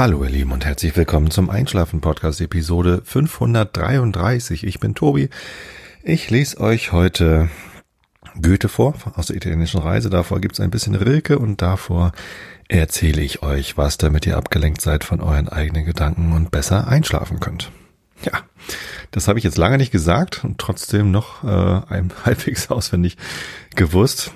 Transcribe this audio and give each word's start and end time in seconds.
Hallo 0.00 0.24
ihr 0.24 0.30
Lieben 0.30 0.52
und 0.52 0.64
herzlich 0.64 0.96
willkommen 0.96 1.30
zum 1.30 1.50
Einschlafen 1.50 2.00
Podcast 2.00 2.40
Episode 2.40 3.02
533. 3.04 4.64
Ich 4.64 4.80
bin 4.80 4.94
Tobi. 4.94 5.28
Ich 6.02 6.30
lese 6.30 6.58
euch 6.58 6.90
heute 6.90 7.50
Goethe 8.40 8.70
vor 8.70 8.94
aus 9.16 9.26
der 9.26 9.36
italienischen 9.36 9.78
Reise. 9.78 10.08
Davor 10.08 10.40
gibt's 10.40 10.58
ein 10.58 10.70
bisschen 10.70 10.94
Rilke 10.94 11.38
und 11.38 11.60
davor 11.60 12.12
erzähle 12.66 13.20
ich 13.20 13.42
euch 13.42 13.76
was, 13.76 13.98
damit 13.98 14.26
ihr 14.26 14.38
abgelenkt 14.38 14.80
seid 14.80 15.04
von 15.04 15.20
euren 15.20 15.50
eigenen 15.50 15.84
Gedanken 15.84 16.32
und 16.32 16.50
besser 16.50 16.88
einschlafen 16.88 17.38
könnt. 17.38 17.70
Ja, 18.22 18.40
das 19.10 19.28
habe 19.28 19.38
ich 19.38 19.44
jetzt 19.44 19.58
lange 19.58 19.76
nicht 19.76 19.92
gesagt 19.92 20.44
und 20.44 20.56
trotzdem 20.56 21.10
noch 21.10 21.44
äh, 21.44 21.92
ein 21.92 22.10
halbwegs 22.24 22.70
auswendig 22.70 23.18
gewusst. 23.76 24.32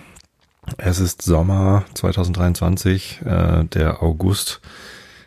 Es 0.76 0.98
ist 0.98 1.22
Sommer 1.22 1.86
2023, 1.94 3.22
äh, 3.24 3.64
der 3.64 4.02
August 4.02 4.60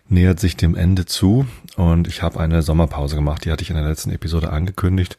nähert 0.09 0.39
sich 0.39 0.55
dem 0.55 0.75
Ende 0.75 1.05
zu 1.05 1.47
und 1.75 2.07
ich 2.07 2.21
habe 2.21 2.39
eine 2.39 2.61
Sommerpause 2.61 3.15
gemacht. 3.15 3.45
Die 3.45 3.51
hatte 3.51 3.63
ich 3.63 3.69
in 3.69 3.75
der 3.75 3.87
letzten 3.87 4.11
Episode 4.11 4.51
angekündigt 4.51 5.17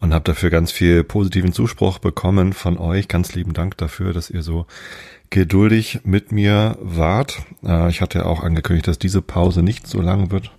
und 0.00 0.12
habe 0.12 0.24
dafür 0.24 0.50
ganz 0.50 0.72
viel 0.72 1.04
positiven 1.04 1.52
Zuspruch 1.52 1.98
bekommen 1.98 2.52
von 2.52 2.78
euch. 2.78 3.08
Ganz 3.08 3.34
lieben 3.34 3.52
Dank 3.52 3.76
dafür, 3.78 4.12
dass 4.12 4.30
ihr 4.30 4.42
so 4.42 4.66
geduldig 5.30 6.00
mit 6.04 6.32
mir 6.32 6.76
wart. 6.80 7.42
Äh, 7.64 7.88
ich 7.88 8.00
hatte 8.00 8.18
ja 8.18 8.24
auch 8.26 8.42
angekündigt, 8.42 8.86
dass 8.86 8.98
diese 8.98 9.22
Pause 9.22 9.62
nicht 9.62 9.86
so 9.86 10.00
lang 10.00 10.30
wird 10.30 10.50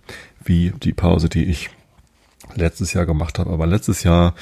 wie 0.44 0.72
die 0.72 0.94
Pause, 0.94 1.30
die 1.30 1.46
ich 1.46 1.70
letztes 2.56 2.94
Jahr 2.94 3.06
gemacht 3.06 3.40
habe. 3.40 3.52
Aber 3.52 3.66
letztes 3.66 4.04
Jahr 4.04 4.36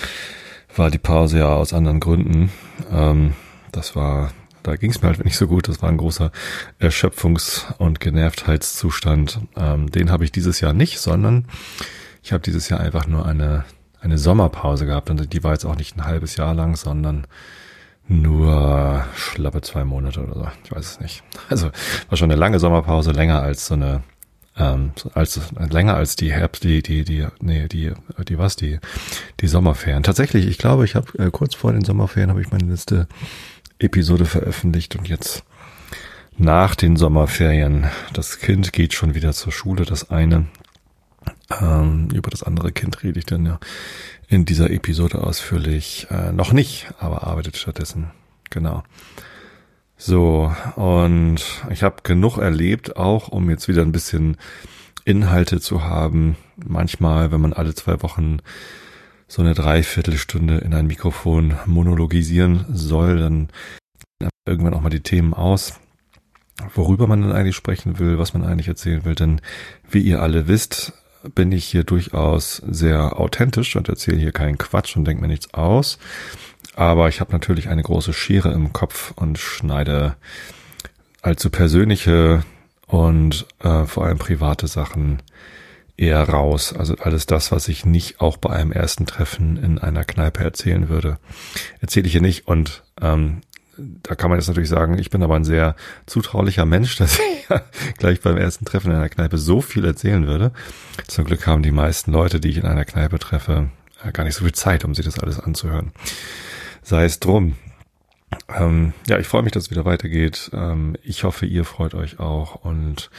war 0.75 0.89
die 0.89 0.97
Pause 0.97 1.39
ja 1.39 1.53
aus 1.53 1.73
anderen 1.73 1.99
Gründen. 1.99 2.51
Ähm, 2.91 3.33
das 3.71 3.95
war 3.95 4.31
da 4.63 4.75
ging 4.75 4.91
es 4.91 5.01
mir 5.01 5.09
halt 5.09 5.23
nicht 5.23 5.37
so 5.37 5.47
gut. 5.47 5.67
Das 5.67 5.81
war 5.81 5.89
ein 5.89 5.97
großer 5.97 6.31
Erschöpfungs- 6.79 7.73
und 7.77 7.99
Genervtheitszustand. 7.99 9.39
Ähm, 9.55 9.91
den 9.91 10.09
habe 10.09 10.23
ich 10.23 10.31
dieses 10.31 10.59
Jahr 10.59 10.73
nicht, 10.73 10.99
sondern 10.99 11.45
ich 12.23 12.31
habe 12.31 12.41
dieses 12.41 12.69
Jahr 12.69 12.79
einfach 12.79 13.05
nur 13.05 13.25
eine, 13.25 13.65
eine 14.01 14.17
Sommerpause 14.17 14.85
gehabt. 14.85 15.09
Und 15.09 15.33
die 15.33 15.43
war 15.43 15.51
jetzt 15.51 15.65
auch 15.65 15.75
nicht 15.75 15.97
ein 15.97 16.05
halbes 16.05 16.37
Jahr 16.37 16.53
lang, 16.53 16.75
sondern 16.75 17.27
nur 18.07 19.05
schlappe 19.15 19.61
zwei 19.61 19.83
Monate 19.83 20.21
oder 20.21 20.33
so. 20.33 20.47
Ich 20.63 20.71
weiß 20.71 20.91
es 20.91 20.99
nicht. 20.99 21.23
Also 21.49 21.69
war 22.09 22.17
schon 22.17 22.31
eine 22.31 22.39
lange 22.39 22.59
Sommerpause, 22.59 23.11
länger 23.11 23.41
als 23.41 23.67
so 23.67 23.75
eine 23.75 24.03
ähm, 24.57 24.91
als 25.13 25.39
länger 25.57 25.95
als 25.95 26.15
die 26.15 26.31
Herbst, 26.31 26.63
die 26.63 26.83
die 26.83 27.03
die 27.03 27.25
nee 27.39 27.67
die 27.67 27.91
die 28.27 28.37
was 28.37 28.55
die 28.55 28.79
die 29.39 29.47
Sommerferien. 29.47 30.03
Tatsächlich, 30.03 30.47
ich 30.47 30.57
glaube, 30.57 30.85
ich 30.85 30.95
habe 30.95 31.17
äh, 31.17 31.31
kurz 31.31 31.55
vor 31.55 31.73
den 31.73 31.83
Sommerferien 31.83 32.29
habe 32.29 32.41
ich 32.41 32.51
meine 32.51 32.65
letzte 32.65 33.07
Episode 33.79 34.25
veröffentlicht 34.25 34.95
und 34.95 35.07
jetzt 35.07 35.43
nach 36.37 36.75
den 36.75 36.95
Sommerferien. 36.95 37.87
Das 38.13 38.39
Kind 38.39 38.73
geht 38.73 38.93
schon 38.93 39.15
wieder 39.15 39.33
zur 39.33 39.51
Schule, 39.51 39.85
das 39.85 40.09
eine. 40.09 40.47
Ähm, 41.61 42.09
über 42.13 42.29
das 42.29 42.43
andere 42.43 42.71
Kind 42.71 43.03
rede 43.03 43.19
ich 43.19 43.25
dann 43.25 43.45
ja 43.45 43.59
in 44.27 44.45
dieser 44.45 44.71
Episode 44.71 45.23
ausführlich 45.23 46.07
äh, 46.09 46.31
noch 46.31 46.53
nicht, 46.53 46.87
aber 46.99 47.27
arbeitet 47.27 47.57
stattdessen. 47.57 48.11
Genau. 48.49 48.83
So, 49.95 50.53
und 50.75 51.41
ich 51.69 51.83
habe 51.83 51.97
genug 52.03 52.37
erlebt, 52.37 52.97
auch 52.97 53.29
um 53.29 53.49
jetzt 53.49 53.67
wieder 53.67 53.83
ein 53.83 53.91
bisschen 53.91 54.37
Inhalte 55.05 55.59
zu 55.59 55.83
haben. 55.83 56.35
Manchmal, 56.55 57.31
wenn 57.31 57.41
man 57.41 57.53
alle 57.53 57.73
zwei 57.75 58.01
Wochen 58.01 58.39
so 59.27 59.41
eine 59.41 59.53
Dreiviertelstunde 59.53 60.57
in 60.59 60.73
ein 60.73 60.87
Mikrofon 60.87 61.55
monologisieren 61.65 62.65
soll, 62.69 63.19
dann 63.19 63.49
irgendwann 64.45 64.73
auch 64.73 64.81
mal 64.81 64.89
die 64.89 65.01
Themen 65.01 65.33
aus, 65.33 65.79
worüber 66.75 67.07
man 67.07 67.21
dann 67.21 67.31
eigentlich 67.31 67.55
sprechen 67.55 67.99
will, 67.99 68.17
was 68.19 68.33
man 68.33 68.43
eigentlich 68.43 68.67
erzählen 68.67 69.05
will. 69.05 69.15
Denn 69.15 69.41
wie 69.89 70.01
ihr 70.01 70.21
alle 70.21 70.47
wisst, 70.47 70.93
bin 71.35 71.51
ich 71.51 71.65
hier 71.65 71.83
durchaus 71.83 72.57
sehr 72.57 73.19
authentisch 73.19 73.75
und 73.75 73.87
erzähle 73.89 74.17
hier 74.17 74.33
keinen 74.33 74.57
Quatsch 74.57 74.95
und 74.95 75.05
denke 75.05 75.21
mir 75.21 75.29
nichts 75.29 75.53
aus. 75.53 75.97
Aber 76.75 77.07
ich 77.07 77.21
habe 77.21 77.31
natürlich 77.31 77.69
eine 77.69 77.83
große 77.83 78.13
Schere 78.13 78.51
im 78.51 78.73
Kopf 78.73 79.13
und 79.15 79.37
schneide 79.37 80.15
allzu 81.21 81.49
persönliche 81.49 82.43
und 82.87 83.45
äh, 83.59 83.85
vor 83.85 84.05
allem 84.05 84.17
private 84.17 84.67
Sachen 84.67 85.21
eher 85.97 86.27
raus. 86.27 86.73
Also 86.73 86.95
alles 86.95 87.25
das, 87.25 87.51
was 87.51 87.67
ich 87.67 87.85
nicht 87.85 88.21
auch 88.21 88.37
bei 88.37 88.49
einem 88.49 88.71
ersten 88.71 89.05
Treffen 89.05 89.57
in 89.57 89.79
einer 89.79 90.03
Kneipe 90.03 90.43
erzählen 90.43 90.89
würde, 90.89 91.17
erzähle 91.79 92.07
ich 92.07 92.11
hier 92.13 92.21
nicht. 92.21 92.47
Und 92.47 92.83
ähm, 93.01 93.41
da 93.77 94.15
kann 94.15 94.29
man 94.29 94.39
jetzt 94.39 94.47
natürlich 94.47 94.69
sagen, 94.69 94.97
ich 94.97 95.09
bin 95.09 95.23
aber 95.23 95.35
ein 95.35 95.45
sehr 95.45 95.75
zutraulicher 96.05 96.65
Mensch, 96.65 96.95
dass 96.97 97.19
ich 97.19 97.47
gleich 97.97 98.21
beim 98.21 98.37
ersten 98.37 98.65
Treffen 98.65 98.91
in 98.91 98.97
einer 98.97 99.09
Kneipe 99.09 99.37
so 99.37 99.61
viel 99.61 99.85
erzählen 99.85 100.27
würde. 100.27 100.51
Zum 101.07 101.25
Glück 101.25 101.45
haben 101.47 101.63
die 101.63 101.71
meisten 101.71 102.11
Leute, 102.11 102.39
die 102.39 102.49
ich 102.49 102.57
in 102.57 102.65
einer 102.65 102.85
Kneipe 102.85 103.19
treffe, 103.19 103.69
gar 104.11 104.23
nicht 104.23 104.35
so 104.35 104.43
viel 104.43 104.53
Zeit, 104.53 104.83
um 104.83 104.95
sich 104.95 105.05
das 105.05 105.19
alles 105.19 105.39
anzuhören. 105.39 105.91
Sei 106.81 107.05
es 107.05 107.19
drum. 107.19 107.55
Ähm, 108.49 108.93
ja, 109.07 109.19
ich 109.19 109.27
freue 109.27 109.43
mich, 109.43 109.51
dass 109.53 109.65
es 109.65 109.71
wieder 109.71 109.85
weitergeht. 109.85 110.49
Ähm, 110.53 110.97
ich 111.03 111.23
hoffe, 111.23 111.45
ihr 111.45 111.65
freut 111.65 111.93
euch 111.93 112.19
auch 112.19 112.55
und 112.55 113.09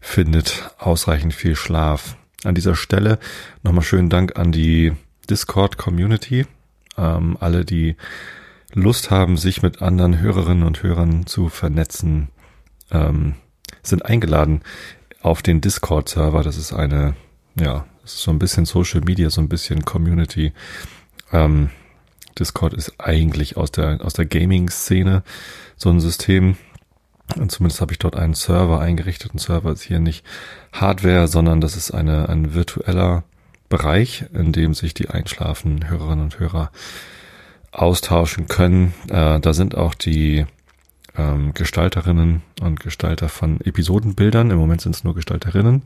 findet 0.00 0.70
ausreichend 0.78 1.34
viel 1.34 1.56
Schlaf. 1.56 2.16
An 2.44 2.54
dieser 2.54 2.74
Stelle 2.74 3.18
nochmal 3.62 3.84
schönen 3.84 4.08
Dank 4.08 4.38
an 4.38 4.50
die 4.50 4.92
Discord-Community. 5.28 6.46
Ähm, 6.96 7.36
alle, 7.38 7.64
die 7.64 7.96
Lust 8.72 9.10
haben, 9.10 9.36
sich 9.36 9.62
mit 9.62 9.82
anderen 9.82 10.20
Hörerinnen 10.20 10.64
und 10.64 10.82
Hörern 10.82 11.26
zu 11.26 11.48
vernetzen, 11.48 12.28
ähm, 12.90 13.34
sind 13.82 14.04
eingeladen 14.04 14.62
auf 15.22 15.42
den 15.42 15.60
Discord-Server. 15.60 16.42
Das 16.42 16.56
ist 16.56 16.72
eine, 16.72 17.14
ja, 17.56 17.86
ist 18.04 18.18
so 18.18 18.30
ein 18.30 18.38
bisschen 18.38 18.64
Social 18.64 19.02
Media, 19.02 19.28
so 19.28 19.40
ein 19.40 19.48
bisschen 19.48 19.84
Community. 19.84 20.52
Ähm, 21.32 21.70
Discord 22.38 22.72
ist 22.74 22.94
eigentlich 22.98 23.56
aus 23.56 23.70
der, 23.70 24.00
aus 24.02 24.14
der 24.14 24.24
Gaming-Szene 24.24 25.22
so 25.76 25.90
ein 25.90 26.00
System, 26.00 26.56
und 27.36 27.50
zumindest 27.50 27.80
habe 27.80 27.92
ich 27.92 27.98
dort 27.98 28.16
einen 28.16 28.34
Server 28.34 28.80
eingerichtet. 28.80 29.34
Ein 29.34 29.38
Server 29.38 29.72
ist 29.72 29.82
hier 29.82 30.00
nicht 30.00 30.24
Hardware, 30.72 31.28
sondern 31.28 31.60
das 31.60 31.76
ist 31.76 31.90
eine, 31.90 32.28
ein 32.28 32.54
virtueller 32.54 33.24
Bereich, 33.68 34.24
in 34.32 34.52
dem 34.52 34.74
sich 34.74 34.94
die 34.94 35.10
einschlafen 35.10 35.88
Hörerinnen 35.88 36.24
und 36.24 36.38
Hörer 36.38 36.70
austauschen 37.72 38.48
können. 38.48 38.94
Äh, 39.08 39.40
da 39.40 39.52
sind 39.52 39.76
auch 39.76 39.94
die 39.94 40.44
ähm, 41.16 41.54
Gestalterinnen 41.54 42.42
und 42.60 42.80
Gestalter 42.80 43.28
von 43.28 43.60
Episodenbildern. 43.60 44.50
Im 44.50 44.58
Moment 44.58 44.80
sind 44.80 44.94
es 44.94 45.04
nur 45.04 45.14
Gestalterinnen. 45.14 45.82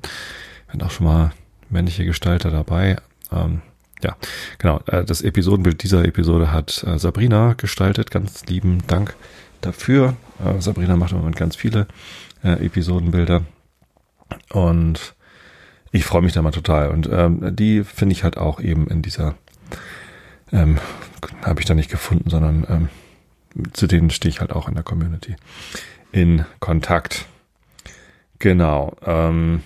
Sind 0.71 0.83
auch 0.83 0.91
schon 0.91 1.07
mal 1.07 1.33
männliche 1.71 2.05
Gestalter 2.05 2.51
dabei. 2.51 2.97
Ähm, 3.31 3.61
ja, 4.03 4.17
genau. 4.59 4.81
Äh, 4.87 5.05
das 5.05 5.23
Episodenbild 5.23 5.83
dieser 5.83 6.05
Episode 6.05 6.53
hat 6.53 6.85
äh, 6.85 6.99
Sabrina 6.99 7.55
gestaltet. 7.55 8.11
Ganz 8.11 8.47
lieben 8.47 8.83
Dank 8.87 9.15
dafür. 9.61 10.17
Äh, 10.43 10.61
Sabrina 10.61 10.97
macht 10.97 11.13
im 11.13 11.19
Moment 11.19 11.37
ganz 11.37 11.57
viele 11.57 11.87
äh, 12.43 12.65
Episodenbilder 12.65 13.43
und 14.51 15.15
ich 15.93 16.05
freue 16.05 16.23
mich 16.23 16.33
da 16.33 16.43
mal 16.43 16.51
total. 16.51 16.91
Und 16.91 17.09
ähm, 17.11 17.55
die 17.55 17.85
finde 17.85 18.15
ich 18.15 18.25
halt 18.25 18.37
auch 18.37 18.61
eben 18.61 18.89
in 18.89 19.03
dieser, 19.03 19.35
ähm, 20.53 20.79
habe 21.43 21.61
ich 21.61 21.67
da 21.67 21.75
nicht 21.75 21.91
gefunden, 21.91 22.31
sondern 22.31 22.67
ähm, 22.69 22.89
zu 23.73 23.87
denen 23.87 24.11
stehe 24.11 24.31
ich 24.31 24.41
halt 24.41 24.53
auch 24.53 24.69
in 24.69 24.75
der 24.75 24.83
Community 24.83 25.37
in 26.11 26.45
Kontakt. 26.61 27.27
Genau. 28.39 28.97
Ähm, 29.05 29.63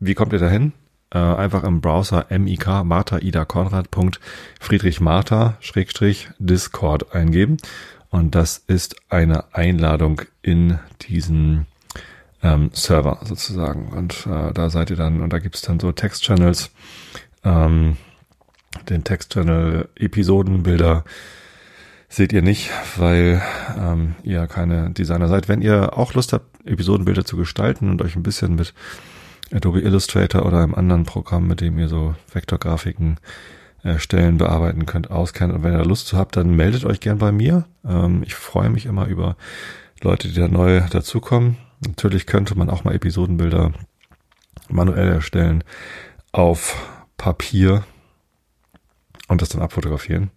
wie 0.00 0.14
kommt 0.14 0.32
ihr 0.32 0.38
dahin? 0.38 0.72
Äh, 1.10 1.18
einfach 1.18 1.62
im 1.62 1.80
Browser 1.80 2.26
mik 2.30 2.66
Martha 2.84 3.18
Ida 3.18 3.44
Konrad 3.44 3.88
Friedrich 4.60 5.00
Martha 5.00 5.56
Schrägstrich 5.60 6.28
Discord 6.38 7.14
eingeben 7.14 7.58
und 8.16 8.34
das 8.34 8.56
ist 8.66 8.96
eine 9.10 9.54
Einladung 9.54 10.22
in 10.40 10.78
diesen 11.02 11.66
ähm, 12.42 12.70
Server 12.72 13.20
sozusagen. 13.24 13.88
Und 13.88 14.26
äh, 14.26 14.54
da 14.54 14.70
seid 14.70 14.88
ihr 14.88 14.96
dann, 14.96 15.20
und 15.20 15.34
da 15.34 15.38
gibt's 15.38 15.60
dann 15.60 15.78
so 15.78 15.92
Text-Channels, 15.92 16.70
ähm, 17.44 17.98
den 18.88 19.04
Text-Channel 19.04 19.90
Episodenbilder 19.96 21.04
seht 22.08 22.32
ihr 22.32 22.40
nicht, 22.40 22.70
weil 22.96 23.42
ähm, 23.78 24.14
ihr 24.22 24.46
keine 24.46 24.92
Designer 24.92 25.28
seid. 25.28 25.50
Wenn 25.50 25.60
ihr 25.60 25.98
auch 25.98 26.14
Lust 26.14 26.32
habt, 26.32 26.66
Episodenbilder 26.66 27.26
zu 27.26 27.36
gestalten 27.36 27.90
und 27.90 28.00
euch 28.00 28.16
ein 28.16 28.22
bisschen 28.22 28.54
mit 28.54 28.72
Adobe 29.52 29.82
Illustrator 29.82 30.46
oder 30.46 30.62
einem 30.62 30.74
anderen 30.74 31.04
Programm, 31.04 31.48
mit 31.48 31.60
dem 31.60 31.78
ihr 31.78 31.88
so 31.88 32.14
Vektorgrafiken 32.32 33.18
äh, 33.86 33.98
Stellen 34.00 34.38
bearbeiten 34.38 34.84
könnt, 34.84 35.10
auskennt. 35.10 35.54
Und 35.54 35.62
wenn 35.62 35.72
ihr 35.72 35.84
Lust 35.84 36.12
habt, 36.12 36.36
dann 36.36 36.56
meldet 36.56 36.84
euch 36.84 37.00
gern 37.00 37.18
bei 37.18 37.30
mir. 37.30 37.66
Ähm, 37.84 38.22
ich 38.24 38.34
freue 38.34 38.68
mich 38.68 38.86
immer 38.86 39.06
über 39.06 39.36
Leute, 40.00 40.28
die 40.28 40.34
da 40.34 40.48
neu 40.48 40.80
dazukommen. 40.90 41.56
Natürlich 41.86 42.26
könnte 42.26 42.56
man 42.56 42.68
auch 42.68 42.84
mal 42.84 42.94
Episodenbilder 42.94 43.72
manuell 44.68 45.08
erstellen 45.08 45.62
auf 46.32 46.76
Papier 47.16 47.84
und 49.28 49.40
das 49.40 49.50
dann 49.50 49.62
abfotografieren. 49.62 50.30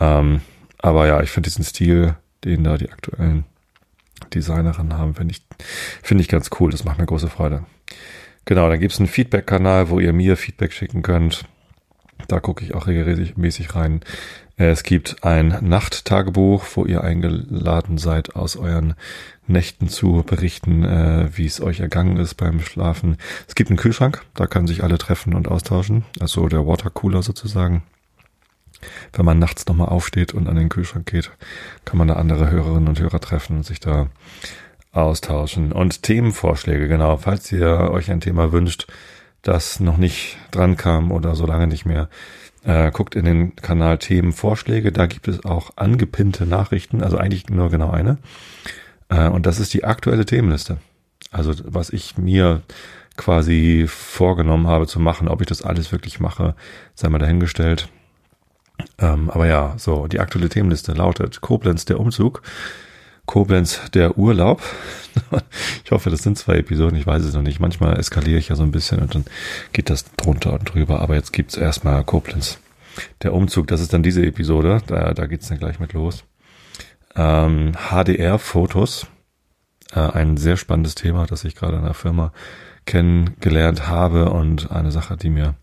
Ähm, 0.00 0.40
aber 0.78 1.06
ja, 1.06 1.22
ich 1.22 1.30
finde 1.30 1.48
diesen 1.48 1.64
Stil, 1.64 2.16
den 2.44 2.64
da 2.64 2.78
die 2.78 2.90
aktuellen 2.90 3.44
Designerinnen 4.32 4.96
haben, 4.96 5.14
finde 5.14 5.34
ich, 5.34 5.44
finde 6.02 6.22
ich 6.22 6.28
ganz 6.28 6.50
cool. 6.58 6.70
Das 6.70 6.84
macht 6.84 6.98
mir 6.98 7.06
große 7.06 7.28
Freude. 7.28 7.66
Genau, 8.46 8.68
dann 8.68 8.80
gibt 8.80 8.92
es 8.94 8.98
einen 8.98 9.08
Feedback-Kanal, 9.08 9.90
wo 9.90 10.00
ihr 10.00 10.12
mir 10.12 10.36
Feedback 10.36 10.72
schicken 10.72 11.02
könnt. 11.02 11.44
Da 12.28 12.40
gucke 12.40 12.64
ich 12.64 12.74
auch 12.74 12.86
regelmäßig 12.86 13.74
rein. 13.74 14.00
Es 14.56 14.82
gibt 14.82 15.24
ein 15.24 15.58
Nachttagebuch, 15.60 16.64
wo 16.74 16.84
ihr 16.84 17.02
eingeladen 17.02 17.98
seid, 17.98 18.36
aus 18.36 18.56
euren 18.56 18.94
Nächten 19.46 19.88
zu 19.88 20.22
berichten, 20.24 20.84
äh, 20.84 21.28
wie 21.36 21.46
es 21.46 21.60
euch 21.60 21.80
ergangen 21.80 22.16
ist 22.16 22.34
beim 22.34 22.60
Schlafen. 22.60 23.16
Es 23.48 23.54
gibt 23.54 23.70
einen 23.70 23.78
Kühlschrank, 23.78 24.22
da 24.34 24.46
können 24.46 24.66
sich 24.66 24.84
alle 24.84 24.98
treffen 24.98 25.34
und 25.34 25.48
austauschen. 25.48 26.04
Also 26.20 26.48
der 26.48 26.66
Watercooler 26.66 27.22
sozusagen. 27.22 27.82
Wenn 29.12 29.24
man 29.24 29.38
nachts 29.38 29.66
nochmal 29.66 29.88
aufsteht 29.88 30.34
und 30.34 30.48
an 30.48 30.56
den 30.56 30.68
Kühlschrank 30.68 31.06
geht, 31.06 31.30
kann 31.84 31.98
man 31.98 32.08
da 32.08 32.14
andere 32.14 32.50
Hörerinnen 32.50 32.88
und 32.88 33.00
Hörer 33.00 33.20
treffen 33.20 33.56
und 33.56 33.66
sich 33.66 33.80
da 33.80 34.08
austauschen. 34.92 35.72
Und 35.72 36.02
Themenvorschläge, 36.02 36.88
genau. 36.88 37.16
Falls 37.16 37.50
ihr 37.52 37.90
euch 37.90 38.10
ein 38.10 38.20
Thema 38.20 38.52
wünscht, 38.52 38.86
das 39.42 39.80
noch 39.80 39.96
nicht 39.96 40.38
dran 40.50 40.76
kam 40.76 41.12
oder 41.12 41.34
so 41.34 41.46
lange 41.46 41.66
nicht 41.66 41.84
mehr, 41.84 42.08
äh, 42.64 42.90
guckt 42.90 43.14
in 43.14 43.24
den 43.24 43.56
Kanal 43.56 43.98
Themenvorschläge. 43.98 44.92
Da 44.92 45.06
gibt 45.06 45.28
es 45.28 45.44
auch 45.44 45.72
angepinnte 45.76 46.46
Nachrichten, 46.46 47.02
also 47.02 47.18
eigentlich 47.18 47.48
nur 47.48 47.70
genau 47.70 47.90
eine. 47.90 48.18
Äh, 49.08 49.28
und 49.28 49.46
das 49.46 49.58
ist 49.58 49.74
die 49.74 49.84
aktuelle 49.84 50.24
Themenliste. 50.24 50.78
Also 51.30 51.54
was 51.64 51.90
ich 51.90 52.18
mir 52.18 52.62
quasi 53.16 53.86
vorgenommen 53.88 54.66
habe 54.66 54.86
zu 54.86 55.00
machen. 55.00 55.28
Ob 55.28 55.40
ich 55.40 55.46
das 55.46 55.62
alles 55.62 55.92
wirklich 55.92 56.20
mache, 56.20 56.54
sei 56.94 57.08
mal 57.08 57.18
dahingestellt. 57.18 57.88
Ähm, 58.98 59.30
aber 59.30 59.46
ja, 59.46 59.74
so, 59.76 60.06
die 60.06 60.20
aktuelle 60.20 60.48
Themenliste 60.48 60.92
lautet 60.92 61.40
Koblenz 61.40 61.84
der 61.84 62.00
Umzug, 62.00 62.42
Koblenz 63.26 63.80
der 63.92 64.18
Urlaub. 64.18 64.62
ich 65.84 65.90
hoffe, 65.90 66.10
das 66.10 66.22
sind 66.22 66.38
zwei 66.38 66.56
Episoden, 66.56 66.98
ich 66.98 67.06
weiß 67.06 67.22
es 67.24 67.34
noch 67.34 67.42
nicht. 67.42 67.60
Manchmal 67.60 67.98
eskaliere 67.98 68.38
ich 68.38 68.48
ja 68.48 68.56
so 68.56 68.62
ein 68.62 68.72
bisschen 68.72 69.00
und 69.00 69.14
dann 69.14 69.24
geht 69.72 69.90
das 69.90 70.04
drunter 70.16 70.54
und 70.54 70.72
drüber. 70.72 71.00
Aber 71.00 71.14
jetzt 71.14 71.32
gibt's 71.32 71.56
erstmal 71.56 72.04
Koblenz. 72.04 72.58
Der 73.22 73.32
Umzug, 73.32 73.68
das 73.68 73.80
ist 73.80 73.92
dann 73.92 74.02
diese 74.02 74.24
Episode, 74.24 74.82
da, 74.86 75.14
da 75.14 75.26
geht's 75.26 75.48
dann 75.48 75.58
gleich 75.58 75.80
mit 75.80 75.92
los. 75.92 76.24
Ähm, 77.14 77.72
HDR-Fotos, 77.72 79.06
äh, 79.94 80.00
ein 80.00 80.36
sehr 80.36 80.56
spannendes 80.56 80.94
Thema, 80.94 81.26
das 81.26 81.44
ich 81.44 81.54
gerade 81.54 81.76
in 81.76 81.84
der 81.84 81.94
Firma 81.94 82.32
kennengelernt 82.84 83.88
habe 83.88 84.30
und 84.30 84.70
eine 84.70 84.90
Sache, 84.90 85.16
die 85.16 85.30
mir 85.30 85.54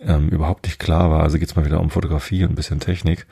ähm, 0.00 0.28
überhaupt 0.28 0.64
nicht 0.64 0.78
klar 0.78 1.10
war. 1.10 1.22
Also 1.22 1.38
geht's 1.38 1.56
mal 1.56 1.64
wieder 1.64 1.80
um 1.80 1.90
Fotografie 1.90 2.44
und 2.44 2.52
ein 2.52 2.56
bisschen 2.56 2.80
Technik. 2.80 3.26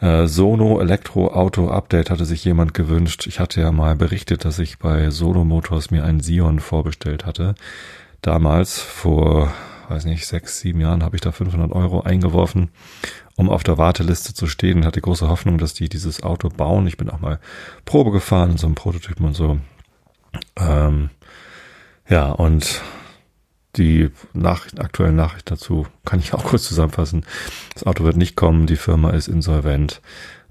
Äh, 0.00 0.26
Sono 0.26 0.80
Elektro 0.80 1.28
Auto 1.28 1.68
Update 1.68 2.10
hatte 2.10 2.24
sich 2.24 2.44
jemand 2.44 2.72
gewünscht. 2.74 3.26
Ich 3.26 3.40
hatte 3.40 3.60
ja 3.60 3.72
mal 3.72 3.96
berichtet, 3.96 4.44
dass 4.44 4.58
ich 4.58 4.78
bei 4.78 5.10
Sono 5.10 5.44
Motors 5.44 5.90
mir 5.90 6.04
einen 6.04 6.20
Sion 6.20 6.60
vorbestellt 6.60 7.26
hatte. 7.26 7.54
Damals, 8.22 8.80
vor, 8.80 9.52
weiß 9.88 10.04
nicht, 10.04 10.26
sechs, 10.26 10.60
sieben 10.60 10.80
Jahren, 10.80 11.02
habe 11.02 11.16
ich 11.16 11.22
da 11.22 11.32
500 11.32 11.72
Euro 11.72 12.02
eingeworfen, 12.02 12.70
um 13.36 13.50
auf 13.50 13.64
der 13.64 13.78
Warteliste 13.78 14.34
zu 14.34 14.46
stehen. 14.46 14.84
Hatte 14.84 15.00
große 15.00 15.28
Hoffnung, 15.28 15.58
dass 15.58 15.74
die 15.74 15.88
dieses 15.88 16.22
Auto 16.22 16.48
bauen. 16.48 16.86
Ich 16.86 16.96
bin 16.96 17.10
auch 17.10 17.20
mal 17.20 17.40
Probe 17.84 18.12
gefahren, 18.12 18.56
so 18.56 18.66
ein 18.68 18.74
Prototypen 18.74 19.26
und 19.26 19.34
so. 19.34 19.58
Ähm, 20.56 21.10
ja, 22.08 22.30
und 22.30 22.82
die 23.76 24.10
Nachrichten, 24.32 24.80
aktuellen 24.80 25.16
Nachrichten 25.16 25.50
dazu 25.50 25.86
kann 26.04 26.20
ich 26.20 26.34
auch 26.34 26.44
kurz 26.44 26.66
zusammenfassen. 26.66 27.24
Das 27.74 27.84
Auto 27.84 28.04
wird 28.04 28.16
nicht 28.16 28.36
kommen, 28.36 28.66
die 28.66 28.76
Firma 28.76 29.10
ist 29.10 29.28
insolvent 29.28 30.00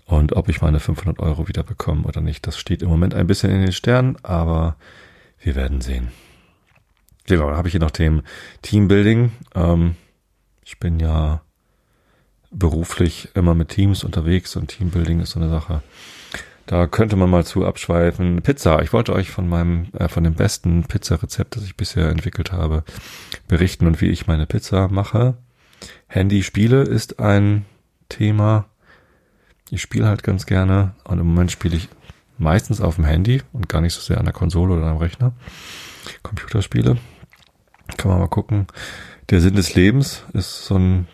und 0.08 0.34
ob 0.34 0.48
ich 0.48 0.62
meine 0.62 0.80
500 0.80 1.20
Euro 1.20 1.48
wieder 1.50 1.64
bekomme 1.64 2.04
oder 2.04 2.22
nicht, 2.22 2.48
das 2.48 2.58
steht 2.58 2.82
im 2.82 2.90
Moment 2.90 3.14
ein 3.14 3.28
bisschen 3.28 3.52
in 3.52 3.62
den 3.62 3.74
Sternen, 3.74 4.18
aber 4.24 4.78
wir 5.40 5.56
werden 5.56 5.82
sehen. 5.82 6.12
Genau, 7.26 7.48
dann 7.48 7.58
habe 7.58 7.68
ich 7.68 7.74
hier 7.74 7.82
noch 7.82 7.92
Themen 7.92 8.24
Teambuilding. 8.62 9.34
Ähm, 9.54 9.96
ich 10.64 10.80
bin 10.80 11.02
ja 11.02 11.42
beruflich 12.52 13.30
immer 13.34 13.54
mit 13.54 13.68
Teams 13.68 14.06
unterwegs 14.06 14.56
und 14.56 14.68
Teambuilding 14.70 15.20
ist 15.20 15.32
so 15.32 15.42
eine 15.42 15.50
Sache, 15.50 15.84
da 16.68 16.86
könnte 16.86 17.16
man 17.16 17.30
mal 17.30 17.46
zu 17.46 17.66
abschweifen. 17.66 18.42
Pizza. 18.42 18.82
Ich 18.82 18.92
wollte 18.92 19.14
euch 19.14 19.32
von 19.32 19.48
meinem, 19.48 19.88
äh, 19.94 20.10
von 20.10 20.24
dem 20.24 20.36
besten 20.36 20.84
Pizzarezept, 20.84 21.56
das 21.56 21.64
ich 21.64 21.78
bisher 21.78 22.10
entwickelt 22.10 22.52
habe, 22.52 22.84
berichten 23.48 23.88
und 23.88 24.02
wie 24.02 24.10
ich 24.10 24.28
meine 24.28 24.46
Pizza 24.46 24.90
mache. 24.90 25.38
Handy-Spiele 26.08 26.82
ist 26.82 27.20
ein 27.22 27.66
Thema. 28.10 28.66
Ich 29.70 29.82
spiele 29.82 30.08
halt 30.08 30.24
ganz 30.24 30.46
gerne 30.46 30.94
und 31.06 31.20
im 31.20 31.28
Moment 31.28 31.52
spiele 31.52 31.78
ich 31.78 31.88
meistens 32.38 32.82
auf 32.82 32.96
dem 32.96 33.06
Handy 33.06 33.42
und 33.54 33.70
gar 33.70 33.82
nicht 33.82 33.94
so 33.94 34.02
sehr 34.02 34.18
an 34.18 34.26
der 34.26 34.34
Konsole 34.34 34.76
oder 34.76 34.88
am 34.88 34.98
Rechner. 34.98 35.32
Computerspiele. 36.22 36.98
Kann 37.96 38.12
man 38.12 38.20
mal 38.20 38.28
gucken. 38.28 38.68
Der 39.30 39.40
Sinn 39.40 39.56
des 39.56 39.74
Lebens 39.74 40.24
ist 40.34 40.66
so 40.66 40.76
ein 40.76 41.08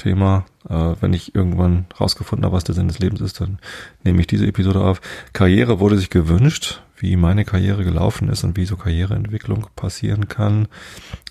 Thema. 0.00 0.46
Äh, 0.68 0.94
wenn 1.00 1.12
ich 1.12 1.34
irgendwann 1.34 1.86
rausgefunden 2.00 2.44
habe, 2.44 2.56
was 2.56 2.64
der 2.64 2.74
Sinn 2.74 2.88
des 2.88 2.98
Lebens 2.98 3.20
ist, 3.20 3.40
dann 3.40 3.58
nehme 4.02 4.20
ich 4.20 4.26
diese 4.26 4.46
Episode 4.46 4.80
auf. 4.80 5.00
Karriere 5.32 5.78
wurde 5.78 5.98
sich 5.98 6.10
gewünscht, 6.10 6.82
wie 6.96 7.16
meine 7.16 7.44
Karriere 7.44 7.84
gelaufen 7.84 8.28
ist 8.28 8.44
und 8.44 8.56
wie 8.56 8.64
so 8.64 8.76
Karriereentwicklung 8.76 9.66
passieren 9.76 10.28
kann. 10.28 10.68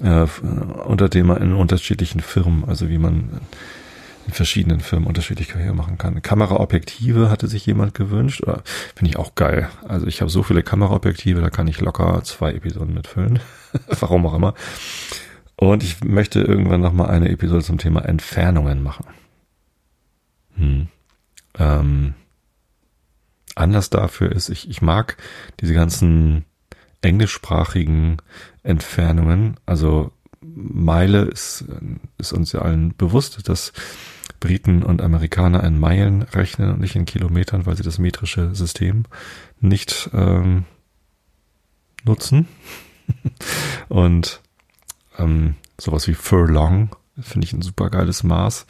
Äh, 0.02 0.28
unter 0.86 1.10
dem 1.10 1.32
in 1.32 1.54
unterschiedlichen 1.54 2.22
Firmen, 2.22 2.64
also 2.66 2.90
wie 2.90 3.00
man 3.00 3.42
in 4.28 4.34
verschiedenen 4.34 4.80
Firmen 4.80 5.08
unterschiedlich 5.08 5.48
Karriere 5.48 5.74
machen 5.74 5.98
kann. 5.98 6.22
Kameraobjektive 6.22 7.32
hatte 7.32 7.48
sich 7.48 7.66
jemand 7.66 7.96
gewünscht. 7.96 8.44
Finde 8.96 9.10
ich 9.10 9.18
auch 9.18 9.34
geil. 9.34 9.70
Also 9.88 10.06
ich 10.06 10.22
habe 10.22 10.30
so 10.30 10.44
viele 10.44 10.62
Kameraobjektive, 10.62 11.42
da 11.42 11.50
kann 11.50 11.68
ich 11.68 11.82
locker 11.82 12.22
zwei 12.24 12.54
Episoden 12.54 12.94
mitfüllen. 12.94 13.40
Warum 14.00 14.28
auch 14.28 14.36
immer. 14.36 14.54
Und 15.60 15.84
ich 15.84 16.02
möchte 16.06 16.40
irgendwann 16.40 16.80
nochmal 16.80 17.10
eine 17.10 17.28
Episode 17.28 17.66
zum 17.66 17.78
Thema 17.78 18.06
Entfernungen 18.06 18.82
machen. 18.82 19.08
Hm. 20.56 20.88
Ähm, 21.58 22.14
Anlass 23.56 23.90
dafür 23.90 24.32
ist, 24.32 24.48
ich, 24.48 24.70
ich 24.70 24.82
mag 24.82 25.18
diese 25.60 25.74
ganzen 25.74 26.46
englischsprachigen 27.02 28.22
Entfernungen. 28.64 29.58
Also 29.66 30.14
Meile 30.40 31.24
ist, 31.24 31.66
ist 32.18 32.32
uns 32.32 32.54
ja 32.54 32.62
allen 32.62 32.96
bewusst, 32.96 33.50
dass 33.50 33.74
Briten 34.40 34.82
und 34.82 35.02
Amerikaner 35.02 35.62
in 35.66 35.78
Meilen 35.78 36.22
rechnen 36.22 36.72
und 36.72 36.80
nicht 36.80 36.96
in 36.96 37.04
Kilometern, 37.04 37.66
weil 37.66 37.76
sie 37.76 37.84
das 37.84 38.00
metrische 38.00 38.56
System 38.56 39.04
nicht 39.60 40.10
ähm, 40.14 40.64
nutzen. 42.06 42.48
und 43.90 44.42
ähm, 45.20 45.56
sowas 45.80 46.08
wie 46.08 46.14
Furlong, 46.14 46.96
finde 47.20 47.46
ich 47.46 47.54
ein 47.54 47.62
super 47.62 47.90
geiles 47.90 48.24
Maß. 48.24 48.66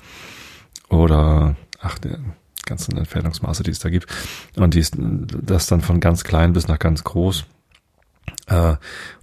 Oder, 0.90 1.56
ach, 1.80 2.00
der 2.00 2.20
ganzen 2.66 2.98
Entfernungsmaße, 2.98 3.64
die 3.64 3.72
es 3.72 3.80
da 3.80 3.90
gibt. 3.90 4.08
Und 4.56 4.74
die 4.74 4.80
ist, 4.80 4.96
das 4.98 5.68
dann 5.68 5.82
von 5.82 6.00
ganz 6.00 6.24
klein 6.24 6.54
bis 6.54 6.68
nach 6.68 6.80
ganz 6.80 7.04
groß. 7.04 7.46
Äh, 8.48 8.76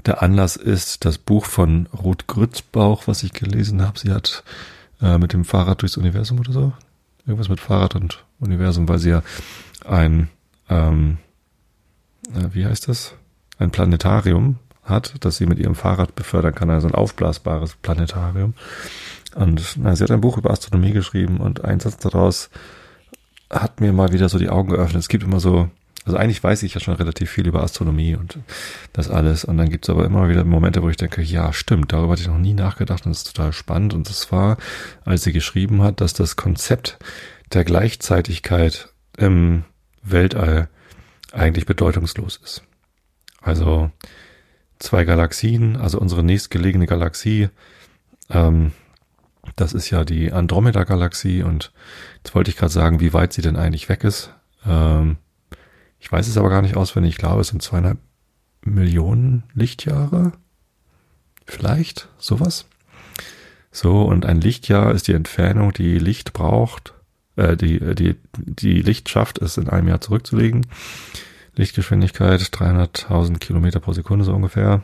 der 0.04 0.23
Anlass 0.23 0.56
ist 0.56 1.04
das 1.04 1.18
Buch 1.18 1.45
von 1.45 1.87
Ruth 1.87 2.26
Grützbauch, 2.26 3.06
was 3.06 3.23
ich 3.23 3.33
gelesen 3.33 3.83
habe. 3.83 3.99
Sie 3.99 4.12
hat 4.12 4.42
äh, 5.00 5.18
mit 5.18 5.33
dem 5.33 5.45
Fahrrad 5.45 5.83
durchs 5.83 5.97
Universum 5.97 6.40
oder 6.40 6.52
so. 6.52 6.73
Irgendwas 7.25 7.49
mit 7.49 7.61
Fahrrad 7.61 7.95
und 7.95 8.25
Universum, 8.38 8.88
weil 8.88 8.99
sie 8.99 9.11
ja 9.11 9.23
ein, 9.85 10.28
ähm, 10.68 11.18
äh, 12.35 12.49
wie 12.52 12.66
heißt 12.66 12.88
das? 12.88 13.14
Ein 13.59 13.71
Planetarium 13.71 14.59
hat, 14.87 15.14
das 15.21 15.37
sie 15.37 15.47
mit 15.47 15.59
ihrem 15.59 15.75
Fahrrad 15.75 16.14
befördern 16.14 16.55
kann, 16.55 16.71
also 16.71 16.88
ein 16.88 16.95
aufblasbares 16.95 17.76
Planetarium. 17.76 18.55
Und 19.35 19.76
na, 19.76 19.95
sie 19.95 20.05
hat 20.05 20.11
ein 20.11 20.21
Buch 20.21 20.38
über 20.38 20.50
Astronomie 20.50 20.93
geschrieben 20.93 21.38
und 21.38 21.64
ein 21.64 21.81
Satz 21.81 21.99
daraus 21.99 22.49
hat 23.50 23.81
mir 23.81 23.93
mal 23.93 24.12
wieder 24.12 24.28
so 24.28 24.38
die 24.38 24.49
Augen 24.49 24.71
geöffnet. 24.71 25.00
Es 25.00 25.09
gibt 25.09 25.25
immer 25.25 25.40
so, 25.40 25.69
also 26.05 26.16
eigentlich 26.16 26.43
weiß 26.43 26.62
ich 26.62 26.75
ja 26.75 26.81
schon 26.81 26.95
relativ 26.95 27.31
viel 27.31 27.47
über 27.47 27.62
Astronomie 27.62 28.16
und 28.16 28.38
das 28.93 29.11
alles. 29.11 29.45
Und 29.45 29.59
dann 29.59 29.69
gibt 29.69 29.85
es 29.85 29.90
aber 29.90 30.05
immer 30.05 30.28
wieder 30.28 30.45
Momente, 30.45 30.83
wo 30.83 30.88
ich 30.88 30.97
denke, 30.97 31.23
ja, 31.23 31.52
stimmt, 31.52 31.93
darüber 31.93 32.12
hatte 32.12 32.23
ich 32.23 32.28
noch 32.28 32.38
nie 32.38 32.55
nachgedacht 32.55 33.05
und 33.05 33.11
das 33.11 33.19
ist 33.19 33.37
total 33.37 33.52
spannend. 33.52 33.95
Und 33.95 34.09
das 34.09 34.33
war, 34.33 34.57
als 35.05 35.25
sie 35.25 35.33
geschrieben 35.33 35.83
hat, 35.83 36.00
dass 36.00 36.12
das 36.12 36.37
Konzept 36.37 36.99
der 37.52 37.64
Gleichzeitigkeit 37.64 38.88
im 39.19 39.64
Weltall 40.02 40.69
eigentlich 41.33 41.66
bedeutungslos 41.66 42.40
ist. 42.43 42.62
Also 43.40 43.90
zwei 44.78 45.04
Galaxien, 45.04 45.76
also 45.76 45.99
unsere 45.99 46.23
nächstgelegene 46.23 46.87
Galaxie, 46.87 47.49
ähm, 48.30 48.73
das 49.54 49.73
ist 49.73 49.90
ja 49.90 50.04
die 50.04 50.33
Andromeda-Galaxie 50.33 51.42
und 51.42 51.73
jetzt 52.18 52.35
wollte 52.35 52.50
ich 52.50 52.56
gerade 52.56 52.73
sagen, 52.73 53.00
wie 53.00 53.12
weit 53.12 53.33
sie 53.33 53.42
denn 53.42 53.56
eigentlich 53.56 53.88
weg 53.88 54.04
ist. 54.04 54.35
Ähm, 54.66 55.16
ich 56.00 56.11
weiß 56.11 56.26
es 56.26 56.37
aber 56.37 56.50
gar 56.50 56.62
nicht 56.62 56.76
auswendig. 56.76 57.14
Ich 57.14 57.18
glaube, 57.18 57.40
es 57.40 57.49
sind 57.49 57.62
zweieinhalb 57.62 57.99
Millionen 58.62 59.45
Lichtjahre. 59.54 60.33
Vielleicht 61.47 62.09
sowas. 62.18 62.66
So, 63.71 64.02
und 64.02 64.26
ein 64.26 64.40
Lichtjahr 64.40 64.92
ist 64.92 65.06
die 65.06 65.12
Entfernung, 65.12 65.73
die 65.73 65.99
Licht 65.99 66.33
braucht, 66.33 66.95
äh, 67.37 67.56
die, 67.56 67.78
die, 67.95 68.16
die 68.37 68.83
Licht 68.83 69.09
schafft, 69.09 69.38
es 69.38 69.56
in 69.56 69.68
einem 69.68 69.88
Jahr 69.88 70.00
zurückzulegen. 70.00 70.66
Lichtgeschwindigkeit 71.57 72.41
300.000 72.41 73.39
Kilometer 73.39 73.81
pro 73.81 73.93
Sekunde 73.93 74.25
so 74.25 74.35
ungefähr. 74.35 74.83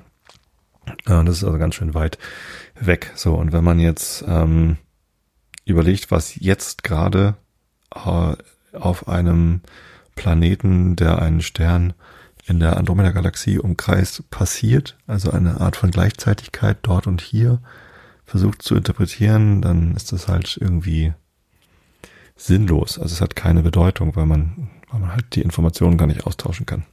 Äh, 1.07 1.25
das 1.25 1.39
ist 1.39 1.45
also 1.45 1.59
ganz 1.59 1.75
schön 1.75 1.95
weit 1.95 2.19
weg. 2.75 3.13
So, 3.15 3.35
und 3.35 3.53
wenn 3.53 3.65
man 3.65 3.79
jetzt 3.79 4.25
ähm, 4.27 4.79
überlegt, 5.65 6.11
was 6.11 6.35
jetzt 6.37 6.83
gerade 6.83 7.37
äh, 7.95 8.35
auf 8.73 9.09
einem 9.09 9.61
Planeten, 10.15 10.97
der 10.97 11.21
einen 11.21 11.43
Stern 11.43 11.95
in 12.47 12.59
der 12.59 12.77
Andromeda-Galaxie 12.77 13.59
umkreist, 13.59 14.29
passiert, 14.31 14.97
also 15.07 15.31
eine 15.31 15.61
Art 15.61 15.77
von 15.77 15.91
Gleichzeitigkeit 15.91 16.79
dort 16.83 17.07
und 17.07 17.21
hier 17.21 17.61
versucht 18.25 18.63
zu 18.63 18.75
interpretieren, 18.75 19.63
dann 19.63 19.95
ist 19.95 20.13
das 20.13 20.27
halt 20.27 20.59
irgendwie 20.61 21.13
sinnlos. 22.35 22.99
Also 22.99 23.15
es 23.15 23.21
hat 23.21 23.37
keine 23.37 23.63
Bedeutung, 23.63 24.17
weil 24.17 24.27
man, 24.27 24.62
weil 24.93 25.01
man 25.01 25.13
halt 25.13 25.35
die 25.35 25.43
Informationen 25.43 25.97
gar 25.97 26.07
nicht 26.07 26.27
austauschen 26.27 26.67
kann. 26.67 26.85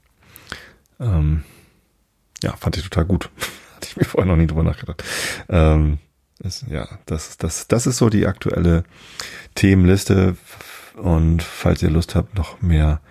Ähm, 1.00 1.44
ja, 2.41 2.56
fand 2.56 2.77
ich 2.77 2.84
total 2.84 3.06
gut. 3.06 3.29
Hatte 3.75 3.88
ich 3.88 3.98
mir 3.98 4.06
vorher 4.06 4.29
noch 4.32 4.38
nie 4.38 4.48
drüber 4.48 4.63
nachgedacht. 4.63 5.03
Ähm, 5.50 6.00
das, 6.39 6.65
ja, 6.70 6.88
das, 7.06 7.38
das, 7.38 7.68
das 7.68 7.86
ist 7.86 7.98
so 7.98 8.10
die 8.10 8.25
aktuelle 8.25 8.84
Themenliste. 9.56 10.38
Und 10.96 11.44
falls 11.44 11.84
ihr 11.84 11.89
Lust 11.89 12.15
habt, 12.15 12.36
noch 12.38 12.62
mehr 12.62 13.01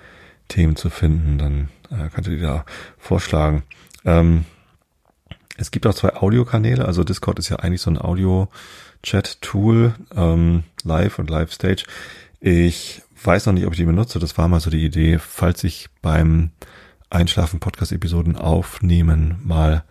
Themen 0.49 0.76
zu 0.76 0.90
finden, 0.90 1.38
dann 1.38 1.68
äh, 1.90 2.09
könnt 2.11 2.26
ihr 2.26 2.37
die 2.37 2.42
da 2.42 2.64
vorschlagen. 2.99 3.62
Ähm, 4.04 4.45
es 5.57 5.71
gibt 5.71 5.87
auch 5.87 5.95
zwei 5.95 6.14
Audiokanäle, 6.14 6.85
also 6.85 7.04
Discord 7.04 7.38
ist 7.38 7.49
ja 7.49 7.57
eigentlich 7.57 7.83
so 7.83 7.90
ein 7.90 8.00
Audio-Chat-Tool, 8.00 9.95
ähm, 10.14 10.62
Live 10.85 11.18
und 11.18 11.28
Live-Stage. 11.28 11.85
Ich 12.40 13.02
weiß 13.23 13.47
noch 13.47 13.53
nicht, 13.53 13.67
ob 13.67 13.73
ich 13.73 13.79
die 13.79 13.85
benutze. 13.85 14.19
Das 14.19 14.39
war 14.39 14.49
mal 14.49 14.61
so 14.61 14.71
die 14.71 14.85
Idee, 14.85 15.19
falls 15.19 15.65
ich 15.65 15.89
beim 16.03 16.51
Einschlafen 17.11 17.61
Podcast-Episoden 17.61 18.37
aufnehmen 18.37 19.39
mal 19.43 19.85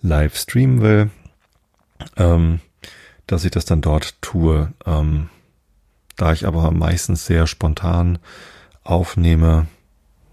live 0.00 0.36
streamen 0.36 0.80
will, 0.80 1.10
ähm, 2.16 2.60
dass 3.26 3.44
ich 3.44 3.50
das 3.50 3.64
dann 3.64 3.80
dort 3.80 4.20
tue. 4.22 4.72
Ähm, 4.86 5.28
da 6.16 6.32
ich 6.32 6.46
aber 6.46 6.70
meistens 6.70 7.26
sehr 7.26 7.46
spontan 7.46 8.18
aufnehme, 8.84 9.66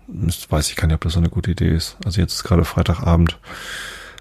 weiß 0.08 0.70
ich 0.70 0.76
gar 0.76 0.88
nicht, 0.88 0.96
ob 0.96 1.02
das 1.02 1.14
so 1.14 1.20
eine 1.20 1.30
gute 1.30 1.52
Idee 1.52 1.70
ist. 1.70 1.98
Also 2.06 2.22
jetzt 2.22 2.34
ist 2.34 2.44
gerade 2.44 2.66
Freitagabend 2.66 3.40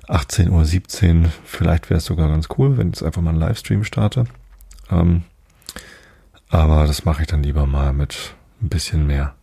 18.17 0.09 1.25
Uhr. 1.25 1.30
Vielleicht 1.45 1.90
wäre 1.90 1.99
es 1.99 2.04
sogar 2.04 2.28
ganz 2.28 2.49
cool, 2.56 2.76
wenn 2.76 2.88
ich 2.88 2.97
jetzt 2.97 3.02
einfach 3.02 3.23
mal 3.23 3.30
einen 3.30 3.40
Livestream 3.40 3.85
starte. 3.85 4.25
Ähm, 4.90 5.25
aber 6.48 6.86
das 6.86 7.04
mache 7.04 7.22
ich 7.22 7.28
dann 7.28 7.42
lieber 7.42 7.66
mal 7.66 7.92
mit 7.92 8.34
ein 8.62 8.68
bisschen 8.68 9.06
mehr 9.06 9.34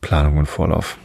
Planung 0.00 0.38
und 0.38 0.46
Vorlauf. 0.46 0.98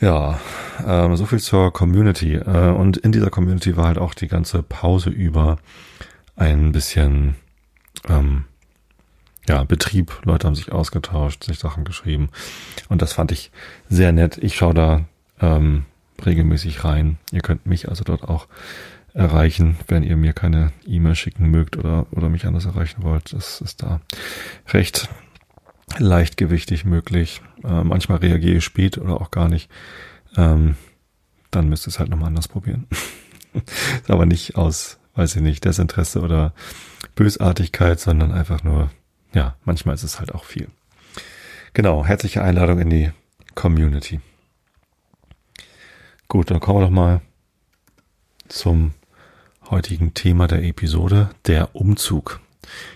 Ja, 0.00 0.38
ähm, 0.86 1.16
so 1.16 1.26
viel 1.26 1.40
zur 1.40 1.72
Community. 1.72 2.34
Äh, 2.34 2.70
und 2.70 2.96
in 2.98 3.12
dieser 3.12 3.30
Community 3.30 3.76
war 3.76 3.86
halt 3.86 3.98
auch 3.98 4.14
die 4.14 4.28
ganze 4.28 4.62
Pause 4.62 5.10
über 5.10 5.58
ein 6.36 6.70
bisschen 6.72 7.34
ähm, 8.08 8.44
ja, 9.48 9.64
Betrieb. 9.64 10.20
Leute 10.24 10.46
haben 10.46 10.54
sich 10.54 10.70
ausgetauscht, 10.70 11.44
sich 11.44 11.58
Sachen 11.58 11.84
geschrieben. 11.84 12.28
Und 12.88 13.02
das 13.02 13.12
fand 13.12 13.32
ich 13.32 13.50
sehr 13.88 14.12
nett. 14.12 14.38
Ich 14.38 14.56
schaue 14.56 14.74
da 14.74 15.04
ähm, 15.40 15.84
regelmäßig 16.24 16.84
rein. 16.84 17.18
Ihr 17.32 17.40
könnt 17.40 17.66
mich 17.66 17.88
also 17.88 18.04
dort 18.04 18.22
auch 18.22 18.46
erreichen, 19.18 19.76
wenn 19.88 20.04
ihr 20.04 20.16
mir 20.16 20.32
keine 20.32 20.72
E-Mail 20.86 21.16
schicken 21.16 21.50
mögt 21.50 21.76
oder, 21.76 22.06
oder 22.12 22.28
mich 22.28 22.46
anders 22.46 22.66
erreichen 22.66 23.02
wollt. 23.02 23.32
Das 23.32 23.60
ist 23.60 23.82
da 23.82 24.00
recht 24.68 25.08
leichtgewichtig 25.98 26.84
möglich. 26.84 27.42
Äh, 27.64 27.82
manchmal 27.82 28.18
reagiere 28.18 28.58
ich 28.58 28.64
spät 28.64 28.96
oder 28.96 29.20
auch 29.20 29.32
gar 29.32 29.48
nicht. 29.48 29.70
Ähm, 30.36 30.76
dann 31.50 31.68
müsst 31.68 31.86
ihr 31.86 31.88
es 31.88 31.98
halt 31.98 32.10
nochmal 32.10 32.28
anders 32.28 32.46
probieren. 32.46 32.86
aber 34.08 34.24
nicht 34.24 34.54
aus, 34.54 34.98
weiß 35.14 35.36
ich 35.36 35.42
nicht, 35.42 35.64
Desinteresse 35.64 36.20
oder 36.20 36.54
Bösartigkeit, 37.16 37.98
sondern 37.98 38.30
einfach 38.30 38.62
nur, 38.62 38.90
ja, 39.34 39.56
manchmal 39.64 39.96
ist 39.96 40.04
es 40.04 40.20
halt 40.20 40.32
auch 40.32 40.44
viel. 40.44 40.68
Genau, 41.72 42.04
herzliche 42.04 42.42
Einladung 42.42 42.78
in 42.78 42.90
die 42.90 43.10
Community. 43.56 44.20
Gut, 46.28 46.52
dann 46.52 46.60
kommen 46.60 46.78
wir 46.78 46.84
doch 46.84 46.92
mal 46.92 47.20
zum 48.48 48.92
heutigen 49.70 50.14
Thema 50.14 50.48
der 50.48 50.62
Episode, 50.62 51.30
der 51.46 51.74
Umzug. 51.74 52.40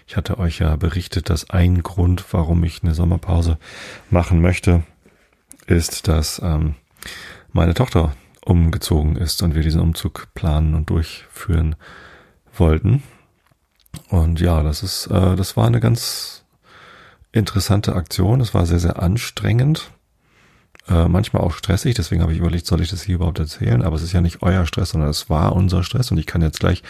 Ich 0.06 0.16
hatte 0.16 0.38
euch 0.38 0.58
ja 0.58 0.76
berichtet, 0.76 1.28
dass 1.28 1.50
ein 1.50 1.82
Grund, 1.82 2.24
warum 2.32 2.64
ich 2.64 2.82
eine 2.82 2.94
Sommerpause 2.94 3.58
machen 4.10 4.40
möchte, 4.40 4.82
ist, 5.66 6.08
dass 6.08 6.40
ähm, 6.42 6.74
meine 7.52 7.74
Tochter 7.74 8.14
umgezogen 8.44 9.16
ist 9.16 9.42
und 9.42 9.54
wir 9.54 9.62
diesen 9.62 9.80
Umzug 9.80 10.28
planen 10.34 10.74
und 10.74 10.90
durchführen 10.90 11.76
wollten. 12.56 13.02
Und 14.08 14.40
ja, 14.40 14.62
das 14.62 14.82
ist, 14.82 15.06
äh, 15.06 15.36
das 15.36 15.56
war 15.56 15.66
eine 15.66 15.80
ganz 15.80 16.44
interessante 17.32 17.94
Aktion. 17.94 18.40
Es 18.40 18.54
war 18.54 18.66
sehr, 18.66 18.78
sehr 18.78 19.02
anstrengend. 19.02 19.90
Äh, 20.88 21.06
manchmal 21.06 21.42
auch 21.42 21.52
stressig, 21.52 21.94
deswegen 21.94 22.22
habe 22.22 22.32
ich 22.32 22.38
überlegt, 22.38 22.66
soll 22.66 22.80
ich 22.80 22.90
das 22.90 23.02
hier 23.02 23.14
überhaupt 23.16 23.38
erzählen? 23.38 23.82
Aber 23.82 23.96
es 23.96 24.02
ist 24.02 24.12
ja 24.12 24.20
nicht 24.20 24.42
euer 24.42 24.66
Stress, 24.66 24.90
sondern 24.90 25.10
es 25.10 25.30
war 25.30 25.54
unser 25.54 25.84
Stress 25.84 26.10
und 26.10 26.18
ich 26.18 26.26
kann 26.26 26.42
jetzt 26.42 26.60
gleich 26.60 26.82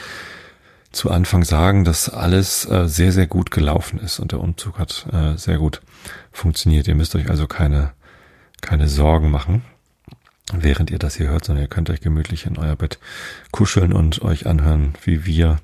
zu 0.93 1.11
Anfang 1.11 1.45
sagen, 1.45 1.85
dass 1.85 2.09
alles 2.09 2.69
äh, 2.71 2.87
sehr, 2.87 3.13
sehr 3.13 3.27
gut 3.27 3.51
gelaufen 3.51 3.99
ist 3.99 4.19
und 4.19 4.33
der 4.33 4.41
Umzug 4.41 4.79
hat 4.79 5.07
äh, 5.13 5.37
sehr 5.37 5.59
gut 5.59 5.81
funktioniert. 6.31 6.89
Ihr 6.89 6.95
müsst 6.95 7.15
euch 7.15 7.29
also 7.29 7.47
keine, 7.47 7.93
keine 8.61 8.89
Sorgen 8.89 9.31
machen, 9.31 9.63
während 10.53 10.91
ihr 10.91 10.99
das 10.99 11.17
hier 11.17 11.29
hört, 11.29 11.45
sondern 11.45 11.65
ihr 11.65 11.69
könnt 11.69 11.91
euch 11.91 12.01
gemütlich 12.01 12.47
in 12.47 12.59
euer 12.59 12.77
Bett 12.77 12.99
kuscheln 13.51 13.93
und 13.93 14.23
euch 14.23 14.47
anhören, 14.47 14.95
wie 15.05 15.27
wir 15.27 15.59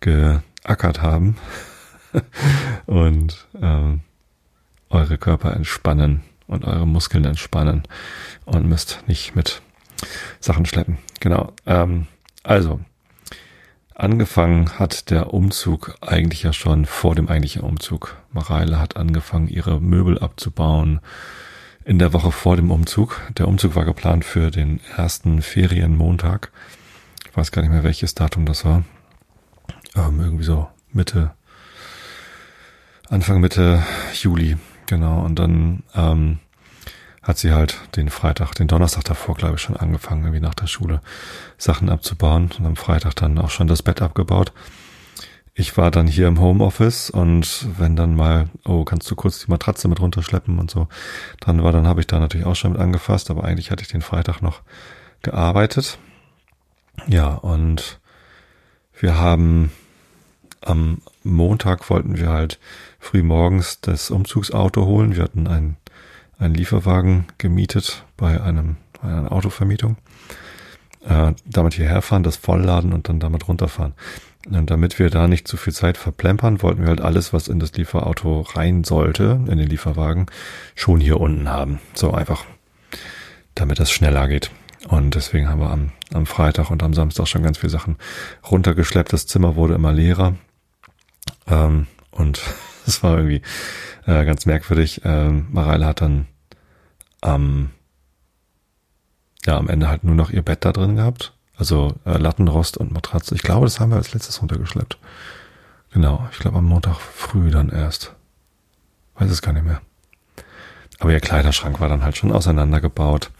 geackert 0.00 1.00
haben 1.00 1.36
und 2.86 3.46
ähm, 3.60 4.00
eure 4.90 5.16
Körper 5.16 5.54
entspannen 5.54 6.22
und 6.52 6.64
eure 6.64 6.86
Muskeln 6.86 7.24
entspannen 7.24 7.82
und 8.44 8.68
müsst 8.68 9.02
nicht 9.06 9.34
mit 9.34 9.62
Sachen 10.40 10.66
schleppen. 10.66 10.98
Genau. 11.20 11.52
Ähm, 11.66 12.06
also, 12.42 12.80
angefangen 13.94 14.78
hat 14.78 15.10
der 15.10 15.32
Umzug 15.32 15.96
eigentlich 16.00 16.42
ja 16.42 16.52
schon 16.52 16.86
vor 16.86 17.14
dem 17.14 17.28
eigentlichen 17.28 17.62
Umzug. 17.62 18.16
Mareile 18.32 18.78
hat 18.78 18.96
angefangen, 18.96 19.48
ihre 19.48 19.80
Möbel 19.80 20.18
abzubauen 20.18 21.00
in 21.84 21.98
der 21.98 22.12
Woche 22.12 22.32
vor 22.32 22.56
dem 22.56 22.70
Umzug. 22.70 23.20
Der 23.38 23.48
Umzug 23.48 23.74
war 23.74 23.84
geplant 23.84 24.24
für 24.24 24.50
den 24.50 24.80
ersten 24.96 25.42
Ferienmontag. 25.42 26.52
Ich 27.28 27.36
weiß 27.36 27.50
gar 27.50 27.62
nicht 27.62 27.72
mehr, 27.72 27.82
welches 27.82 28.14
Datum 28.14 28.46
das 28.46 28.64
war. 28.64 28.84
Ähm, 29.94 30.20
irgendwie 30.20 30.44
so 30.44 30.68
Mitte, 30.92 31.32
Anfang 33.08 33.40
Mitte 33.40 33.82
Juli 34.14 34.56
Genau, 34.86 35.24
und 35.24 35.38
dann 35.38 35.82
ähm, 35.94 36.38
hat 37.22 37.38
sie 37.38 37.52
halt 37.52 37.78
den 37.96 38.10
Freitag, 38.10 38.54
den 38.54 38.68
Donnerstag 38.68 39.04
davor, 39.04 39.36
glaube 39.36 39.54
ich, 39.56 39.62
schon 39.62 39.76
angefangen, 39.76 40.24
irgendwie 40.24 40.40
nach 40.40 40.54
der 40.54 40.66
Schule 40.66 41.00
Sachen 41.56 41.88
abzubauen 41.88 42.50
und 42.58 42.66
am 42.66 42.76
Freitag 42.76 43.14
dann 43.14 43.38
auch 43.38 43.50
schon 43.50 43.68
das 43.68 43.82
Bett 43.82 44.02
abgebaut. 44.02 44.52
Ich 45.54 45.76
war 45.76 45.90
dann 45.90 46.06
hier 46.06 46.28
im 46.28 46.40
Homeoffice 46.40 47.10
und 47.10 47.66
wenn 47.78 47.94
dann 47.94 48.16
mal, 48.16 48.48
oh, 48.64 48.84
kannst 48.84 49.10
du 49.10 49.14
kurz 49.14 49.44
die 49.44 49.50
Matratze 49.50 49.86
mit 49.86 50.00
runterschleppen 50.00 50.58
und 50.58 50.70
so, 50.70 50.88
dann 51.40 51.62
war, 51.62 51.72
dann 51.72 51.86
habe 51.86 52.00
ich 52.00 52.06
da 52.06 52.18
natürlich 52.18 52.46
auch 52.46 52.56
schon 52.56 52.72
mit 52.72 52.80
angefasst, 52.80 53.30
aber 53.30 53.44
eigentlich 53.44 53.70
hatte 53.70 53.82
ich 53.82 53.88
den 53.88 54.00
Freitag 54.00 54.40
noch 54.40 54.62
gearbeitet. 55.20 55.98
Ja, 57.06 57.34
und 57.34 58.00
wir 58.98 59.18
haben 59.18 59.70
am 60.62 61.02
Montag 61.22 61.88
wollten 61.90 62.16
wir 62.16 62.30
halt 62.30 62.58
früh 63.02 63.22
morgens 63.24 63.80
das 63.80 64.10
Umzugsauto 64.10 64.86
holen. 64.86 65.16
Wir 65.16 65.24
hatten 65.24 65.48
einen, 65.48 65.76
einen 66.38 66.54
Lieferwagen 66.54 67.26
gemietet 67.36 68.04
bei 68.16 68.40
einem, 68.40 68.76
einer 69.02 69.32
Autovermietung. 69.32 69.96
Äh, 71.04 71.32
damit 71.44 71.74
hierher 71.74 72.00
fahren, 72.00 72.22
das 72.22 72.36
vollladen 72.36 72.92
und 72.92 73.08
dann 73.08 73.18
damit 73.18 73.48
runterfahren. 73.48 73.94
Und 74.48 74.70
damit 74.70 75.00
wir 75.00 75.10
da 75.10 75.26
nicht 75.26 75.48
zu 75.48 75.56
viel 75.56 75.72
Zeit 75.72 75.96
verplempern, 75.96 76.62
wollten 76.62 76.82
wir 76.82 76.88
halt 76.88 77.00
alles, 77.00 77.32
was 77.32 77.48
in 77.48 77.58
das 77.58 77.72
Lieferauto 77.72 78.42
rein 78.42 78.84
sollte, 78.84 79.40
in 79.48 79.58
den 79.58 79.68
Lieferwagen, 79.68 80.26
schon 80.76 81.00
hier 81.00 81.20
unten 81.20 81.48
haben. 81.48 81.80
So 81.94 82.12
einfach, 82.12 82.44
damit 83.56 83.80
das 83.80 83.90
schneller 83.90 84.28
geht. 84.28 84.52
Und 84.88 85.16
deswegen 85.16 85.48
haben 85.48 85.60
wir 85.60 85.70
am, 85.70 85.90
am 86.14 86.26
Freitag 86.26 86.70
und 86.70 86.84
am 86.84 86.94
Samstag 86.94 87.26
schon 87.26 87.42
ganz 87.42 87.58
viele 87.58 87.70
Sachen 87.70 87.96
runtergeschleppt. 88.48 89.12
Das 89.12 89.26
Zimmer 89.26 89.56
wurde 89.56 89.74
immer 89.74 89.92
leerer. 89.92 90.36
Ähm, 91.48 91.88
und 92.12 92.40
das 92.84 93.02
war 93.02 93.16
irgendwie 93.16 93.42
äh, 94.06 94.24
ganz 94.24 94.46
merkwürdig. 94.46 95.02
Ähm, 95.04 95.46
Mareile 95.50 95.86
hat 95.86 96.00
dann 96.00 96.26
am, 97.20 97.70
ja, 99.44 99.56
am 99.56 99.68
Ende 99.68 99.88
halt 99.88 100.04
nur 100.04 100.14
noch 100.14 100.30
ihr 100.30 100.42
Bett 100.42 100.64
da 100.64 100.72
drin 100.72 100.96
gehabt. 100.96 101.32
Also 101.56 101.94
äh, 102.04 102.18
Lattenrost 102.18 102.76
und 102.76 102.92
Matratze. 102.92 103.34
Ich 103.34 103.42
glaube, 103.42 103.66
das 103.66 103.78
haben 103.78 103.90
wir 103.90 103.96
als 103.96 104.14
letztes 104.14 104.40
runtergeschleppt. 104.40 104.98
Genau, 105.92 106.26
ich 106.32 106.38
glaube 106.38 106.58
am 106.58 106.64
Montag 106.64 106.96
früh 107.00 107.50
dann 107.50 107.68
erst. 107.68 108.14
Weiß 109.14 109.30
es 109.30 109.42
gar 109.42 109.52
nicht 109.52 109.64
mehr. 109.64 109.82
Aber 110.98 111.12
ihr 111.12 111.20
Kleiderschrank 111.20 111.80
war 111.80 111.88
dann 111.88 112.02
halt 112.02 112.16
schon 112.16 112.32
auseinandergebaut. 112.32 113.30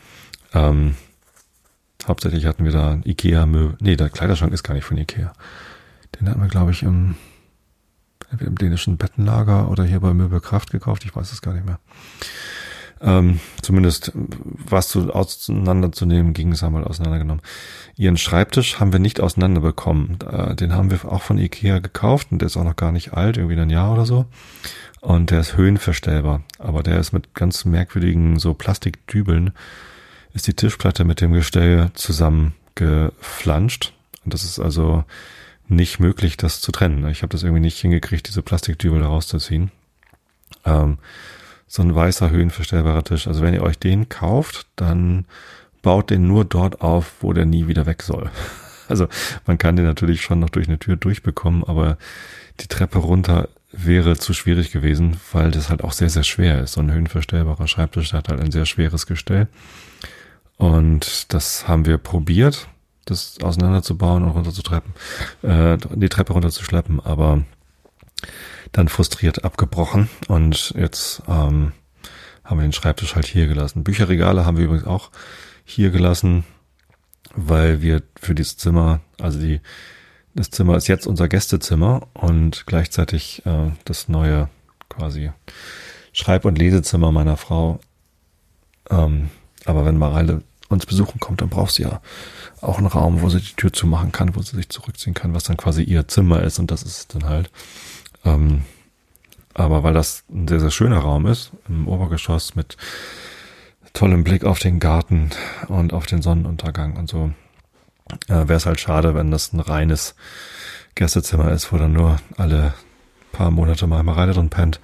Ähm, 0.52 0.96
hauptsächlich 2.06 2.46
hatten 2.46 2.64
wir 2.64 2.72
da 2.72 2.98
Ikea-Möbel. 3.04 3.76
Nee, 3.80 3.96
der 3.96 4.10
Kleiderschrank 4.10 4.52
ist 4.52 4.64
gar 4.64 4.74
nicht 4.74 4.84
von 4.84 4.98
Ikea. 4.98 5.32
Den 6.20 6.28
hatten 6.28 6.42
wir, 6.42 6.48
glaube 6.48 6.72
ich, 6.72 6.82
im, 6.82 7.16
im 8.40 8.56
dänischen 8.56 8.96
Bettenlager 8.96 9.70
oder 9.70 9.84
hier 9.84 10.00
bei 10.00 10.14
Möbelkraft 10.14 10.70
gekauft. 10.70 11.04
Ich 11.04 11.14
weiß 11.14 11.32
es 11.32 11.42
gar 11.42 11.54
nicht 11.54 11.66
mehr. 11.66 11.78
Ähm, 13.00 13.40
zumindest 13.62 14.12
was 14.14 14.88
zu 14.88 15.12
auseinanderzunehmen 15.12 16.34
ging, 16.34 16.52
es 16.52 16.62
haben 16.62 16.74
wir 16.74 16.88
auseinandergenommen. 16.88 17.42
Ihren 17.96 18.16
Schreibtisch 18.16 18.78
haben 18.78 18.92
wir 18.92 19.00
nicht 19.00 19.20
auseinanderbekommen. 19.20 20.18
Äh, 20.20 20.54
den 20.54 20.72
haben 20.72 20.92
wir 20.92 21.04
auch 21.04 21.22
von 21.22 21.36
Ikea 21.36 21.80
gekauft 21.80 22.28
und 22.30 22.38
der 22.38 22.46
ist 22.46 22.56
auch 22.56 22.64
noch 22.64 22.76
gar 22.76 22.92
nicht 22.92 23.12
alt, 23.12 23.38
irgendwie 23.38 23.58
ein 23.58 23.70
Jahr 23.70 23.92
oder 23.92 24.06
so. 24.06 24.26
Und 25.00 25.32
der 25.32 25.40
ist 25.40 25.56
höhenverstellbar, 25.56 26.42
aber 26.60 26.84
der 26.84 27.00
ist 27.00 27.12
mit 27.12 27.34
ganz 27.34 27.64
merkwürdigen 27.64 28.38
so 28.38 28.54
Plastikdübeln 28.54 29.52
ist 30.34 30.46
die 30.46 30.54
Tischplatte 30.54 31.04
mit 31.04 31.20
dem 31.20 31.32
Gestell 31.32 31.90
zusammengeflanscht. 31.94 33.92
Und 34.24 34.32
das 34.32 34.44
ist 34.44 34.58
also 34.58 35.04
nicht 35.74 36.00
möglich, 36.00 36.36
das 36.36 36.60
zu 36.60 36.72
trennen. 36.72 37.06
Ich 37.08 37.22
habe 37.22 37.32
das 37.32 37.42
irgendwie 37.42 37.60
nicht 37.60 37.78
hingekriegt, 37.78 38.28
diese 38.28 38.42
Plastikdübel 38.42 39.00
da 39.00 39.08
rauszuziehen. 39.08 39.70
Ähm, 40.64 40.98
so 41.66 41.82
ein 41.82 41.94
weißer 41.94 42.30
höhenverstellbarer 42.30 43.04
Tisch. 43.04 43.26
Also 43.26 43.42
wenn 43.42 43.54
ihr 43.54 43.62
euch 43.62 43.78
den 43.78 44.08
kauft, 44.08 44.66
dann 44.76 45.24
baut 45.80 46.10
den 46.10 46.26
nur 46.28 46.44
dort 46.44 46.80
auf, 46.80 47.14
wo 47.20 47.32
der 47.32 47.46
nie 47.46 47.66
wieder 47.66 47.86
weg 47.86 48.02
soll. 48.02 48.30
Also 48.88 49.08
man 49.46 49.56
kann 49.56 49.76
den 49.76 49.86
natürlich 49.86 50.20
schon 50.20 50.40
noch 50.40 50.50
durch 50.50 50.68
eine 50.68 50.78
Tür 50.78 50.96
durchbekommen, 50.96 51.64
aber 51.64 51.96
die 52.60 52.66
Treppe 52.66 52.98
runter 52.98 53.48
wäre 53.70 54.18
zu 54.18 54.34
schwierig 54.34 54.70
gewesen, 54.70 55.16
weil 55.32 55.50
das 55.50 55.70
halt 55.70 55.82
auch 55.82 55.92
sehr, 55.92 56.10
sehr 56.10 56.24
schwer 56.24 56.60
ist. 56.60 56.72
So 56.72 56.82
ein 56.82 56.92
höhenverstellbarer 56.92 57.68
Schreibtisch 57.68 58.12
hat 58.12 58.28
halt 58.28 58.40
ein 58.40 58.52
sehr 58.52 58.66
schweres 58.66 59.06
Gestell. 59.06 59.48
Und 60.58 61.32
das 61.32 61.68
haben 61.68 61.86
wir 61.86 61.96
probiert, 61.96 62.68
das 63.04 63.38
auseinanderzubauen 63.42 64.24
und 64.24 64.30
runterzutreppen, 64.30 64.92
äh, 65.42 65.76
die 65.94 66.08
Treppe 66.08 66.32
runterzuschleppen, 66.32 67.00
aber 67.00 67.44
dann 68.72 68.88
frustriert 68.88 69.44
abgebrochen 69.44 70.08
und 70.28 70.74
jetzt 70.76 71.22
ähm, 71.28 71.72
haben 72.44 72.58
wir 72.58 72.62
den 72.62 72.72
Schreibtisch 72.72 73.14
halt 73.14 73.26
hier 73.26 73.46
gelassen. 73.46 73.84
Bücherregale 73.84 74.44
haben 74.44 74.56
wir 74.56 74.64
übrigens 74.64 74.86
auch 74.86 75.10
hier 75.64 75.90
gelassen, 75.90 76.44
weil 77.34 77.82
wir 77.82 78.02
für 78.20 78.34
dieses 78.34 78.56
Zimmer, 78.56 79.00
also 79.20 79.38
die, 79.38 79.60
das 80.34 80.50
Zimmer 80.50 80.76
ist 80.76 80.88
jetzt 80.88 81.06
unser 81.06 81.28
Gästezimmer 81.28 82.08
und 82.14 82.64
gleichzeitig 82.66 83.44
äh, 83.46 83.70
das 83.84 84.08
neue 84.08 84.48
quasi 84.88 85.32
Schreib- 86.12 86.44
und 86.44 86.58
Lesezimmer 86.58 87.12
meiner 87.12 87.36
Frau. 87.36 87.80
Ähm, 88.90 89.30
aber 89.64 89.84
wenn 89.84 89.98
Mareile 89.98 90.42
uns 90.68 90.86
besuchen 90.86 91.20
kommt, 91.20 91.40
dann 91.40 91.48
braucht 91.48 91.72
sie 91.72 91.82
ja 91.82 92.00
auch 92.62 92.78
einen 92.78 92.86
Raum, 92.86 93.22
wo 93.22 93.28
sie 93.28 93.40
die 93.40 93.54
Tür 93.54 93.72
zumachen 93.72 94.12
kann, 94.12 94.34
wo 94.34 94.42
sie 94.42 94.56
sich 94.56 94.68
zurückziehen 94.68 95.14
kann, 95.14 95.34
was 95.34 95.44
dann 95.44 95.56
quasi 95.56 95.82
ihr 95.82 96.08
Zimmer 96.08 96.42
ist 96.42 96.58
und 96.58 96.70
das 96.70 96.82
ist 96.82 97.14
dann 97.14 97.24
halt. 97.24 97.50
Ähm, 98.24 98.62
aber 99.54 99.82
weil 99.82 99.92
das 99.92 100.24
ein 100.32 100.48
sehr, 100.48 100.60
sehr 100.60 100.70
schöner 100.70 100.98
Raum 100.98 101.26
ist, 101.26 101.52
im 101.68 101.88
Obergeschoss 101.88 102.54
mit 102.54 102.76
tollem 103.92 104.24
Blick 104.24 104.44
auf 104.44 104.58
den 104.58 104.80
Garten 104.80 105.30
und 105.68 105.92
auf 105.92 106.06
den 106.06 106.22
Sonnenuntergang 106.22 106.96
und 106.96 107.10
so, 107.10 107.32
äh, 108.28 108.48
wäre 108.48 108.54
es 108.54 108.66
halt 108.66 108.80
schade, 108.80 109.14
wenn 109.14 109.30
das 109.30 109.52
ein 109.52 109.60
reines 109.60 110.14
Gästezimmer 110.94 111.50
ist, 111.52 111.72
wo 111.72 111.76
dann 111.76 111.92
nur 111.92 112.16
alle 112.36 112.74
paar 113.32 113.50
Monate 113.50 113.86
mal 113.86 114.02
Mareile 114.02 114.32
drin 114.32 114.50
pennt. 114.50 114.80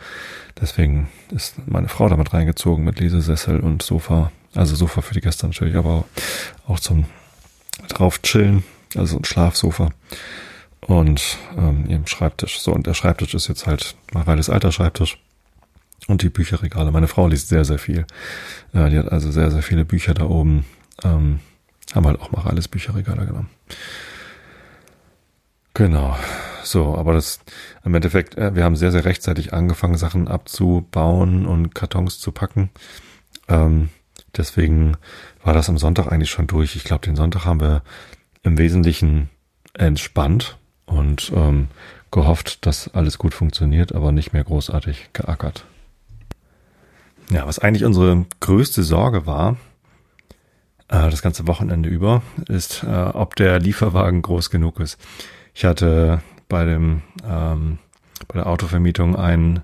Deswegen 0.60 1.08
ist 1.30 1.54
meine 1.66 1.88
Frau 1.88 2.08
damit 2.08 2.32
reingezogen 2.32 2.84
mit 2.84 2.98
Lesesessel 2.98 3.60
und 3.60 3.82
Sofa 3.82 4.30
also 4.54 4.74
Sofa 4.74 5.02
für 5.02 5.14
die 5.14 5.20
Gäste 5.20 5.46
natürlich, 5.46 5.76
aber 5.76 6.04
auch 6.66 6.80
zum 6.80 7.04
drauf 7.88 8.20
chillen, 8.22 8.64
also 8.96 9.18
ein 9.18 9.24
Schlafsofa 9.24 9.90
und 10.80 11.38
ähm, 11.56 11.86
ihrem 11.88 12.06
Schreibtisch. 12.06 12.60
So, 12.60 12.72
und 12.72 12.86
der 12.86 12.94
Schreibtisch 12.94 13.34
ist 13.34 13.48
jetzt 13.48 13.66
halt 13.66 13.94
Mareiles 14.12 14.50
alter 14.50 14.72
Schreibtisch 14.72 15.18
und 16.06 16.22
die 16.22 16.30
Bücherregale. 16.30 16.90
Meine 16.90 17.08
Frau 17.08 17.28
liest 17.28 17.48
sehr, 17.48 17.64
sehr 17.64 17.78
viel. 17.78 18.06
Äh, 18.72 18.90
die 18.90 18.98
hat 18.98 19.12
also 19.12 19.30
sehr, 19.30 19.50
sehr 19.50 19.62
viele 19.62 19.84
Bücher 19.84 20.14
da 20.14 20.24
oben. 20.24 20.64
Ähm, 21.04 21.40
haben 21.94 22.06
halt 22.06 22.20
auch 22.20 22.32
Mareiles 22.32 22.68
Bücherregale 22.68 23.26
genommen. 23.26 23.50
Genau. 25.74 26.16
So, 26.64 26.96
aber 26.96 27.14
das 27.14 27.40
im 27.84 27.94
Endeffekt, 27.94 28.36
äh, 28.36 28.54
wir 28.54 28.64
haben 28.64 28.76
sehr, 28.76 28.90
sehr 28.90 29.04
rechtzeitig 29.04 29.52
angefangen, 29.52 29.96
Sachen 29.96 30.28
abzubauen 30.28 31.46
und 31.46 31.74
Kartons 31.74 32.18
zu 32.18 32.32
packen. 32.32 32.70
Ähm, 33.48 33.90
Deswegen 34.38 34.96
war 35.42 35.52
das 35.52 35.68
am 35.68 35.78
Sonntag 35.78 36.10
eigentlich 36.10 36.30
schon 36.30 36.46
durch. 36.46 36.76
Ich 36.76 36.84
glaube, 36.84 37.04
den 37.04 37.16
Sonntag 37.16 37.44
haben 37.44 37.60
wir 37.60 37.82
im 38.42 38.56
Wesentlichen 38.56 39.28
entspannt 39.74 40.56
und 40.86 41.32
ähm, 41.34 41.68
gehofft, 42.10 42.64
dass 42.64 42.94
alles 42.94 43.18
gut 43.18 43.34
funktioniert, 43.34 43.92
aber 43.92 44.12
nicht 44.12 44.32
mehr 44.32 44.44
großartig 44.44 45.10
geackert. 45.12 45.64
Ja, 47.30 47.46
was 47.46 47.58
eigentlich 47.58 47.84
unsere 47.84 48.24
größte 48.40 48.82
Sorge 48.82 49.26
war, 49.26 49.56
äh, 50.88 51.10
das 51.10 51.20
ganze 51.20 51.46
Wochenende 51.46 51.88
über, 51.88 52.22
ist, 52.48 52.84
äh, 52.84 52.86
ob 52.86 53.36
der 53.36 53.58
Lieferwagen 53.58 54.22
groß 54.22 54.48
genug 54.48 54.80
ist. 54.80 54.98
Ich 55.52 55.64
hatte 55.64 56.22
bei 56.48 56.64
dem 56.64 57.02
ähm, 57.28 57.78
bei 58.26 58.38
der 58.38 58.46
Autovermietung 58.46 59.16
einen 59.16 59.62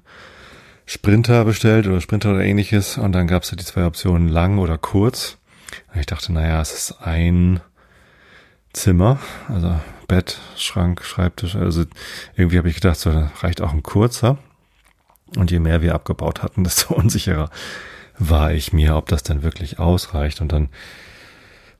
Sprinter 0.87 1.44
bestellt 1.44 1.87
oder 1.87 2.01
Sprinter 2.01 2.31
oder 2.31 2.44
ähnliches 2.44 2.99
und 2.99 3.12
dann 3.12 3.27
gab 3.27 3.42
es 3.42 3.51
ja 3.51 3.57
die 3.57 3.64
zwei 3.64 3.87
Optionen 3.87 4.29
lang 4.29 4.59
oder 4.59 4.79
kurz. 4.79 5.38
Und 5.92 6.01
ich 6.01 6.07
dachte, 6.07 6.33
naja, 6.33 6.61
es 6.61 6.73
ist 6.73 7.01
ein 7.01 7.61
Zimmer, 8.73 9.18
also 9.49 9.79
Bett, 10.09 10.38
Schrank, 10.57 11.03
Schreibtisch. 11.05 11.57
Also 11.57 11.85
irgendwie 12.37 12.59
habe 12.59 12.68
ich 12.68 12.75
gedacht, 12.75 12.99
so 12.99 13.11
reicht 13.40 13.61
auch 13.61 13.73
ein 13.73 13.83
kurzer. 13.83 14.38
Und 15.37 15.51
je 15.51 15.59
mehr 15.59 15.81
wir 15.81 15.94
abgebaut 15.94 16.42
hatten, 16.42 16.64
desto 16.64 16.94
unsicherer 16.94 17.51
war 18.18 18.53
ich 18.53 18.73
mir, 18.73 18.97
ob 18.97 19.09
das 19.09 19.23
denn 19.23 19.42
wirklich 19.42 19.79
ausreicht. 19.79 20.40
Und 20.40 20.53
dann, 20.53 20.68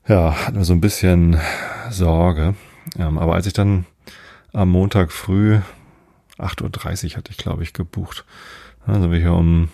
ja, 0.07 0.35
hatten 0.45 0.57
wir 0.57 0.65
so 0.65 0.73
ein 0.73 0.81
bisschen 0.81 1.39
Sorge. 1.89 2.55
Ähm, 2.97 3.17
aber 3.17 3.35
als 3.35 3.45
ich 3.45 3.53
dann 3.53 3.85
am 4.51 4.69
Montag 4.69 5.11
früh, 5.11 5.59
8.30 6.37 7.11
Uhr 7.11 7.17
hatte 7.17 7.31
ich, 7.31 7.37
glaube 7.37 7.63
ich, 7.63 7.73
gebucht, 7.73 8.25
dann 8.85 9.01
sind 9.01 9.11
wir 9.11 9.19
hier 9.19 9.33
um 9.33 9.69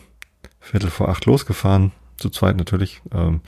Viertel 0.59 0.89
vor 0.89 1.09
acht 1.09 1.25
losgefahren, 1.25 1.91
zu 2.17 2.29
zweit 2.29 2.57
natürlich, 2.57 3.01
ähm, 3.13 3.41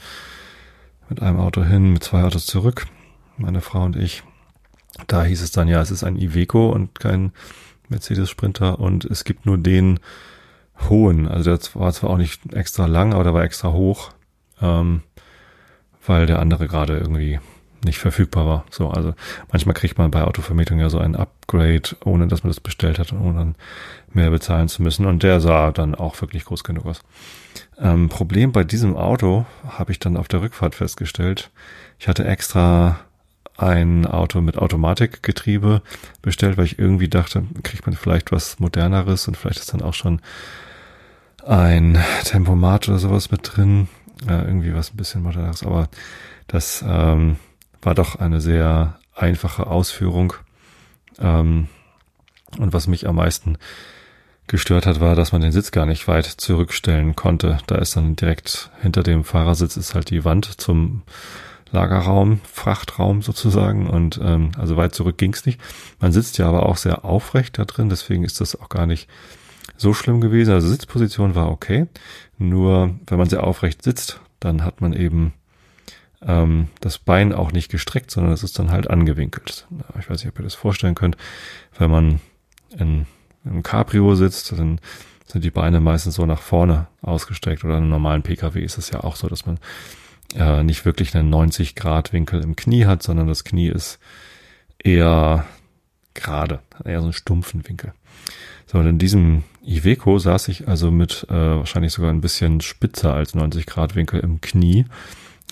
mit 1.08 1.22
einem 1.22 1.38
Auto 1.38 1.62
hin, 1.62 1.92
mit 1.92 2.02
zwei 2.02 2.22
Autos 2.24 2.46
zurück, 2.46 2.86
meine 3.36 3.60
Frau 3.60 3.84
und 3.84 3.96
ich. 3.96 4.22
Da 5.06 5.24
hieß 5.24 5.42
es 5.42 5.50
dann, 5.50 5.68
ja, 5.68 5.80
es 5.80 5.90
ist 5.90 6.04
ein 6.04 6.16
Iveco 6.16 6.70
und 6.70 6.98
kein 6.98 7.32
Mercedes 7.88 8.30
Sprinter 8.30 8.78
und 8.78 9.04
es 9.04 9.24
gibt 9.24 9.46
nur 9.46 9.58
den 9.58 10.00
hohen, 10.88 11.28
also 11.28 11.56
der 11.56 11.60
war 11.74 11.92
zwar 11.92 12.10
auch 12.10 12.18
nicht 12.18 12.52
extra 12.52 12.86
lang, 12.86 13.12
aber 13.12 13.24
der 13.24 13.34
war 13.34 13.44
extra 13.44 13.72
hoch, 13.72 14.12
ähm, 14.60 15.02
weil 16.06 16.26
der 16.26 16.40
andere 16.40 16.66
gerade 16.68 16.98
irgendwie 16.98 17.40
nicht 17.84 17.98
verfügbar 17.98 18.46
war. 18.46 18.64
So, 18.70 18.90
also 18.90 19.14
manchmal 19.50 19.74
kriegt 19.74 19.98
man 19.98 20.10
bei 20.10 20.22
Autovermietung 20.22 20.78
ja 20.78 20.90
so 20.90 20.98
ein 20.98 21.16
Upgrade, 21.16 21.96
ohne 22.04 22.26
dass 22.26 22.42
man 22.42 22.50
das 22.50 22.60
bestellt 22.60 22.98
hat 22.98 23.12
und 23.12 23.20
ohne 23.20 23.38
dann 23.38 23.54
mehr 24.12 24.30
bezahlen 24.30 24.68
zu 24.68 24.82
müssen. 24.82 25.06
Und 25.06 25.22
der 25.22 25.40
sah 25.40 25.72
dann 25.72 25.94
auch 25.94 26.20
wirklich 26.20 26.44
groß 26.44 26.64
genug 26.64 26.86
aus. 26.86 27.02
Ähm, 27.78 28.08
Problem 28.08 28.52
bei 28.52 28.64
diesem 28.64 28.96
Auto 28.96 29.46
habe 29.66 29.92
ich 29.92 29.98
dann 29.98 30.16
auf 30.16 30.28
der 30.28 30.42
Rückfahrt 30.42 30.74
festgestellt. 30.74 31.50
Ich 31.98 32.08
hatte 32.08 32.24
extra 32.24 33.00
ein 33.56 34.06
Auto 34.06 34.40
mit 34.40 34.58
Automatikgetriebe 34.58 35.82
bestellt, 36.22 36.56
weil 36.56 36.64
ich 36.64 36.78
irgendwie 36.78 37.08
dachte, 37.08 37.44
kriegt 37.62 37.86
man 37.86 37.94
vielleicht 37.94 38.32
was 38.32 38.58
moderneres 38.58 39.28
und 39.28 39.36
vielleicht 39.36 39.60
ist 39.60 39.72
dann 39.72 39.82
auch 39.82 39.94
schon 39.94 40.20
ein 41.46 41.98
Tempomat 42.24 42.88
oder 42.88 42.98
sowas 42.98 43.30
mit 43.30 43.40
drin. 43.44 43.88
Äh, 44.28 44.44
irgendwie 44.44 44.74
was 44.74 44.92
ein 44.92 44.96
bisschen 44.96 45.22
moderneres, 45.22 45.64
aber 45.64 45.88
das 46.46 46.84
ähm, 46.86 47.36
war 47.84 47.94
doch 47.94 48.16
eine 48.16 48.40
sehr 48.40 48.98
einfache 49.14 49.66
Ausführung. 49.66 50.34
Ähm, 51.18 51.68
und 52.58 52.72
was 52.72 52.86
mich 52.86 53.06
am 53.06 53.16
meisten 53.16 53.58
gestört 54.46 54.86
hat, 54.86 55.00
war, 55.00 55.16
dass 55.16 55.32
man 55.32 55.40
den 55.40 55.52
Sitz 55.52 55.70
gar 55.70 55.86
nicht 55.86 56.06
weit 56.06 56.26
zurückstellen 56.26 57.16
konnte. 57.16 57.58
Da 57.66 57.76
ist 57.76 57.96
dann 57.96 58.16
direkt 58.16 58.70
hinter 58.80 59.02
dem 59.02 59.24
Fahrersitz 59.24 59.76
ist 59.76 59.94
halt 59.94 60.10
die 60.10 60.24
Wand 60.24 60.60
zum 60.60 61.02
Lagerraum, 61.70 62.40
Frachtraum 62.50 63.22
sozusagen. 63.22 63.88
Und 63.88 64.20
ähm, 64.22 64.52
also 64.58 64.76
weit 64.76 64.94
zurück 64.94 65.18
ging's 65.18 65.46
nicht. 65.46 65.60
Man 65.98 66.12
sitzt 66.12 66.38
ja 66.38 66.48
aber 66.48 66.66
auch 66.66 66.76
sehr 66.76 67.04
aufrecht 67.04 67.58
da 67.58 67.64
drin, 67.64 67.88
deswegen 67.88 68.24
ist 68.24 68.40
das 68.40 68.58
auch 68.58 68.68
gar 68.68 68.86
nicht 68.86 69.08
so 69.76 69.94
schlimm 69.94 70.20
gewesen. 70.20 70.52
Also 70.52 70.68
Sitzposition 70.68 71.34
war 71.34 71.50
okay. 71.50 71.86
Nur 72.38 72.94
wenn 73.06 73.18
man 73.18 73.28
sehr 73.28 73.44
aufrecht 73.44 73.82
sitzt, 73.82 74.20
dann 74.40 74.62
hat 74.62 74.80
man 74.80 74.92
eben 74.92 75.32
ähm, 76.26 76.68
das 76.80 76.98
Bein 76.98 77.32
auch 77.32 77.52
nicht 77.52 77.70
gestreckt, 77.70 78.10
sondern 78.10 78.32
es 78.32 78.42
ist 78.42 78.58
dann 78.58 78.70
halt 78.70 78.88
angewinkelt. 78.90 79.66
Ich 79.98 80.08
weiß 80.08 80.22
nicht, 80.22 80.32
ob 80.32 80.38
ihr 80.38 80.44
das 80.44 80.54
vorstellen 80.54 80.94
könnt. 80.94 81.16
Wenn 81.78 81.90
man 81.90 82.20
in, 82.78 83.06
einem 83.44 83.62
Cabrio 83.62 84.14
sitzt, 84.14 84.52
dann 84.52 84.80
sind 85.26 85.44
die 85.44 85.50
Beine 85.50 85.80
meistens 85.80 86.14
so 86.14 86.26
nach 86.26 86.40
vorne 86.40 86.86
ausgestreckt 87.02 87.64
oder 87.64 87.74
in 87.74 87.82
einem 87.82 87.90
normalen 87.90 88.22
Pkw 88.22 88.62
ist 88.62 88.78
es 88.78 88.90
ja 88.90 89.04
auch 89.04 89.16
so, 89.16 89.28
dass 89.28 89.46
man 89.46 89.58
äh, 90.34 90.62
nicht 90.62 90.84
wirklich 90.84 91.14
einen 91.14 91.30
90 91.30 91.74
Grad 91.74 92.12
Winkel 92.12 92.42
im 92.42 92.56
Knie 92.56 92.86
hat, 92.86 93.02
sondern 93.02 93.26
das 93.26 93.44
Knie 93.44 93.68
ist 93.68 93.98
eher 94.82 95.44
gerade, 96.14 96.60
eher 96.84 97.00
so 97.00 97.06
einen 97.06 97.12
stumpfen 97.12 97.66
Winkel. 97.68 97.92
So, 98.66 98.78
und 98.78 98.86
in 98.86 98.98
diesem 98.98 99.44
Iveco 99.62 100.18
saß 100.18 100.48
ich 100.48 100.68
also 100.68 100.90
mit 100.90 101.26
äh, 101.28 101.34
wahrscheinlich 101.34 101.92
sogar 101.92 102.10
ein 102.10 102.20
bisschen 102.20 102.60
spitzer 102.60 103.14
als 103.14 103.34
90 103.34 103.66
Grad 103.66 103.94
Winkel 103.94 104.20
im 104.20 104.40
Knie, 104.40 104.86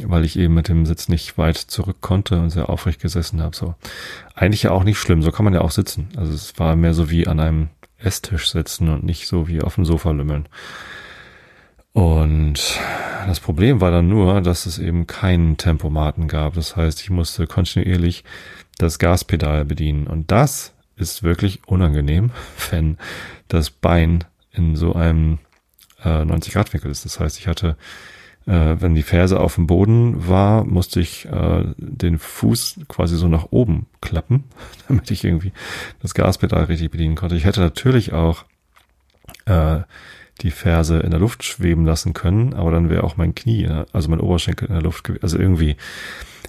weil 0.03 0.25
ich 0.25 0.39
eben 0.39 0.55
mit 0.55 0.69
dem 0.69 0.87
Sitz 0.87 1.09
nicht 1.09 1.37
weit 1.39 1.57
zurück 1.57 1.99
konnte 2.01 2.41
und 2.41 2.51
sehr 2.51 2.71
aufrecht 2.71 3.01
gesessen 3.01 3.43
habe. 3.43 3.55
So 3.55 3.75
eigentlich 4.35 4.65
ja 4.65 4.71
auch 4.71 4.85
nicht 4.85 4.99
schlimm. 4.99 5.23
So 5.23 5.33
kann 5.33 5.45
man 5.45 5.55
ja 5.55 5.61
auch 5.61 5.71
sitzen. 5.71 6.09
Also 6.17 6.33
es 6.33 6.59
war 6.59 6.77
mehr 6.77 6.95
so 6.95 7.11
wie 7.11 7.27
an 7.27 7.41
einem 7.41 7.69
Esstisch 7.99 8.51
sitzen 8.51 8.89
und 8.89 9.05
nicht 9.05 9.29
so 9.29 9.49
wie 9.49 9.63
auf 9.63 9.77
dem 9.77 9.85
Sofa 9.85 10.11
lümmeln. 10.11 10.49
Und 11.93 12.81
das 13.27 13.41
Problem 13.41 13.81
war 13.81 13.91
dann 13.91 14.09
nur, 14.09 14.41
dass 14.41 14.67
es 14.67 14.79
eben 14.79 15.07
keinen 15.07 15.57
Tempomaten 15.59 16.27
gab. 16.27 16.55
Das 16.55 16.75
heißt, 16.75 17.01
ich 17.03 17.11
musste 17.11 17.47
kontinuierlich 17.47 18.25
das 18.79 18.99
Gaspedal 18.99 19.65
bedienen. 19.65 20.07
Und 20.07 20.31
das 20.31 20.73
ist 20.97 21.23
wirklich 21.23 21.61
unangenehm, 21.67 22.31
wenn 22.71 22.99
das 23.49 23.71
Bein 23.71 24.25
in 24.53 24.77
so 24.77 24.95
einem 24.95 25.39
äh, 26.05 26.25
90 26.25 26.53
Grad 26.53 26.73
Winkel 26.73 26.91
ist. 26.91 27.05
Das 27.05 27.21
heißt, 27.21 27.39
ich 27.39 27.47
hatte, 27.47 27.77
äh, 28.47 28.77
wenn 28.81 28.95
die 28.95 29.03
Ferse 29.03 29.41
auf 29.41 29.55
dem 29.55 29.67
Boden 29.67 30.29
war, 30.29 30.65
musste 30.65 31.01
ich 31.01 31.27
äh, 31.27 31.65
den 31.77 32.19
Fuß 32.19 32.81
quasi 32.89 33.17
so 33.17 33.29
nach 33.29 33.49
oben 33.51 33.87
klappen, 34.01 34.45
damit 34.89 35.11
ich 35.11 35.25
irgendwie 35.25 35.53
das 36.01 36.15
Gaspedal 36.15 36.65
richtig 36.65 36.91
bedienen 36.91 37.15
konnte. 37.15 37.37
Ich 37.37 37.45
hätte 37.45 37.61
natürlich 37.61 38.13
auch 38.13 38.45
äh, 39.47 39.81
die 40.41 40.51
Ferse 40.51 40.99
in 41.01 41.11
der 41.11 41.21
Luft 41.21 41.45
schweben 41.45 41.85
lassen 41.85 42.15
können, 42.15 42.55
aber 42.55 42.73
dann 42.73 42.91
wäre 42.91 43.05
auch 43.05 43.17
mein 43.17 43.35
Knie, 43.35 43.69
also 43.93 44.09
mein 44.09 44.21
Oberschenkel 44.21 44.69
in 44.69 44.75
der 44.75 44.83
Luft, 44.83 45.11
also 45.23 45.39
irgendwie, 45.39 45.77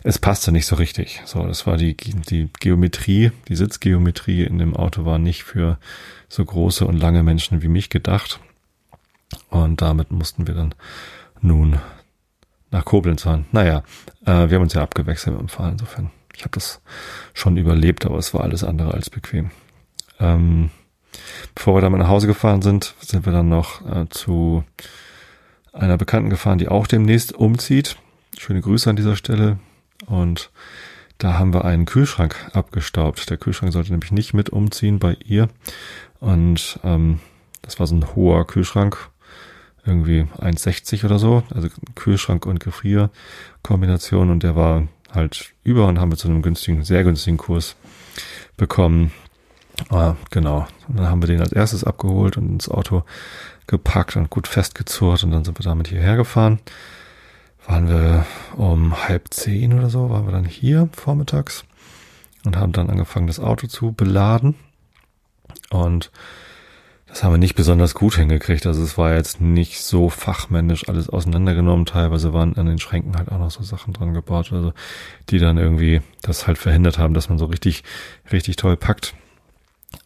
es 0.04 0.18
passte 0.20 0.52
nicht 0.52 0.66
so 0.66 0.76
richtig. 0.76 1.22
So, 1.26 1.46
das 1.46 1.68
war 1.68 1.78
die, 1.78 1.96
die 1.96 2.50
Geometrie, 2.60 3.32
die 3.48 3.56
Sitzgeometrie 3.56 4.44
in 4.44 4.58
dem 4.58 4.76
Auto 4.76 5.06
war 5.06 5.20
nicht 5.20 5.44
für 5.44 5.78
so 6.28 6.44
große 6.44 6.86
und 6.88 6.98
lange 6.98 7.24
Menschen 7.24 7.62
wie 7.62 7.68
mich 7.68 7.90
gedacht. 7.90 8.40
Und 9.50 9.82
damit 9.82 10.12
mussten 10.12 10.48
wir 10.48 10.56
dann 10.56 10.74
nun 11.44 11.80
nach 12.72 12.86
Koblenz 12.86 13.24
fahren. 13.24 13.46
Naja, 13.52 13.84
äh, 14.26 14.50
wir 14.50 14.56
haben 14.56 14.64
uns 14.64 14.74
ja 14.74 14.82
abgewechselt 14.82 15.36
mit 15.36 15.42
dem 15.42 15.50
Fahren, 15.50 15.74
insofern. 15.74 16.12
Ich 16.36 16.42
habe 16.42 16.52
das 16.52 16.82
schon 17.34 17.58
überlebt, 17.58 18.06
aber 18.06 18.18
es 18.18 18.34
war 18.34 18.42
alles 18.42 18.64
andere 18.64 18.94
als 18.94 19.12
bequem. 19.12 19.52
Ähm, 20.20 20.72
Bevor 21.56 21.76
wir 21.76 21.82
dann 21.82 21.92
mal 21.92 21.98
nach 21.98 22.08
Hause 22.08 22.28
gefahren 22.28 22.62
sind, 22.62 22.96
sind 23.00 23.26
wir 23.26 23.34
dann 23.34 23.50
noch 23.50 23.86
äh, 23.86 24.08
zu 24.10 24.64
einer 25.72 25.98
Bekannten 25.98 26.30
gefahren, 26.30 26.58
die 26.58 26.68
auch 26.68 26.88
demnächst 26.88 27.34
umzieht. 27.34 27.98
Schöne 28.38 28.62
Grüße 28.62 28.90
an 28.90 28.96
dieser 28.96 29.16
Stelle. 29.16 29.60
Und 30.06 30.52
da 31.18 31.38
haben 31.38 31.54
wir 31.54 31.66
einen 31.66 31.86
Kühlschrank 31.86 32.36
abgestaubt. 32.54 33.30
Der 33.30 33.38
Kühlschrank 33.38 33.74
sollte 33.74 33.92
nämlich 33.92 34.12
nicht 34.12 34.34
mit 34.34 34.50
umziehen 34.50 35.00
bei 35.00 35.16
ihr. 35.24 35.48
Und 36.20 36.80
ähm, 36.84 37.20
das 37.62 37.80
war 37.80 37.88
so 37.88 37.96
ein 37.96 38.16
hoher 38.16 38.46
Kühlschrank, 38.46 39.10
irgendwie 39.86 40.28
1,60 40.40 41.06
oder 41.06 41.20
so. 41.20 41.44
Also 41.54 41.68
Kühlschrank 41.96 42.46
und 42.46 42.60
Gefrierkombination. 42.60 44.30
Und 44.30 44.44
der 44.44 44.56
war 44.56 44.88
halt 45.12 45.54
über 45.64 45.88
und 45.88 46.00
haben 46.00 46.12
wir 46.12 46.18
zu 46.18 46.28
einem 46.28 46.42
günstigen, 46.42 46.84
sehr 46.84 47.04
günstigen 47.04 47.38
Kurs 47.38 47.76
bekommen. 48.58 49.12
Ah, 49.90 50.16
genau. 50.30 50.68
Und 50.88 51.00
dann 51.00 51.10
haben 51.10 51.22
wir 51.22 51.28
den 51.28 51.42
als 51.42 51.52
erstes 51.52 51.84
abgeholt 51.84 52.38
und 52.38 52.50
ins 52.50 52.70
Auto 52.70 53.04
gepackt 53.68 54.16
und 54.16 54.30
gut 54.30 54.48
festgezurrt 54.48 55.24
und 55.24 55.32
dann 55.32 55.44
sind 55.44 55.58
wir 55.58 55.64
damit 55.64 55.88
hierher 55.88 56.16
gefahren. 56.16 56.60
Waren 57.66 57.88
wir 57.88 58.26
um 58.56 59.08
halb 59.08 59.34
zehn 59.34 59.74
oder 59.74 59.90
so, 59.90 60.10
waren 60.10 60.26
wir 60.26 60.34
dann 60.34 60.46
hier 60.46 60.90
vormittags 60.92 61.64
und 62.46 62.58
haben 62.58 62.74
dann 62.74 62.90
angefangen, 62.90 63.28
das 63.28 63.40
Auto 63.40 63.68
zu 63.68 63.94
beladen. 63.94 64.56
Und 65.70 66.12
das 67.14 67.24
haben 67.24 67.32
wir 67.34 67.38
nicht 67.38 67.54
besonders 67.54 67.94
gut 67.94 68.16
hingekriegt. 68.16 68.66
Also 68.66 68.82
es 68.82 68.98
war 68.98 69.14
jetzt 69.14 69.40
nicht 69.40 69.84
so 69.84 70.10
fachmännisch 70.10 70.90
alles 70.90 71.10
auseinandergenommen. 71.10 71.86
Teilweise 71.86 72.34
waren 72.34 72.58
an 72.58 72.66
den 72.66 72.80
Schränken 72.80 73.16
halt 73.16 73.32
auch 73.32 73.38
noch 73.38 73.52
so 73.52 73.62
Sachen 73.62 73.94
dran 73.94 74.16
gebaut, 74.16 74.52
also 74.52 74.74
die 75.30 75.38
dann 75.38 75.60
irgendwie 75.60 76.02
das 76.24 76.48
halt 76.48 76.58
verhindert 76.58 76.98
haben, 76.98 77.14
dass 77.14 77.30
man 77.30 77.38
so 77.38 77.46
richtig, 77.46 77.84
richtig 78.32 78.56
toll 78.56 78.78
packt. 78.78 79.14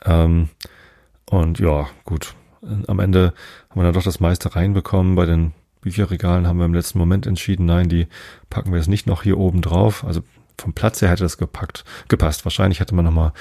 Ähm, 0.04 0.50
und 1.30 1.60
ja, 1.60 1.88
gut. 2.04 2.36
Am 2.88 3.00
Ende 3.00 3.34
haben 3.70 3.80
wir 3.80 3.84
dann 3.86 3.94
doch 3.94 4.04
das 4.04 4.20
meiste 4.20 4.58
reinbekommen. 4.58 5.16
Bei 5.16 5.26
den 5.26 5.54
Bücherregalen 5.80 6.46
haben 6.46 6.58
wir 6.58 6.66
im 6.66 6.74
letzten 6.74 7.00
Moment 7.00 7.26
entschieden, 7.26 7.66
nein, 7.66 7.88
die 7.88 8.08
packen 8.50 8.72
wir 8.72 8.80
jetzt 8.80 8.90
nicht 8.90 9.08
noch 9.08 9.24
hier 9.24 9.38
oben 9.38 9.62
drauf. 9.62 10.04
Also 10.04 10.24
vom 10.60 10.74
Platz 10.74 11.02
her 11.02 11.10
hätte 11.10 11.24
das 11.24 11.38
gepackt, 11.38 11.86
gepasst. 12.10 12.44
Wahrscheinlich 12.44 12.82
hätte 12.82 12.96
man 12.96 13.06
nochmal 13.06 13.32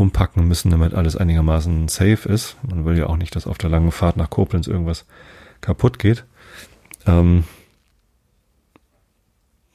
umpacken 0.00 0.48
müssen, 0.48 0.70
damit 0.70 0.94
alles 0.94 1.16
einigermaßen 1.16 1.88
safe 1.88 2.28
ist. 2.28 2.56
Man 2.62 2.84
will 2.84 2.98
ja 2.98 3.06
auch 3.06 3.16
nicht, 3.16 3.36
dass 3.36 3.46
auf 3.46 3.58
der 3.58 3.70
langen 3.70 3.92
Fahrt 3.92 4.16
nach 4.16 4.30
Koblenz 4.30 4.66
irgendwas 4.66 5.04
kaputt 5.60 5.98
geht. 5.98 6.24
Ähm, 7.06 7.44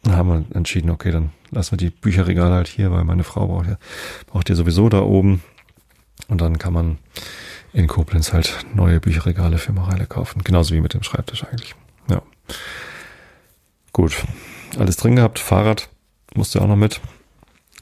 haben 0.07 0.29
wir 0.29 0.55
entschieden, 0.55 0.89
okay, 0.89 1.11
dann 1.11 1.31
lassen 1.51 1.71
wir 1.71 1.77
die 1.77 1.89
Bücherregale 1.89 2.53
halt 2.53 2.67
hier, 2.67 2.91
weil 2.91 3.03
meine 3.03 3.23
Frau 3.23 3.47
braucht 3.47 3.67
ja, 3.67 3.77
braucht 4.27 4.49
ja 4.49 4.55
sowieso 4.55 4.89
da 4.89 5.01
oben 5.01 5.41
und 6.27 6.41
dann 6.41 6.59
kann 6.59 6.73
man 6.73 6.97
in 7.73 7.87
Koblenz 7.87 8.33
halt 8.33 8.65
neue 8.73 8.99
Bücherregale 8.99 9.57
für 9.57 9.73
Mareile 9.73 10.05
kaufen. 10.05 10.43
Genauso 10.43 10.73
wie 10.73 10.81
mit 10.81 10.93
dem 10.93 11.03
Schreibtisch 11.03 11.43
eigentlich. 11.43 11.75
Ja. 12.09 12.21
Gut. 13.91 14.15
Alles 14.77 14.97
drin 14.97 15.15
gehabt. 15.15 15.39
Fahrrad 15.39 15.89
musste 16.33 16.61
auch 16.61 16.67
noch 16.67 16.77
mit. 16.77 17.01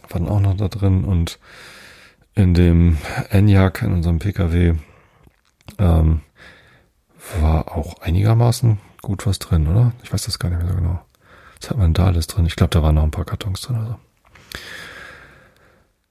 War 0.09 0.19
dann 0.19 0.29
auch 0.29 0.39
noch 0.39 0.57
da 0.57 0.67
drin. 0.67 1.03
Und 1.03 1.39
in 2.35 2.53
dem 2.53 2.97
Enyaq, 3.29 3.81
in 3.83 3.93
unserem 3.93 4.19
PKW, 4.19 4.75
ähm, 5.77 6.21
war 7.39 7.75
auch 7.75 8.01
einigermaßen 8.01 8.79
gut 9.01 9.25
was 9.25 9.39
drin, 9.39 9.67
oder? 9.67 9.93
Ich 10.03 10.11
weiß 10.11 10.23
das 10.23 10.39
gar 10.39 10.49
nicht 10.49 10.59
mehr 10.59 10.69
so 10.69 10.75
genau. 10.75 10.99
Was 11.61 11.69
hat 11.69 11.77
man 11.77 11.93
da 11.93 12.07
alles 12.07 12.27
drin? 12.27 12.45
Ich 12.45 12.55
glaube, 12.55 12.71
da 12.71 12.81
waren 12.83 12.95
noch 12.95 13.03
ein 13.03 13.11
paar 13.11 13.25
Kartons 13.25 13.61
drin. 13.61 13.77
Also. 13.77 13.95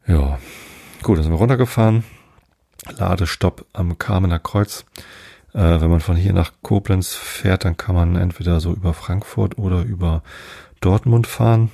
Ja. 0.07 0.39
Gut, 1.03 1.19
dann 1.19 1.25
sind 1.25 1.33
wir 1.33 1.39
runtergefahren. 1.39 2.05
Ladestopp 2.97 3.67
am 3.73 3.99
Kamener 3.99 4.39
Kreuz. 4.39 4.85
Äh, 5.53 5.81
wenn 5.81 5.91
man 5.91 6.01
von 6.01 6.17
hier 6.17 6.33
nach 6.33 6.53
Koblenz 6.63 7.15
fährt, 7.15 7.65
dann 7.65 7.77
kann 7.77 7.95
man 7.95 8.17
entweder 8.17 8.61
so 8.61 8.73
über 8.73 8.95
Frankfurt 8.95 9.59
oder 9.59 9.83
über 9.83 10.23
Dortmund 10.81 11.27
fahren. 11.27 11.71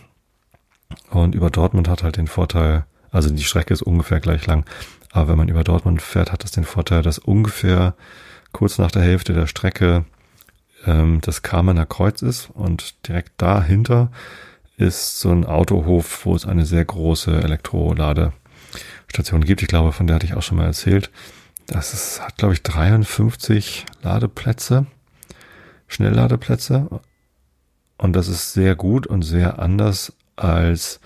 Und 1.10 1.34
über 1.34 1.50
Dortmund 1.50 1.88
hat 1.88 2.02
halt 2.02 2.16
den 2.16 2.26
Vorteil, 2.26 2.84
also 3.10 3.30
die 3.30 3.44
Strecke 3.44 3.72
ist 3.72 3.82
ungefähr 3.82 4.20
gleich 4.20 4.46
lang, 4.46 4.64
aber 5.12 5.28
wenn 5.28 5.38
man 5.38 5.48
über 5.48 5.64
Dortmund 5.64 6.02
fährt, 6.02 6.32
hat 6.32 6.44
es 6.44 6.50
den 6.50 6.64
Vorteil, 6.64 7.02
dass 7.02 7.18
ungefähr 7.18 7.94
kurz 8.52 8.78
nach 8.78 8.90
der 8.90 9.02
Hälfte 9.02 9.32
der 9.32 9.46
Strecke 9.46 10.04
ähm, 10.86 11.20
das 11.22 11.42
Kamener 11.42 11.86
Kreuz 11.86 12.22
ist 12.22 12.50
und 12.54 13.06
direkt 13.08 13.32
dahinter 13.38 14.10
ist 14.76 15.20
so 15.20 15.30
ein 15.30 15.44
Autohof, 15.44 16.24
wo 16.24 16.34
es 16.34 16.46
eine 16.46 16.64
sehr 16.64 16.84
große 16.84 17.42
Elektrolade 17.42 18.32
Station 19.08 19.44
gibt. 19.44 19.62
Ich 19.62 19.68
glaube, 19.68 19.92
von 19.92 20.06
der 20.06 20.16
hatte 20.16 20.26
ich 20.26 20.34
auch 20.34 20.42
schon 20.42 20.58
mal 20.58 20.66
erzählt. 20.66 21.10
Das 21.66 21.92
ist, 21.92 22.22
hat, 22.22 22.36
glaube 22.36 22.54
ich, 22.54 22.62
53 22.62 23.86
Ladeplätze, 24.02 24.86
Schnellladeplätze. 25.88 26.88
Und 27.96 28.12
das 28.14 28.28
ist 28.28 28.52
sehr 28.52 28.76
gut 28.76 29.06
und 29.06 29.22
sehr 29.22 29.58
anders 29.58 30.12
als 30.36 31.00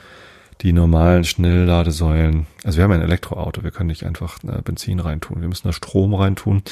die 0.62 0.72
normalen 0.72 1.24
Schnellladesäulen. 1.24 2.46
Also 2.64 2.78
wir 2.78 2.84
haben 2.84 2.92
ein 2.92 3.02
Elektroauto, 3.02 3.64
wir 3.64 3.72
können 3.72 3.88
nicht 3.88 4.04
einfach 4.04 4.38
äh, 4.44 4.62
Benzin 4.62 5.00
reintun, 5.00 5.40
wir 5.40 5.48
müssen 5.48 5.66
da 5.66 5.72
Strom 5.72 6.14
reintun. 6.14 6.62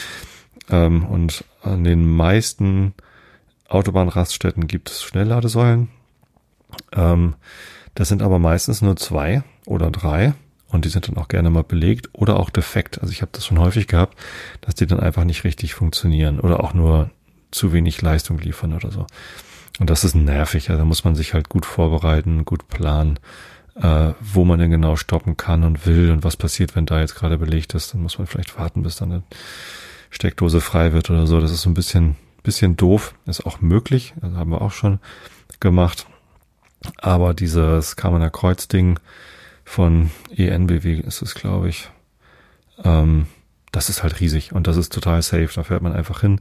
Ähm, 0.69 1.05
und 1.05 1.45
an 1.63 1.85
den 1.85 2.09
meisten 2.09 2.95
Autobahnraststätten 3.69 4.67
gibt 4.69 4.91
es 4.91 5.03
Schnellladesäulen. 5.03 5.89
Ähm, 6.93 7.35
das 7.95 8.09
sind 8.09 8.23
aber 8.23 8.39
meistens 8.39 8.81
nur 8.83 8.97
zwei 8.97 9.43
oder 9.67 9.91
drei 9.91 10.35
und 10.69 10.85
die 10.85 10.89
sind 10.89 11.09
dann 11.09 11.17
auch 11.17 11.29
gerne 11.29 11.51
mal 11.51 11.65
belegt 11.65 12.09
oder 12.13 12.39
auch 12.39 12.51
defekt. 12.51 13.01
Also 13.01 13.13
ich 13.13 13.23
habe 13.23 13.33
das 13.33 13.45
schon 13.45 13.59
häufig 13.59 13.89
gehabt, 13.89 14.17
dass 14.61 14.77
die 14.77 14.87
dann 14.87 15.01
einfach 15.01 15.25
nicht 15.25 15.43
richtig 15.43 15.75
funktionieren 15.75 16.39
oder 16.39 16.63
auch 16.63 16.75
nur 16.75 17.11
zu 17.51 17.73
wenig 17.73 18.01
Leistung 18.01 18.39
liefern 18.39 18.73
oder 18.73 18.93
so. 18.93 19.07
Und 19.81 19.91
das 19.91 20.05
ist 20.05 20.15
nervig. 20.15 20.71
Also 20.71 20.79
da 20.79 20.85
muss 20.85 21.05
man 21.05 21.17
sich 21.17 21.35
halt 21.35 21.49
gut 21.49 21.67
vorbereiten, 21.67 22.45
gut 22.45 22.69
planen, 22.69 23.19
äh, 23.81 24.13
wo 24.21 24.45
man 24.45 24.59
denn 24.59 24.71
genau 24.71 24.97
stoppen 24.97 25.37
kann 25.37 25.65
und 25.65 25.87
will 25.87 26.11
und 26.11 26.25
was 26.25 26.37
passiert, 26.37 26.77
wenn 26.77 26.87
da 26.87 27.01
jetzt 27.01 27.15
gerade 27.15 27.39
belegt 27.39 27.75
ist. 27.75 27.95
Dann 27.95 28.03
muss 28.03 28.19
man 28.19 28.27
vielleicht 28.27 28.59
warten, 28.59 28.83
bis 28.83 28.97
dann 28.97 29.13
eine 29.13 29.23
Steckdose 30.11 30.61
frei 30.61 30.93
wird 30.93 31.11
oder 31.11 31.27
so. 31.27 31.41
Das 31.41 31.51
ist 31.51 31.63
so 31.63 31.71
ein 31.71 31.75
bisschen, 31.75 32.17
bisschen 32.43 32.77
doof. 32.77 33.15
Ist 33.27 33.47
auch 33.47 33.61
möglich. 33.61 34.15
Also 34.21 34.37
haben 34.37 34.51
wir 34.51 34.63
auch 34.63 34.73
schon 34.73 35.01
gemacht. 35.61 36.07
Aber 36.99 37.35
dieses 37.35 37.97
Kamener 37.97 38.31
Kreuz-Ding, 38.31 38.99
von 39.71 40.11
ENBW 40.37 40.95
ist 40.95 41.23
es, 41.23 41.37
glaube 41.37 41.69
ich. 41.69 41.89
Ähm, 42.83 43.27
das 43.71 43.89
ist 43.89 44.03
halt 44.03 44.19
riesig 44.19 44.53
und 44.53 44.67
das 44.67 44.77
ist 44.77 44.93
total 44.93 45.23
safe. 45.23 45.49
Da 45.55 45.63
fährt 45.63 45.83
man 45.83 45.93
einfach 45.93 46.23
hin. 46.23 46.41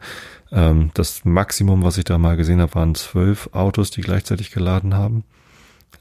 Ähm, 0.52 0.90
das 0.96 1.26
Maximum, 1.26 1.84
was 1.84 2.00
ich 2.00 2.06
da 2.06 2.18
mal 2.18 2.38
gesehen 2.38 2.60
habe, 2.60 2.74
waren 2.74 2.96
zwölf 2.96 3.50
Autos, 3.54 3.92
die 3.92 4.02
gleichzeitig 4.02 4.50
geladen 4.50 4.96
haben. 4.96 5.24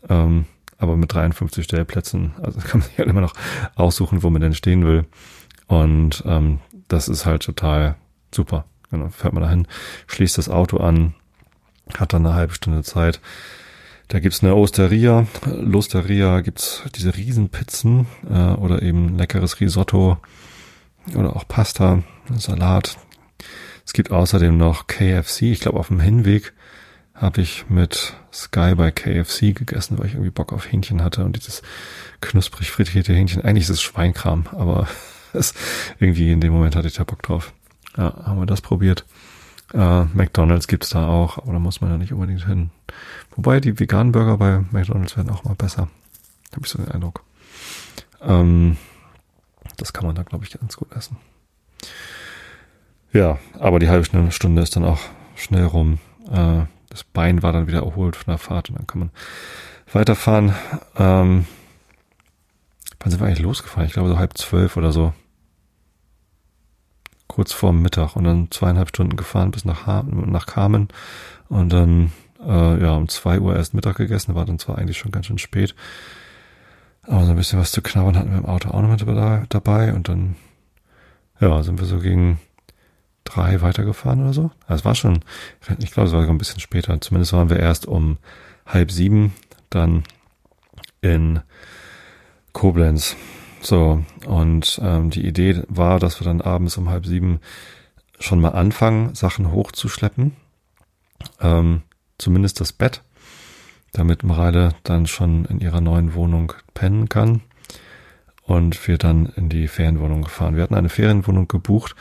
Ähm, 0.08 0.46
aber 0.78 0.96
mit 0.96 1.12
53 1.12 1.64
Stellplätzen, 1.64 2.32
also 2.42 2.60
kann 2.66 2.80
man 2.80 2.88
sich 2.88 2.98
halt 2.98 3.08
immer 3.08 3.20
noch 3.20 3.34
aussuchen, 3.74 4.22
wo 4.22 4.30
man 4.30 4.40
denn 4.40 4.54
stehen 4.54 4.86
will. 4.86 5.04
Und 5.66 6.22
ähm, 6.26 6.60
das 6.88 7.08
ist 7.08 7.26
halt 7.26 7.42
total 7.42 7.96
super. 8.34 8.64
Genau, 8.90 9.10
fährt 9.10 9.34
man 9.34 9.42
dahin, 9.42 9.66
schließt 10.06 10.38
das 10.38 10.48
Auto 10.48 10.78
an, 10.78 11.14
hat 11.98 12.14
dann 12.14 12.24
eine 12.24 12.34
halbe 12.34 12.54
Stunde 12.54 12.82
Zeit. 12.82 13.20
Da 14.08 14.20
gibt's 14.20 14.42
eine 14.42 14.54
Osteria, 14.54 15.26
Losteria 15.44 16.40
gibt's 16.40 16.82
diese 16.96 17.14
Riesenpizzen 17.14 18.06
äh, 18.30 18.52
oder 18.52 18.80
eben 18.80 19.18
leckeres 19.18 19.60
Risotto 19.60 20.16
oder 21.14 21.36
auch 21.36 21.46
Pasta, 21.46 22.02
Salat. 22.34 22.96
Es 23.84 23.92
gibt 23.92 24.10
außerdem 24.10 24.56
noch 24.56 24.86
KFC. 24.86 25.42
Ich 25.42 25.60
glaube, 25.60 25.78
auf 25.78 25.88
dem 25.88 26.00
Hinweg 26.00 26.54
habe 27.20 27.40
ich 27.40 27.68
mit 27.68 28.14
Sky 28.32 28.74
bei 28.74 28.90
KFC 28.90 29.54
gegessen, 29.54 29.98
weil 29.98 30.06
ich 30.06 30.14
irgendwie 30.14 30.30
Bock 30.30 30.52
auf 30.52 30.70
Hähnchen 30.70 31.02
hatte 31.02 31.24
und 31.24 31.36
dieses 31.36 31.62
knusprig 32.20 32.70
frittierte 32.70 33.12
Hähnchen. 33.12 33.42
Eigentlich 33.42 33.64
ist 33.64 33.70
es 33.70 33.82
Schweinkram, 33.82 34.46
aber 34.52 34.88
es, 35.32 35.54
irgendwie 35.98 36.32
in 36.32 36.40
dem 36.40 36.52
Moment 36.52 36.76
hatte 36.76 36.88
ich 36.88 36.94
da 36.94 37.04
Bock 37.04 37.22
drauf. 37.22 37.52
Ja, 37.96 38.14
haben 38.24 38.38
wir 38.38 38.46
das 38.46 38.60
probiert. 38.60 39.04
Äh, 39.74 40.04
McDonalds 40.04 40.68
gibt's 40.68 40.90
da 40.90 41.08
auch, 41.08 41.38
aber 41.38 41.52
da 41.52 41.58
muss 41.58 41.80
man 41.80 41.90
ja 41.90 41.98
nicht 41.98 42.12
unbedingt 42.12 42.46
hin. 42.46 42.70
Wobei 43.34 43.60
die 43.60 43.78
veganen 43.78 44.12
Burger 44.12 44.38
bei 44.38 44.64
McDonalds 44.70 45.16
werden 45.16 45.30
auch 45.30 45.44
mal 45.44 45.54
besser. 45.54 45.88
Habe 46.52 46.64
ich 46.64 46.68
so 46.68 46.78
den 46.78 46.90
Eindruck. 46.90 47.22
Ähm, 48.22 48.76
das 49.76 49.92
kann 49.92 50.06
man 50.06 50.14
da, 50.14 50.22
glaube 50.22 50.44
ich, 50.44 50.58
ganz 50.58 50.76
gut 50.76 50.92
essen. 50.92 51.16
Ja, 53.12 53.38
aber 53.58 53.78
die 53.78 53.88
halbe 53.88 54.04
Stunde 54.04 54.62
ist 54.62 54.76
dann 54.76 54.84
auch 54.84 55.00
schnell 55.34 55.64
rum. 55.64 55.98
Äh, 56.30 56.62
das 56.98 57.04
Bein 57.04 57.42
war 57.42 57.52
dann 57.52 57.68
wieder 57.68 57.82
erholt 57.82 58.16
von 58.16 58.32
der 58.32 58.38
Fahrt 58.38 58.70
und 58.70 58.78
dann 58.78 58.86
kann 58.86 58.98
man 58.98 59.10
weiterfahren. 59.92 60.52
Ähm, 60.96 61.46
wann 62.98 63.10
sind 63.10 63.20
wir 63.20 63.26
eigentlich 63.26 63.38
losgefahren? 63.38 63.86
Ich 63.86 63.92
glaube 63.92 64.08
so 64.08 64.18
halb 64.18 64.36
zwölf 64.36 64.76
oder 64.76 64.90
so. 64.90 65.12
Kurz 67.28 67.52
vorm 67.52 67.82
Mittag 67.82 68.16
und 68.16 68.24
dann 68.24 68.50
zweieinhalb 68.50 68.88
Stunden 68.88 69.16
gefahren 69.16 69.52
bis 69.52 69.64
nach, 69.64 69.86
ha 69.86 70.02
nach 70.02 70.46
Kamen 70.46 70.88
und 71.48 71.72
dann 71.72 72.12
äh, 72.44 72.82
ja 72.82 72.92
um 72.94 73.08
zwei 73.08 73.38
Uhr 73.38 73.54
erst 73.54 73.74
Mittag 73.74 73.96
gegessen. 73.96 74.34
War 74.34 74.44
dann 74.44 74.58
zwar 74.58 74.78
eigentlich 74.78 74.98
schon 74.98 75.12
ganz 75.12 75.26
schön 75.26 75.38
spät, 75.38 75.76
aber 77.02 77.24
so 77.26 77.30
ein 77.30 77.36
bisschen 77.36 77.60
was 77.60 77.70
zu 77.70 77.80
knabbern 77.80 78.16
hatten 78.16 78.32
wir 78.32 78.38
im 78.38 78.46
Auto 78.46 78.70
auch 78.70 78.82
noch 78.82 78.88
mit 78.88 79.54
dabei 79.54 79.94
und 79.94 80.08
dann 80.08 80.34
ja 81.40 81.62
sind 81.62 81.78
wir 81.78 81.86
so 81.86 82.00
gegen 82.00 82.40
drei 83.28 83.60
weitergefahren 83.60 84.22
oder 84.22 84.32
so. 84.32 84.50
Also 84.66 84.80
es 84.80 84.84
war 84.84 84.94
schon, 84.94 85.20
ich 85.78 85.90
glaube, 85.90 86.08
es 86.08 86.12
war 86.12 86.20
sogar 86.20 86.34
ein 86.34 86.38
bisschen 86.38 86.60
später. 86.60 87.00
Zumindest 87.00 87.32
waren 87.32 87.50
wir 87.50 87.58
erst 87.58 87.86
um 87.86 88.18
halb 88.66 88.90
sieben 88.90 89.34
dann 89.70 90.04
in 91.00 91.40
Koblenz. 92.52 93.16
So, 93.60 94.04
und 94.26 94.80
ähm, 94.82 95.10
die 95.10 95.26
Idee 95.26 95.62
war, 95.68 95.98
dass 95.98 96.20
wir 96.20 96.24
dann 96.24 96.40
abends 96.40 96.76
um 96.76 96.88
halb 96.88 97.06
sieben 97.06 97.40
schon 98.20 98.40
mal 98.40 98.50
anfangen, 98.50 99.14
Sachen 99.14 99.50
hochzuschleppen. 99.52 100.36
Ähm, 101.40 101.82
zumindest 102.18 102.60
das 102.60 102.72
Bett, 102.72 103.02
damit 103.92 104.22
Mareile 104.22 104.70
dann 104.84 105.06
schon 105.06 105.44
in 105.46 105.60
ihrer 105.60 105.80
neuen 105.80 106.14
Wohnung 106.14 106.52
pennen 106.74 107.08
kann. 107.08 107.42
Und 108.42 108.88
wir 108.88 108.96
dann 108.96 109.26
in 109.36 109.50
die 109.50 109.68
Ferienwohnung 109.68 110.22
gefahren. 110.22 110.56
Wir 110.56 110.62
hatten 110.62 110.74
eine 110.74 110.88
Ferienwohnung 110.88 111.48
gebucht, 111.48 111.94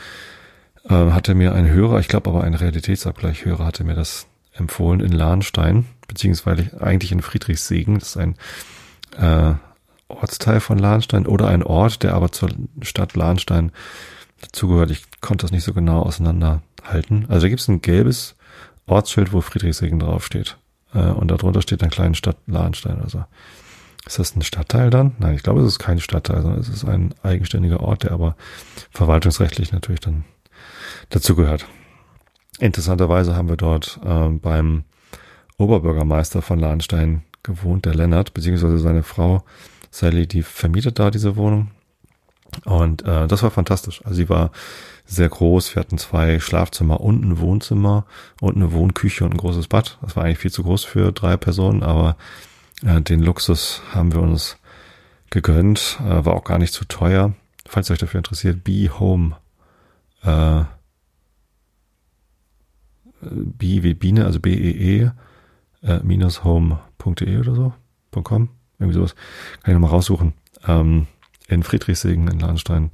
äh, 0.89 1.11
hatte 1.11 1.35
mir 1.35 1.53
ein 1.53 1.67
Hörer, 1.67 1.99
ich 1.99 2.07
glaube 2.07 2.29
aber 2.29 2.43
ein 2.43 2.53
Realitätsabgleich-Hörer 2.53 3.65
hatte 3.65 3.83
mir 3.83 3.95
das 3.95 4.27
empfohlen 4.53 4.99
in 4.99 5.11
Lahnstein, 5.11 5.85
beziehungsweise 6.07 6.81
eigentlich 6.81 7.11
in 7.11 7.21
Friedrichssegen. 7.21 7.99
Das 7.99 8.09
ist 8.09 8.17
ein 8.17 8.35
äh, 9.17 9.53
Ortsteil 10.07 10.59
von 10.59 10.79
Lahnstein 10.79 11.25
oder 11.25 11.47
ein 11.47 11.63
Ort, 11.63 12.03
der 12.03 12.13
aber 12.13 12.31
zur 12.31 12.49
Stadt 12.81 13.15
Lahnstein 13.15 13.71
dazugehört. 14.41 14.91
Ich 14.91 15.03
konnte 15.21 15.43
das 15.43 15.51
nicht 15.51 15.63
so 15.63 15.73
genau 15.73 16.01
auseinanderhalten. 16.01 17.25
Also 17.27 17.41
da 17.41 17.49
gibt 17.49 17.61
es 17.61 17.67
ein 17.67 17.81
gelbes 17.81 18.35
Ortsschild, 18.85 19.33
wo 19.33 19.41
Friedrichssegen 19.41 19.99
draufsteht. 19.99 20.57
Äh, 20.93 20.99
und 20.99 21.29
darunter 21.29 21.61
steht 21.61 21.81
dann 21.81 21.89
kleine 21.89 22.15
Stadt 22.15 22.37
Lahnstein. 22.47 23.01
Also 23.01 23.25
ist 24.05 24.19
das 24.19 24.35
ein 24.35 24.41
Stadtteil 24.41 24.89
dann? 24.89 25.15
Nein, 25.19 25.35
ich 25.35 25.43
glaube, 25.43 25.61
es 25.61 25.67
ist 25.67 25.79
kein 25.79 25.99
Stadtteil, 25.99 26.41
sondern 26.41 26.61
es 26.61 26.69
ist 26.69 26.85
ein 26.85 27.13
eigenständiger 27.23 27.81
Ort, 27.81 28.03
der 28.03 28.13
aber 28.13 28.37
verwaltungsrechtlich 28.91 29.73
natürlich 29.73 29.99
dann 29.99 30.23
dazu 31.09 31.35
gehört. 31.35 31.67
Interessanterweise 32.59 33.35
haben 33.35 33.49
wir 33.49 33.57
dort 33.57 33.99
äh, 34.03 34.29
beim 34.29 34.83
Oberbürgermeister 35.57 36.41
von 36.41 36.59
Lahnstein 36.59 37.23
gewohnt, 37.43 37.85
der 37.85 37.95
Lennart, 37.95 38.33
beziehungsweise 38.33 38.77
seine 38.79 39.03
Frau 39.03 39.43
Sally, 39.91 40.27
die 40.27 40.43
vermietet 40.43 40.99
da 40.99 41.11
diese 41.11 41.35
Wohnung. 41.35 41.71
Und 42.65 43.03
äh, 43.03 43.27
das 43.27 43.43
war 43.43 43.51
fantastisch. 43.51 44.01
Also 44.05 44.15
sie 44.15 44.29
war 44.29 44.51
sehr 45.05 45.29
groß. 45.29 45.75
Wir 45.75 45.79
hatten 45.81 45.97
zwei 45.97 46.39
Schlafzimmer 46.39 47.01
und 47.01 47.23
ein 47.23 47.39
Wohnzimmer 47.39 48.05
und 48.41 48.55
eine 48.55 48.71
Wohnküche 48.71 49.25
und 49.25 49.31
ein 49.31 49.37
großes 49.37 49.67
Bad. 49.67 49.97
Das 50.01 50.15
war 50.15 50.23
eigentlich 50.23 50.39
viel 50.39 50.51
zu 50.51 50.63
groß 50.63 50.83
für 50.83 51.11
drei 51.11 51.37
Personen, 51.37 51.83
aber 51.83 52.17
äh, 52.85 53.01
den 53.01 53.21
Luxus 53.21 53.81
haben 53.93 54.13
wir 54.13 54.21
uns 54.21 54.57
gegönnt. 55.29 55.99
Äh, 56.05 56.25
war 56.25 56.33
auch 56.33 56.43
gar 56.43 56.57
nicht 56.57 56.73
zu 56.73 56.85
teuer. 56.85 57.33
Falls 57.65 57.91
euch 57.91 57.99
dafür 57.99 58.19
interessiert, 58.19 58.63
Be 58.63 58.89
Home. 58.99 59.35
Äh, 60.23 60.63
B 63.21 63.83
wie 63.83 63.93
Biene, 63.93 64.25
also 64.25 64.39
B-E-E, 64.39 65.11
äh, 65.83 65.99
minus 66.03 66.43
home.de 66.43 67.37
oder 67.37 67.55
so, 67.55 67.73
.com, 68.23 68.49
irgendwie 68.79 68.97
sowas. 68.97 69.15
Kann 69.63 69.73
ich 69.73 69.73
nochmal 69.73 69.91
raussuchen. 69.91 70.33
Ähm, 70.67 71.07
in 71.47 71.63
Friedrichsegen, 71.63 72.27
in 72.27 72.39
Lahnstein. 72.39 72.91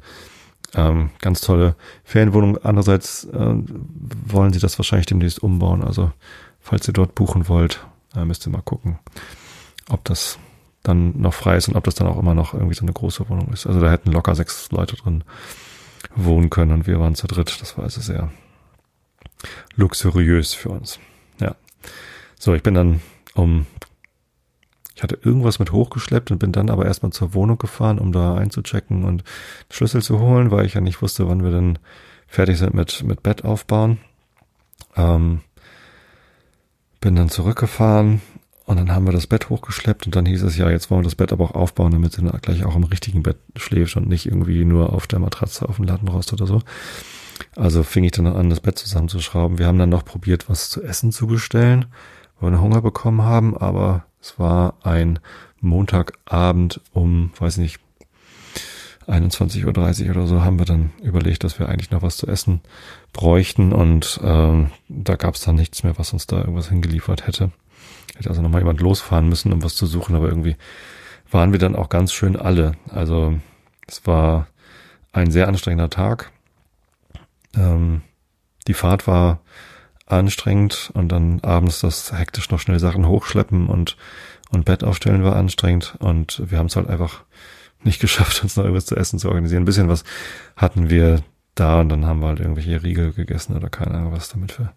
Ähm, 0.76 1.12
ganz 1.22 1.42
tolle 1.42 1.76
Ferienwohnung. 2.04 2.58
Andererseits 2.58 3.26
äh, 3.26 3.56
wollen 4.26 4.54
sie 4.54 4.60
das 4.60 4.78
wahrscheinlich 4.80 5.06
demnächst 5.06 5.42
umbauen. 5.42 5.84
Also, 5.84 6.12
falls 6.60 6.88
ihr 6.88 6.94
dort 6.94 7.16
buchen 7.16 7.48
wollt, 7.48 7.86
äh, 8.16 8.26
müsst 8.26 8.46
ihr 8.48 8.52
mal 8.52 8.62
gucken, 8.62 9.00
ob 9.90 10.04
das 10.06 10.40
dann 10.84 11.20
noch 11.20 11.34
frei 11.34 11.58
ist 11.58 11.68
und 11.70 11.76
ob 11.76 11.84
das 11.86 11.96
dann 11.96 12.08
auch 12.08 12.20
immer 12.20 12.34
noch 12.36 12.54
irgendwie 12.54 12.76
so 12.76 12.84
eine 12.84 12.94
große 12.94 13.28
Wohnung 13.30 13.52
ist. 13.54 13.66
Also 13.66 13.80
da 13.80 13.90
hätten 13.90 14.12
locker 14.12 14.36
sechs 14.36 14.70
Leute 14.72 14.98
drin 14.98 15.24
wohnen 16.16 16.50
können 16.50 16.72
und 16.74 16.88
wir 16.88 17.00
waren 17.00 17.16
zu 17.16 17.28
dritt. 17.28 17.62
Das 17.62 17.78
war 17.78 17.86
also 17.86 18.02
sehr 18.02 18.30
luxuriös 19.76 20.54
für 20.54 20.70
uns. 20.70 21.00
Ja. 21.40 21.56
So, 22.40 22.54
ich 22.54 22.64
bin 22.64 22.74
dann 22.74 23.02
um, 23.36 23.66
ich 24.96 25.04
hatte 25.04 25.18
irgendwas 25.22 25.60
mit 25.60 25.72
hochgeschleppt 25.72 26.32
und 26.32 26.40
bin 26.40 26.52
dann 26.52 26.70
aber 26.70 26.86
erstmal 26.86 27.12
zur 27.12 27.34
Wohnung 27.34 27.58
gefahren, 27.58 28.00
um 28.00 28.12
da 28.12 28.36
einzuchecken 28.36 29.04
und 29.04 29.24
Schlüssel 29.70 30.02
zu 30.02 30.20
holen, 30.20 30.52
weil 30.52 30.66
ich 30.66 30.76
ja 30.76 30.82
nicht 30.82 31.02
wusste, 31.02 31.28
wann 31.28 31.44
wir 31.44 31.52
dann 31.52 31.80
fertig 32.28 32.58
sind 32.58 32.74
mit, 32.74 33.04
mit 33.04 33.24
Bett 33.24 33.44
aufbauen. 33.44 34.00
Ähm, 34.96 35.42
bin 37.02 37.16
dann 37.16 37.30
zurückgefahren 37.30 38.22
und 38.66 38.78
dann 38.78 38.92
haben 38.92 39.06
wir 39.06 39.12
das 39.12 39.28
Bett 39.28 39.50
hochgeschleppt 39.50 40.06
und 40.06 40.16
dann 40.16 40.26
hieß 40.26 40.42
es 40.44 40.58
ja, 40.58 40.70
jetzt 40.70 40.90
wollen 40.90 41.02
wir 41.02 41.06
das 41.06 41.16
Bett 41.16 41.34
aber 41.34 41.44
auch 41.44 41.56
aufbauen, 41.56 41.92
damit 41.92 42.14
sie 42.14 42.24
dann 42.24 42.40
gleich 42.42 42.64
auch 42.64 42.76
im 42.76 42.86
richtigen 42.86 43.22
Bett 43.22 43.38
schläft 43.58 43.98
und 43.98 44.08
nicht 44.08 44.26
irgendwie 44.26 44.64
nur 44.64 44.94
auf 44.94 45.06
der 45.06 45.20
Matratze 45.20 45.68
auf 45.68 45.76
dem 45.76 45.86
Lattenrost 45.86 46.32
oder 46.32 46.48
so. 46.48 46.62
Also 47.56 47.84
fing 47.84 48.04
ich 48.04 48.12
dann 48.12 48.28
an, 48.28 48.50
das 48.50 48.60
Bett 48.60 48.78
zusammenzuschrauben. 48.78 49.58
Wir 49.58 49.68
haben 49.68 49.80
dann 49.80 49.90
noch 49.90 50.06
probiert, 50.06 50.50
was 50.50 50.70
zu 50.70 50.84
essen 50.84 51.12
zu 51.12 51.28
bestellen, 51.28 51.86
weil 52.40 52.52
wir 52.52 52.62
Hunger 52.62 52.82
bekommen 52.82 53.22
haben, 53.22 53.58
aber 53.58 54.06
es 54.22 54.40
war 54.40 54.76
ein 54.84 55.20
Montagabend 55.62 56.82
um, 56.92 57.32
weiß 57.40 57.58
nicht, 57.58 57.80
21.30 59.08 60.06
Uhr 60.06 60.12
oder 60.12 60.28
so 60.28 60.44
haben 60.44 60.60
wir 60.60 60.66
dann 60.66 60.92
überlegt, 61.02 61.44
dass 61.44 61.60
wir 61.60 61.68
eigentlich 61.68 61.92
noch 61.92 62.02
was 62.02 62.18
zu 62.18 62.28
essen 62.28 62.62
bräuchten 63.12 63.74
und 63.74 64.20
ähm, 64.24 64.72
da 64.88 65.16
gab 65.16 65.36
es 65.36 65.42
dann 65.42 65.56
nichts 65.56 65.84
mehr, 65.84 65.98
was 65.98 66.14
uns 66.14 66.26
da 66.26 66.38
irgendwas 66.40 66.70
hingeliefert 66.70 67.28
hätte. 67.28 67.52
Hätte 68.16 68.30
also 68.30 68.42
nochmal 68.42 68.62
jemand 68.62 68.80
losfahren 68.80 69.28
müssen, 69.28 69.52
um 69.52 69.64
was 69.64 69.76
zu 69.76 69.86
suchen, 69.86 70.16
aber 70.16 70.30
irgendwie 70.30 70.56
waren 71.32 71.52
wir 71.52 71.60
dann 71.60 71.76
auch 71.76 71.90
ganz 71.90 72.14
schön 72.14 72.36
alle. 72.36 72.74
Also 72.90 73.40
es 73.88 74.06
war 74.06 74.48
ein 75.12 75.32
sehr 75.32 75.48
anstrengender 75.48 75.90
Tag. 75.90 76.32
Ähm, 77.56 78.02
die 78.68 78.74
Fahrt 78.74 79.08
war 79.08 79.42
anstrengend 80.06 80.92
und 80.94 81.10
dann 81.10 81.40
abends 81.42 81.80
das 81.80 82.12
hektisch 82.12 82.50
noch 82.50 82.60
schnell 82.60 82.80
Sachen 82.80 83.08
hochschleppen 83.08 83.68
und, 83.68 83.98
und 84.52 84.66
Bett 84.66 84.84
aufstellen 84.84 85.24
war 85.24 85.36
anstrengend 85.36 85.96
und 86.00 86.42
wir 86.50 86.58
haben 86.58 86.68
es 86.68 86.76
halt 86.76 86.88
einfach 86.88 87.24
nicht 87.84 88.00
geschafft, 88.02 88.44
uns 88.44 88.56
noch 88.56 88.64
irgendwas 88.64 88.86
zu 88.86 88.96
essen 88.96 89.20
zu 89.20 89.30
organisieren. 89.30 89.64
Ein 89.64 89.66
bisschen 89.66 89.90
was 89.90 90.04
hatten 90.56 90.90
wir 90.90 91.22
da 91.56 91.82
und 91.82 91.90
dann 91.90 92.06
haben 92.06 92.22
wir 92.22 92.28
halt 92.28 92.40
irgendwelche 92.40 92.82
Riegel 92.84 93.14
gegessen 93.14 93.56
oder 93.56 93.70
keine 93.70 93.96
Ahnung 93.96 94.12
was, 94.12 94.30
damit 94.30 94.58
wir 94.60 94.74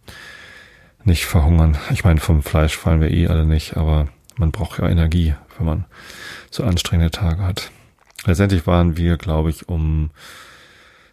nicht 1.04 1.24
verhungern. 1.24 1.78
Ich 1.90 2.04
meine, 2.04 2.20
vom 2.20 2.42
Fleisch 2.42 2.76
fallen 2.76 3.00
wir 3.00 3.10
eh 3.10 3.28
alle 3.28 3.46
nicht, 3.46 3.76
aber 3.76 4.08
man 4.36 4.50
braucht 4.50 4.78
ja 4.78 4.88
Energie, 4.88 5.34
wenn 5.56 5.66
man 5.66 5.84
so 6.50 6.64
anstrengende 6.64 7.10
Tage 7.10 7.42
hat. 7.42 7.70
Letztendlich 8.26 8.66
waren 8.66 8.96
wir, 8.96 9.16
glaube 9.16 9.50
ich, 9.50 9.68
um 9.68 10.10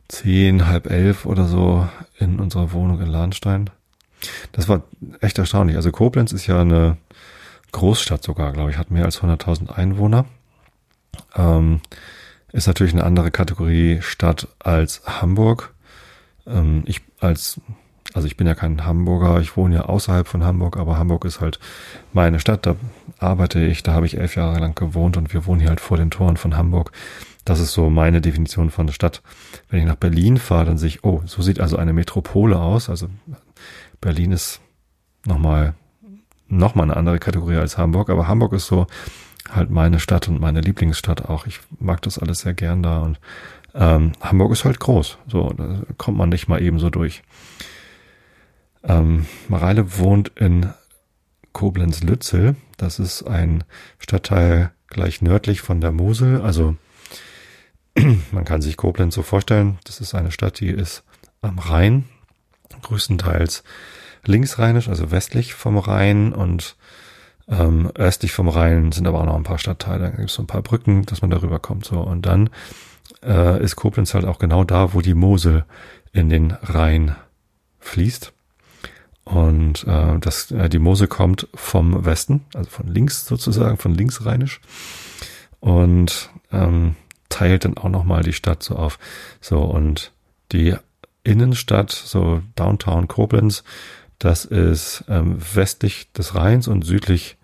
zehn, 0.07 0.67
halb 0.67 0.89
elf 0.89 1.25
oder 1.25 1.45
so 1.45 1.87
in 2.17 2.39
unserer 2.39 2.71
Wohnung 2.71 3.01
in 3.01 3.07
Lahnstein. 3.07 3.69
Das 4.51 4.67
war 4.69 4.83
echt 5.21 5.37
erstaunlich. 5.37 5.75
Also 5.75 5.91
Koblenz 5.91 6.31
ist 6.31 6.47
ja 6.47 6.61
eine 6.61 6.97
Großstadt 7.71 8.23
sogar, 8.23 8.53
glaube 8.53 8.71
ich, 8.71 8.77
hat 8.77 8.91
mehr 8.91 9.05
als 9.05 9.21
100.000 9.21 9.71
Einwohner. 9.71 10.25
Ähm, 11.35 11.81
ist 12.51 12.67
natürlich 12.67 12.93
eine 12.93 13.03
andere 13.03 13.31
Kategorie 13.31 13.99
Stadt 14.01 14.47
als 14.59 15.01
Hamburg. 15.05 15.73
Ähm, 16.45 16.83
ich 16.85 17.01
als, 17.19 17.59
also 18.13 18.27
ich 18.27 18.37
bin 18.37 18.47
ja 18.47 18.55
kein 18.55 18.85
Hamburger, 18.85 19.39
ich 19.41 19.57
wohne 19.57 19.75
ja 19.75 19.81
außerhalb 19.85 20.27
von 20.27 20.43
Hamburg, 20.43 20.77
aber 20.77 20.97
Hamburg 20.97 21.25
ist 21.25 21.41
halt 21.41 21.59
meine 22.13 22.39
Stadt, 22.39 22.65
da 22.65 22.75
arbeite 23.17 23.59
ich, 23.59 23.81
da 23.81 23.93
habe 23.93 24.05
ich 24.05 24.17
elf 24.17 24.35
Jahre 24.35 24.59
lang 24.59 24.75
gewohnt 24.75 25.17
und 25.17 25.33
wir 25.33 25.45
wohnen 25.45 25.61
hier 25.61 25.69
halt 25.69 25.81
vor 25.81 25.97
den 25.97 26.11
Toren 26.11 26.37
von 26.37 26.55
Hamburg. 26.55 26.91
Das 27.45 27.59
ist 27.59 27.73
so 27.73 27.89
meine 27.89 28.21
Definition 28.21 28.69
von 28.69 28.89
Stadt. 28.89 29.21
Wenn 29.69 29.79
ich 29.79 29.85
nach 29.85 29.95
Berlin 29.95 30.37
fahre, 30.37 30.65
dann 30.65 30.77
sehe 30.77 30.87
ich, 30.87 31.03
oh, 31.03 31.21
so 31.25 31.41
sieht 31.41 31.59
also 31.59 31.77
eine 31.77 31.93
Metropole 31.93 32.59
aus. 32.59 32.89
Also 32.89 33.07
Berlin 33.99 34.31
ist 34.31 34.61
nochmal 35.25 35.73
noch 36.47 36.75
mal 36.75 36.83
eine 36.83 36.95
andere 36.95 37.19
Kategorie 37.19 37.57
als 37.57 37.77
Hamburg, 37.77 38.09
aber 38.09 38.27
Hamburg 38.27 38.53
ist 38.53 38.67
so 38.67 38.87
halt 39.51 39.69
meine 39.69 39.99
Stadt 39.99 40.27
und 40.27 40.39
meine 40.39 40.61
Lieblingsstadt 40.61 41.25
auch. 41.25 41.45
Ich 41.47 41.59
mag 41.79 42.01
das 42.03 42.19
alles 42.19 42.39
sehr 42.39 42.53
gern 42.53 42.83
da 42.83 43.01
und 43.01 43.19
ähm, 43.73 44.13
Hamburg 44.21 44.51
ist 44.51 44.65
halt 44.65 44.79
groß. 44.79 45.17
So, 45.27 45.49
da 45.49 45.81
kommt 45.97 46.17
man 46.17 46.29
nicht 46.29 46.47
mal 46.47 46.61
eben 46.61 46.79
so 46.79 46.89
durch. 46.89 47.23
Ähm, 48.83 49.25
Mareile 49.47 49.97
wohnt 49.97 50.31
in 50.35 50.69
Koblenz-Lützel. 51.53 52.55
Das 52.77 52.99
ist 52.99 53.23
ein 53.23 53.63
Stadtteil 53.99 54.71
gleich 54.87 55.21
nördlich 55.21 55.61
von 55.61 55.81
der 55.81 55.91
Mosel. 55.91 56.41
Also 56.41 56.75
man 58.31 58.45
kann 58.45 58.61
sich 58.61 58.77
Koblenz 58.77 59.15
so 59.15 59.23
vorstellen. 59.23 59.79
Das 59.83 59.99
ist 59.99 60.15
eine 60.15 60.31
Stadt, 60.31 60.59
die 60.59 60.69
ist 60.69 61.03
am 61.41 61.59
Rhein, 61.59 62.05
größtenteils 62.81 63.63
linksrheinisch, 64.25 64.87
also 64.87 65.11
westlich 65.11 65.53
vom 65.53 65.77
Rhein 65.77 66.33
und 66.33 66.75
ähm, 67.47 67.91
östlich 67.95 68.31
vom 68.31 68.47
Rhein 68.47 68.91
sind 68.91 69.05
aber 69.05 69.19
auch 69.19 69.25
noch 69.25 69.35
ein 69.35 69.43
paar 69.43 69.57
Stadtteile. 69.57 70.05
Da 70.05 70.09
gibt 70.11 70.29
es 70.29 70.35
so 70.35 70.43
ein 70.43 70.47
paar 70.47 70.61
Brücken, 70.61 71.05
dass 71.05 71.21
man 71.21 71.29
darüber 71.29 71.59
kommt. 71.59 71.85
So 71.85 71.99
und 71.99 72.25
dann 72.25 72.49
äh, 73.23 73.61
ist 73.61 73.75
Koblenz 73.75 74.13
halt 74.13 74.25
auch 74.25 74.39
genau 74.39 74.63
da, 74.63 74.93
wo 74.93 75.01
die 75.01 75.13
Mosel 75.13 75.65
in 76.13 76.29
den 76.29 76.51
Rhein 76.51 77.15
fließt. 77.79 78.31
Und 79.25 79.85
äh, 79.87 80.19
das, 80.19 80.51
äh, 80.51 80.69
die 80.69 80.79
Mosel 80.79 81.07
kommt 81.07 81.47
vom 81.53 82.05
Westen, 82.05 82.45
also 82.53 82.69
von 82.69 82.87
links 82.87 83.25
sozusagen, 83.25 83.77
von 83.77 83.93
linksrheinisch. 83.93 84.61
Und 85.59 86.29
ähm, 86.51 86.95
teilt 87.33 87.65
dann 87.65 87.77
auch 87.77 87.89
nochmal 87.89 88.21
die 88.21 88.33
Stadt 88.33 88.61
so 88.61 88.75
auf. 88.75 88.99
So, 89.41 89.59
und 89.61 90.11
die 90.51 90.75
Innenstadt, 91.23 91.91
so 91.91 92.43
Downtown 92.55 93.07
Koblenz, 93.07 93.63
das 94.19 94.45
ist 94.45 95.03
ähm, 95.09 95.37
westlich 95.53 96.11
des 96.13 96.35
Rheins 96.35 96.67
und 96.67 96.85
südlich 96.85 97.37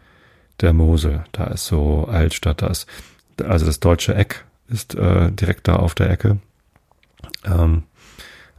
der 0.62 0.74
Mosel. 0.74 1.24
Da 1.32 1.46
ist 1.46 1.66
so 1.66 2.06
Altstadt, 2.06 2.62
da 2.62 2.68
ist, 2.68 2.88
also 3.44 3.66
das 3.66 3.80
deutsche 3.80 4.14
Eck 4.14 4.46
ist 4.68 4.94
äh, 4.96 5.32
direkt 5.32 5.68
da 5.68 5.78
auf 5.78 5.96
der 5.96 6.10
Ecke. 6.12 6.38
Ähm, 7.44 7.84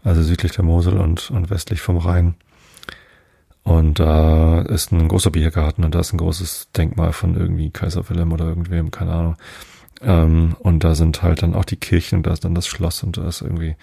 also 0.03 0.23
südlich 0.23 0.53
der 0.53 0.65
Mosel 0.65 0.99
und, 0.99 1.31
und 1.31 1.51
westlich 1.51 1.81
vom 1.81 1.99
Rhein. 1.99 2.35
Und 3.63 4.01
da 4.01 4.63
ist 4.63 4.91
ein 4.91 5.07
großer 5.07 5.31
Biergarten 5.31 5.85
und 5.85 5.95
da 5.95 6.01
ist 6.01 6.13
ein 6.13 6.19
großes 6.19 6.73
Denkmal 6.77 7.13
von 7.13 7.37
irgendwie 7.37 7.71
Kaiser 7.71 8.09
Wilhelm 8.09 8.33
oder 8.33 8.47
irgendwem, 8.47 8.91
keine 8.91 9.13
Ahnung. 9.13 9.37
Ähm, 10.03 10.57
und 10.59 10.85
da 10.85 10.95
sind 10.95 11.23
halt 11.23 11.43
dann 11.43 11.55
auch 11.55 11.65
die 11.65 11.77
Kirchen 11.77 12.19
und 12.19 12.27
da 12.27 12.33
ist 12.33 12.45
dann 12.45 12.55
das 12.55 12.67
Schloss 12.67 13.03
und 13.03 13.17
da 13.17 13.29
ist 13.29 13.43
irgendwie 13.43 13.77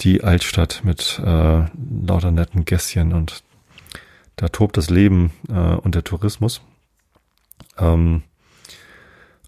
die 0.00 0.22
Altstadt 0.22 0.82
mit 0.84 1.20
äh, 1.24 1.64
lauter 2.06 2.30
netten 2.30 2.64
Gässchen 2.64 3.12
und 3.12 3.42
da 4.36 4.48
tobt 4.48 4.76
das 4.76 4.88
Leben 4.88 5.32
äh, 5.48 5.74
und 5.74 5.94
der 5.94 6.04
Tourismus. 6.04 6.60
Ähm, 7.76 8.22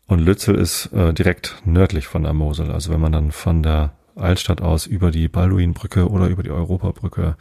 und 0.07 0.19
Lützel 0.19 0.57
ist 0.57 0.87
äh, 0.87 1.13
direkt 1.15 1.63
nördlich 1.65 2.09
von 2.09 2.25
der 2.25 2.33
Mosel. 2.33 2.73
Also 2.73 2.93
wenn 2.93 3.01
man 3.01 3.13
dann 3.13 3.31
von 3.31 3.63
der 3.63 3.93
Altstadt 4.17 4.61
aus 4.61 4.87
über 4.87 5.13
die 5.13 5.29
Balduinbrücke 5.29 6.11
oder 6.11 6.27
über 6.27 6.43
die 6.43 6.51
Europabrücke 6.51 7.37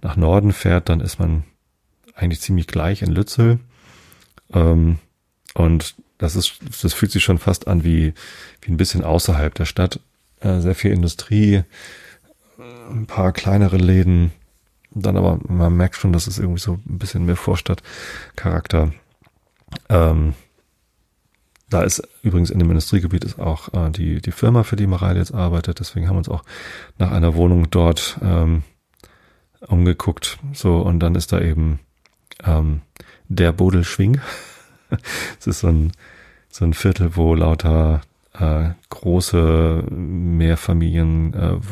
nach 0.00 0.16
Norden 0.16 0.52
fährt, 0.52 0.88
dann 0.88 1.00
ist 1.00 1.18
man 1.18 1.44
eigentlich 2.14 2.40
ziemlich 2.40 2.66
gleich 2.66 3.02
in 3.02 3.12
Lützel. 3.12 3.60
Ähm, 4.54 4.98
und 5.52 5.96
das 6.18 6.36
ist, 6.36 6.58
das 6.82 6.92
fühlt 6.92 7.12
sich 7.12 7.24
schon 7.24 7.38
fast 7.38 7.68
an 7.68 7.84
wie, 7.84 8.12
wie 8.62 8.72
ein 8.72 8.76
bisschen 8.76 9.04
außerhalb 9.04 9.54
der 9.54 9.64
Stadt. 9.64 10.00
Äh, 10.40 10.60
sehr 10.60 10.74
viel 10.74 10.92
Industrie, 10.92 11.62
ein 12.90 13.06
paar 13.06 13.32
kleinere 13.32 13.76
Läden. 13.76 14.32
Dann 14.90 15.16
aber, 15.16 15.38
man 15.46 15.76
merkt 15.76 15.96
schon, 15.96 16.12
dass 16.12 16.26
es 16.26 16.38
irgendwie 16.38 16.60
so 16.60 16.74
ein 16.74 16.98
bisschen 16.98 17.24
mehr 17.24 17.36
Vorstadtcharakter. 17.36 18.92
Ähm, 19.88 20.34
da 21.70 21.82
ist 21.82 22.02
übrigens 22.22 22.50
in 22.50 22.58
dem 22.58 22.70
Industriegebiet 22.70 23.24
ist 23.24 23.38
auch 23.38 23.72
äh, 23.74 23.90
die, 23.90 24.22
die 24.22 24.32
Firma, 24.32 24.62
für 24.62 24.76
die 24.76 24.86
Mareile 24.86 25.18
jetzt 25.18 25.34
arbeitet. 25.34 25.80
Deswegen 25.80 26.08
haben 26.08 26.14
wir 26.14 26.18
uns 26.18 26.28
auch 26.28 26.42
nach 26.98 27.10
einer 27.10 27.34
Wohnung 27.34 27.70
dort 27.70 28.18
ähm, 28.22 28.62
umgeguckt. 29.66 30.38
So, 30.54 30.78
und 30.78 31.00
dann 31.00 31.14
ist 31.14 31.32
da 31.32 31.40
eben 31.40 31.80
ähm, 32.44 32.80
der 33.28 33.52
Bodelschwing. 33.52 34.20
Es 35.38 35.46
ist 35.46 35.60
so 35.60 35.68
ein, 35.68 35.92
so 36.50 36.64
ein 36.64 36.74
Viertel, 36.74 37.16
wo 37.16 37.34
lauter 37.34 38.00
äh, 38.38 38.70
große 38.88 39.84
Mehrfamilien 39.90 41.34
äh, 41.34 41.70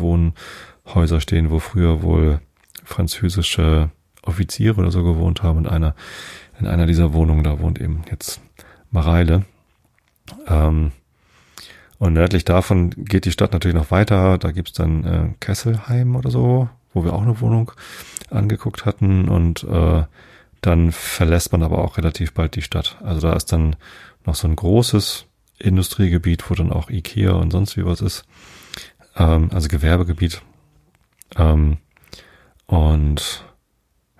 stehen, 1.20 1.50
wo 1.50 1.58
früher 1.58 2.02
wohl 2.02 2.40
französische 2.84 3.90
Offiziere 4.22 4.80
oder 4.80 4.90
so 4.90 5.02
gewohnt 5.04 5.42
haben. 5.42 5.58
Und 5.58 5.68
einer, 5.68 5.94
in 6.60 6.66
einer 6.66 6.86
dieser 6.86 7.12
Wohnungen, 7.12 7.44
da 7.44 7.60
wohnt 7.60 7.80
eben 7.80 8.02
jetzt 8.10 8.40
Mareile. 8.90 9.44
Ähm, 10.46 10.92
und 11.98 12.12
nördlich 12.12 12.44
davon 12.44 12.90
geht 12.90 13.24
die 13.24 13.32
Stadt 13.32 13.52
natürlich 13.52 13.76
noch 13.76 13.90
weiter. 13.90 14.38
Da 14.38 14.52
gibt's 14.52 14.72
dann 14.72 15.04
äh, 15.04 15.34
Kesselheim 15.40 16.16
oder 16.16 16.30
so, 16.30 16.68
wo 16.92 17.04
wir 17.04 17.12
auch 17.14 17.22
eine 17.22 17.40
Wohnung 17.40 17.72
angeguckt 18.30 18.84
hatten. 18.84 19.28
Und 19.28 19.64
äh, 19.64 20.04
dann 20.66 20.90
verlässt 20.90 21.52
man 21.52 21.62
aber 21.62 21.78
auch 21.78 21.96
relativ 21.96 22.34
bald 22.34 22.56
die 22.56 22.62
Stadt. 22.62 22.98
Also 23.02 23.28
da 23.28 23.34
ist 23.34 23.52
dann 23.52 23.76
noch 24.24 24.34
so 24.34 24.48
ein 24.48 24.56
großes 24.56 25.26
Industriegebiet, 25.58 26.50
wo 26.50 26.54
dann 26.54 26.72
auch 26.72 26.90
Ikea 26.90 27.32
und 27.32 27.52
sonst 27.52 27.76
wie 27.76 27.84
was 27.84 28.00
ist. 28.00 28.24
Ähm, 29.16 29.50
also 29.52 29.68
Gewerbegebiet. 29.68 30.42
Ähm, 31.36 31.78
und 32.66 33.44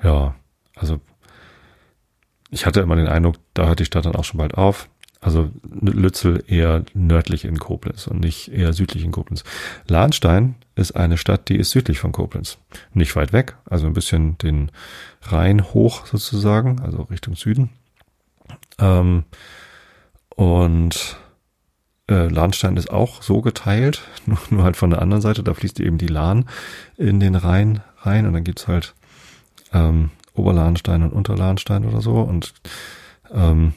ja, 0.03 0.37
also 0.77 1.01
ich 2.51 2.65
hatte 2.65 2.81
immer 2.81 2.95
den 2.95 3.09
Eindruck, 3.09 3.37
da 3.53 3.67
hört 3.67 3.81
die 3.81 3.85
Stadt 3.85 4.07
dann 4.07 4.15
auch 4.15 4.25
schon 4.25 4.39
bald 4.39 4.55
auf. 4.55 4.89
Also 5.21 5.51
Lützel 5.81 6.45
eher 6.47 6.85
nördlich 6.95 7.45
in 7.45 7.59
Koblenz 7.59 8.07
und 8.07 8.21
nicht 8.21 8.49
eher 8.53 8.73
südlich 8.73 9.05
in 9.05 9.13
Koblenz. 9.13 9.45
Lahnstein 9.89 10.57
ist 10.75 10.93
eine 10.93 11.17
Stadt, 11.17 11.49
die 11.49 11.57
ist 11.57 11.71
südlich 11.71 11.99
von 11.99 12.13
Koblenz. 12.13 12.59
Nicht 12.93 13.17
weit 13.17 13.33
weg, 13.33 13.57
also 13.65 13.87
ein 13.87 13.95
bisschen 13.95 14.37
den 14.39 14.71
Rhein 15.23 15.65
hoch 15.65 16.07
sozusagen, 16.07 16.81
also 16.81 17.03
Richtung 17.03 17.35
Süden. 17.35 17.71
Ähm, 18.79 19.25
und 20.37 21.17
äh, 22.09 22.29
Lahnstein 22.29 22.77
ist 22.77 22.91
auch 22.91 23.23
so 23.23 23.41
geteilt, 23.41 24.03
nur, 24.27 24.39
nur 24.51 24.65
halt 24.65 24.77
von 24.77 24.91
der 24.91 25.03
anderen 25.03 25.23
Seite, 25.23 25.43
da 25.43 25.55
fließt 25.55 25.81
eben 25.81 25.99
die 25.99 26.07
Lahn 26.07 26.45
in 26.97 27.21
den 27.21 27.35
Rhein 27.35 27.83
rein 27.99 28.27
und 28.27 28.35
dann 28.35 28.45
gibt's 28.45 28.69
halt 28.69 28.95
ähm, 29.73 30.11
Oberlahnstein 30.35 31.03
und 31.03 31.13
Unterlahnstein 31.13 31.87
oder 31.87 32.01
so 32.01 32.21
und 32.21 32.53
ähm, 33.33 33.73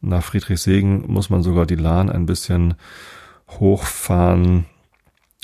nach 0.00 0.22
Friedrichsegen 0.22 1.10
muss 1.10 1.30
man 1.30 1.42
sogar 1.42 1.66
die 1.66 1.74
Lahn 1.74 2.10
ein 2.10 2.26
bisschen 2.26 2.74
hochfahren, 3.50 4.66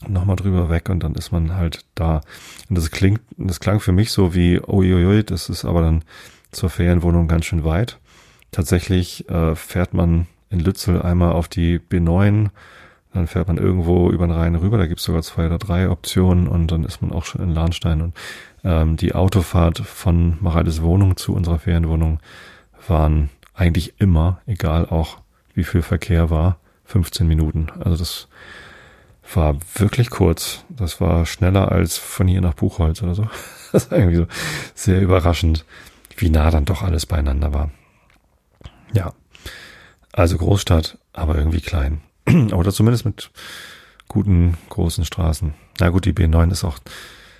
nochmal 0.07 0.37
drüber 0.37 0.69
weg 0.69 0.89
und 0.89 1.03
dann 1.03 1.15
ist 1.15 1.33
man 1.33 1.55
halt 1.55 1.85
da. 1.95 2.21
Und 2.69 2.77
das 2.77 2.91
klingt, 2.91 3.21
das 3.37 3.61
klang 3.61 3.81
für 3.81 3.93
mich 3.93 4.11
so 4.11 4.35
wie, 4.35 4.61
uiuiui, 4.61 5.25
das 5.25 5.49
ist 5.49 5.65
aber 5.65 5.83
dann 5.83 6.05
zur 6.53 6.71
Ferienwohnung 6.71 7.29
ganz 7.29 7.47
schön 7.47 7.65
weit. 7.65 7.99
Tatsächlich 8.51 9.29
äh, 9.29 9.55
fährt 9.55 9.95
man 9.95 10.27
in 10.51 10.61
Lützel 10.61 11.03
einmal 11.03 11.33
auf 11.33 11.49
die 11.49 11.81
B9, 11.81 12.51
dann 13.13 13.27
fährt 13.27 13.49
man 13.49 13.59
irgendwo 13.59 14.11
über 14.11 14.27
den 14.27 14.37
Rhein 14.37 14.55
rüber, 14.57 14.79
da 14.79 14.87
gibt's 14.87 15.05
sogar 15.05 15.23
zwei 15.23 15.47
oder 15.47 15.59
drei 15.59 15.89
Optionen 15.89 16.49
und 16.49 16.71
dann 16.71 16.85
ist 16.85 17.01
man 17.01 17.13
auch 17.13 17.25
schon 17.25 17.43
in 17.43 17.51
Lahnstein. 17.51 18.03
Und 18.03 18.15
ähm, 18.65 18.97
die 18.97 19.15
Autofahrt 19.15 19.79
von 19.79 20.37
Mareides 20.41 20.83
Wohnung 20.83 21.17
zu 21.17 21.35
unserer 21.35 21.59
Ferienwohnung 21.59 22.21
waren 22.89 23.31
eigentlich 23.55 23.95
immer, 23.99 24.41
egal 24.47 24.87
auch 24.87 25.19
wie 25.55 25.65
viel 25.65 25.83
Verkehr 25.83 26.31
war, 26.31 26.59
15 26.87 27.27
Minuten. 27.27 27.69
Also 27.81 27.97
das 27.97 28.29
war 29.33 29.57
wirklich 29.77 30.11
kurz. 30.11 30.65
Das 30.69 31.01
war 31.01 31.25
schneller 31.27 31.73
als 31.73 31.97
von 31.97 32.29
hier 32.29 32.41
nach 32.41 32.55
Buchholz 32.55 33.03
oder 33.03 33.15
so. 33.15 33.29
Das 33.73 33.91
war 33.91 33.99
irgendwie 33.99 34.19
so 34.19 34.27
sehr 34.77 35.01
überraschend, 35.01 35.65
wie 36.17 36.31
nah 36.31 36.53
dann 36.53 36.65
doch 36.65 36.83
alles 36.83 37.07
beieinander 37.07 37.53
war. 37.53 37.73
Ja. 38.93 39.15
Also 40.13 40.39
Großstadt, 40.39 40.97
aber 41.13 41.37
irgendwie 41.37 41.61
klein. 41.61 42.01
Oder 42.53 42.71
zumindest 42.71 43.05
mit 43.05 43.33
guten 44.07 44.57
großen 44.69 45.05
Straßen. 45.05 45.55
na 45.81 45.89
gut, 45.89 46.05
die 46.05 46.13
B9 46.13 46.53
ist 46.53 46.63
auch 46.63 46.79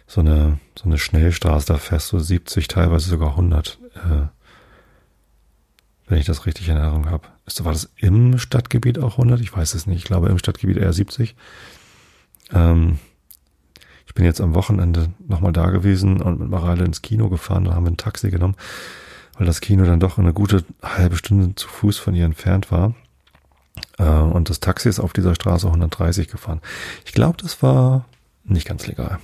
so 0.09 0.23
eine, 0.23 0.59
so 0.77 0.87
eine 0.87 0.99
Schnellstraße, 0.99 1.67
da 1.67 1.79
fährst 1.79 2.11
du 2.11 2.19
70, 2.19 2.67
teilweise 2.67 3.11
sogar 3.11 3.31
100, 3.31 3.79
äh, 3.95 4.27
wenn 6.07 6.19
ich 6.19 6.27
das 6.27 6.47
richtig 6.47 6.69
in 6.69 6.77
Erinnerung 6.77 7.11
habe. 7.11 7.29
War 7.61 7.73
das 7.73 7.91
im 7.97 8.39
Stadtgebiet 8.39 8.99
auch 8.99 9.13
100? 9.13 9.41
Ich 9.41 9.55
weiß 9.55 9.75
es 9.75 9.87
nicht. 9.87 9.99
Ich 9.99 10.05
glaube 10.05 10.29
im 10.29 10.39
Stadtgebiet 10.39 10.77
eher 10.77 10.93
70. 10.93 11.35
Ähm, 12.53 12.99
ich 14.07 14.15
bin 14.15 14.25
jetzt 14.25 14.41
am 14.41 14.55
Wochenende 14.55 15.09
nochmal 15.27 15.53
da 15.53 15.71
gewesen 15.71 16.21
und 16.21 16.41
mit 16.41 16.49
Mareile 16.49 16.85
ins 16.85 17.03
Kino 17.03 17.29
gefahren. 17.29 17.65
Da 17.65 17.75
haben 17.75 17.85
wir 17.85 17.91
ein 17.91 17.97
Taxi 17.97 18.31
genommen, 18.31 18.55
weil 19.39 19.47
das 19.47 19.61
Kino 19.61 19.85
dann 19.85 20.01
doch 20.01 20.19
eine 20.19 20.33
gute 20.33 20.65
halbe 20.83 21.17
Stunde 21.17 21.55
zu 21.55 21.69
Fuß 21.69 21.99
von 21.99 22.15
ihr 22.15 22.25
entfernt 22.25 22.71
war. 22.71 22.95
Äh, 23.99 24.05
und 24.05 24.51
das 24.51 24.61
Taxi 24.61 24.89
ist 24.89 25.01
auf 25.01 25.13
dieser 25.13 25.35
Straße 25.35 25.67
130 25.67 26.29
gefahren. 26.29 26.61
Ich 27.05 27.13
glaube, 27.13 27.39
das 27.41 27.63
war 27.63 28.05
nicht 28.45 28.67
ganz 28.67 28.87
legal. 28.87 29.19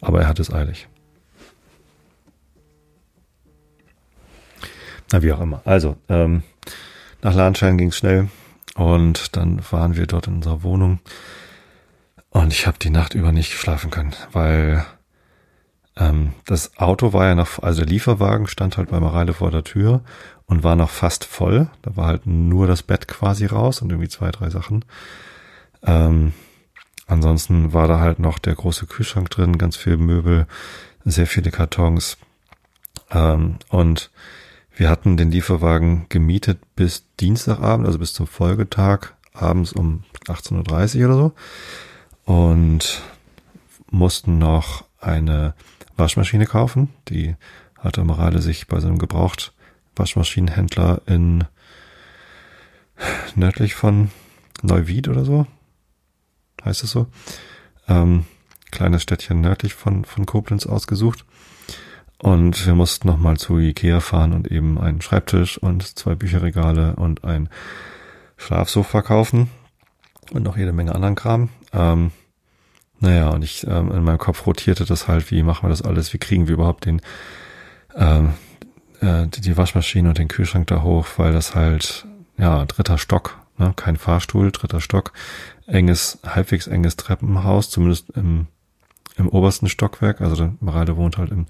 Aber 0.00 0.20
er 0.20 0.28
hat 0.28 0.40
es 0.40 0.52
eilig. 0.52 0.88
Na, 5.12 5.22
wie 5.22 5.32
auch 5.32 5.40
immer. 5.40 5.62
Also, 5.64 5.96
ähm, 6.08 6.42
nach 7.22 7.34
Lahnschein 7.34 7.78
ging 7.78 7.88
es 7.88 7.96
schnell 7.96 8.28
und 8.76 9.36
dann 9.36 9.60
waren 9.70 9.96
wir 9.96 10.06
dort 10.06 10.26
in 10.26 10.36
unserer 10.36 10.62
Wohnung 10.62 11.00
und 12.30 12.52
ich 12.52 12.66
habe 12.66 12.78
die 12.78 12.90
Nacht 12.90 13.14
über 13.14 13.32
nicht 13.32 13.54
schlafen 13.54 13.90
können, 13.90 14.14
weil 14.32 14.86
ähm, 15.96 16.32
das 16.46 16.78
Auto 16.78 17.12
war 17.12 17.26
ja 17.26 17.34
noch, 17.34 17.62
also 17.62 17.82
der 17.82 17.90
Lieferwagen 17.90 18.46
stand 18.46 18.76
halt 18.76 18.90
bei 18.90 19.00
Mareile 19.00 19.34
vor 19.34 19.50
der 19.50 19.64
Tür 19.64 20.02
und 20.46 20.62
war 20.62 20.76
noch 20.76 20.90
fast 20.90 21.24
voll. 21.24 21.68
Da 21.82 21.96
war 21.96 22.06
halt 22.06 22.26
nur 22.26 22.66
das 22.66 22.82
Bett 22.82 23.08
quasi 23.08 23.46
raus 23.46 23.82
und 23.82 23.90
irgendwie 23.90 24.08
zwei, 24.08 24.30
drei 24.30 24.48
Sachen. 24.48 24.84
Ähm, 25.82 26.32
ansonsten 27.06 27.72
war 27.72 27.88
da 27.88 27.98
halt 27.98 28.20
noch 28.20 28.38
der 28.38 28.54
große 28.54 28.86
Kühlschrank 28.86 29.28
drin, 29.30 29.58
ganz 29.58 29.76
viel 29.76 29.96
Möbel, 29.96 30.46
sehr 31.04 31.26
viele 31.26 31.50
Kartons. 31.50 32.16
Ähm, 33.10 33.56
und 33.68 34.10
wir 34.80 34.88
hatten 34.88 35.18
den 35.18 35.30
Lieferwagen 35.30 36.06
gemietet 36.08 36.58
bis 36.74 37.04
Dienstagabend, 37.20 37.86
also 37.86 37.98
bis 37.98 38.14
zum 38.14 38.26
Folgetag, 38.26 39.08
abends 39.34 39.74
um 39.74 40.04
18.30 40.24 41.00
Uhr 41.00 41.04
oder 41.04 41.16
so. 41.16 41.32
Und 42.24 43.02
mussten 43.90 44.38
noch 44.38 44.86
eine 44.98 45.52
Waschmaschine 45.98 46.46
kaufen. 46.46 46.88
Die 47.10 47.36
hatte 47.78 48.02
Morale 48.04 48.40
sich 48.40 48.68
bei 48.68 48.80
so 48.80 48.86
einem 48.86 48.96
gebraucht 48.96 49.52
Waschmaschinenhändler 49.96 51.02
in 51.04 51.44
nördlich 53.34 53.74
von 53.74 54.10
Neuwied 54.62 55.08
oder 55.08 55.26
so. 55.26 55.46
Heißt 56.64 56.84
es 56.84 56.90
so? 56.90 57.06
Ähm, 57.86 58.24
kleines 58.70 59.02
Städtchen 59.02 59.42
nördlich 59.42 59.74
von, 59.74 60.06
von 60.06 60.24
Koblenz 60.24 60.64
ausgesucht. 60.64 61.26
Und 62.22 62.66
wir 62.66 62.74
mussten 62.74 63.08
nochmal 63.08 63.38
zu 63.38 63.58
Ikea 63.58 64.00
fahren 64.00 64.32
und 64.32 64.50
eben 64.50 64.78
einen 64.78 65.00
Schreibtisch 65.00 65.56
und 65.56 65.98
zwei 65.98 66.14
Bücherregale 66.14 66.96
und 66.96 67.24
ein 67.24 67.48
Schlafsofa 68.36 69.00
kaufen 69.02 69.50
und 70.32 70.42
noch 70.42 70.56
jede 70.56 70.72
Menge 70.72 70.94
anderen 70.94 71.14
Kram. 71.14 71.48
Ähm, 71.72 72.10
naja, 72.98 73.30
und 73.30 73.42
ich 73.42 73.66
ähm, 73.66 73.90
in 73.90 74.04
meinem 74.04 74.18
Kopf 74.18 74.46
rotierte 74.46 74.84
das 74.84 75.08
halt, 75.08 75.30
wie 75.30 75.42
machen 75.42 75.64
wir 75.64 75.70
das 75.70 75.82
alles, 75.82 76.12
wie 76.12 76.18
kriegen 76.18 76.46
wir 76.46 76.54
überhaupt 76.54 76.84
den 76.84 77.00
ähm, 77.96 78.34
äh, 79.00 79.26
die, 79.26 79.56
Waschmaschine 79.56 80.10
und 80.10 80.18
den 80.18 80.28
Kühlschrank 80.28 80.66
da 80.66 80.82
hoch, 80.82 81.06
weil 81.16 81.32
das 81.32 81.54
halt, 81.54 82.06
ja, 82.36 82.64
dritter 82.66 82.98
Stock, 82.98 83.38
ne? 83.58 83.72
kein 83.74 83.96
Fahrstuhl, 83.96 84.52
dritter 84.52 84.80
Stock, 84.80 85.12
enges, 85.66 86.18
halbwegs 86.24 86.66
enges 86.66 86.96
Treppenhaus, 86.96 87.70
zumindest 87.70 88.10
im 88.10 88.46
im 89.20 89.28
obersten 89.28 89.68
Stockwerk, 89.68 90.20
also 90.20 90.36
der 90.36 90.54
Mareile 90.60 90.96
wohnt 90.96 91.18
halt 91.18 91.30
im, 91.30 91.46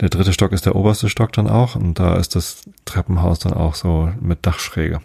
der 0.00 0.08
dritte 0.08 0.32
Stock 0.32 0.52
ist 0.52 0.66
der 0.66 0.76
oberste 0.76 1.08
Stock 1.08 1.32
dann 1.32 1.48
auch 1.48 1.74
und 1.74 1.98
da 1.98 2.16
ist 2.16 2.36
das 2.36 2.62
Treppenhaus 2.84 3.38
dann 3.40 3.52
auch 3.52 3.74
so 3.74 4.12
mit 4.20 4.46
Dachschräge. 4.46 5.00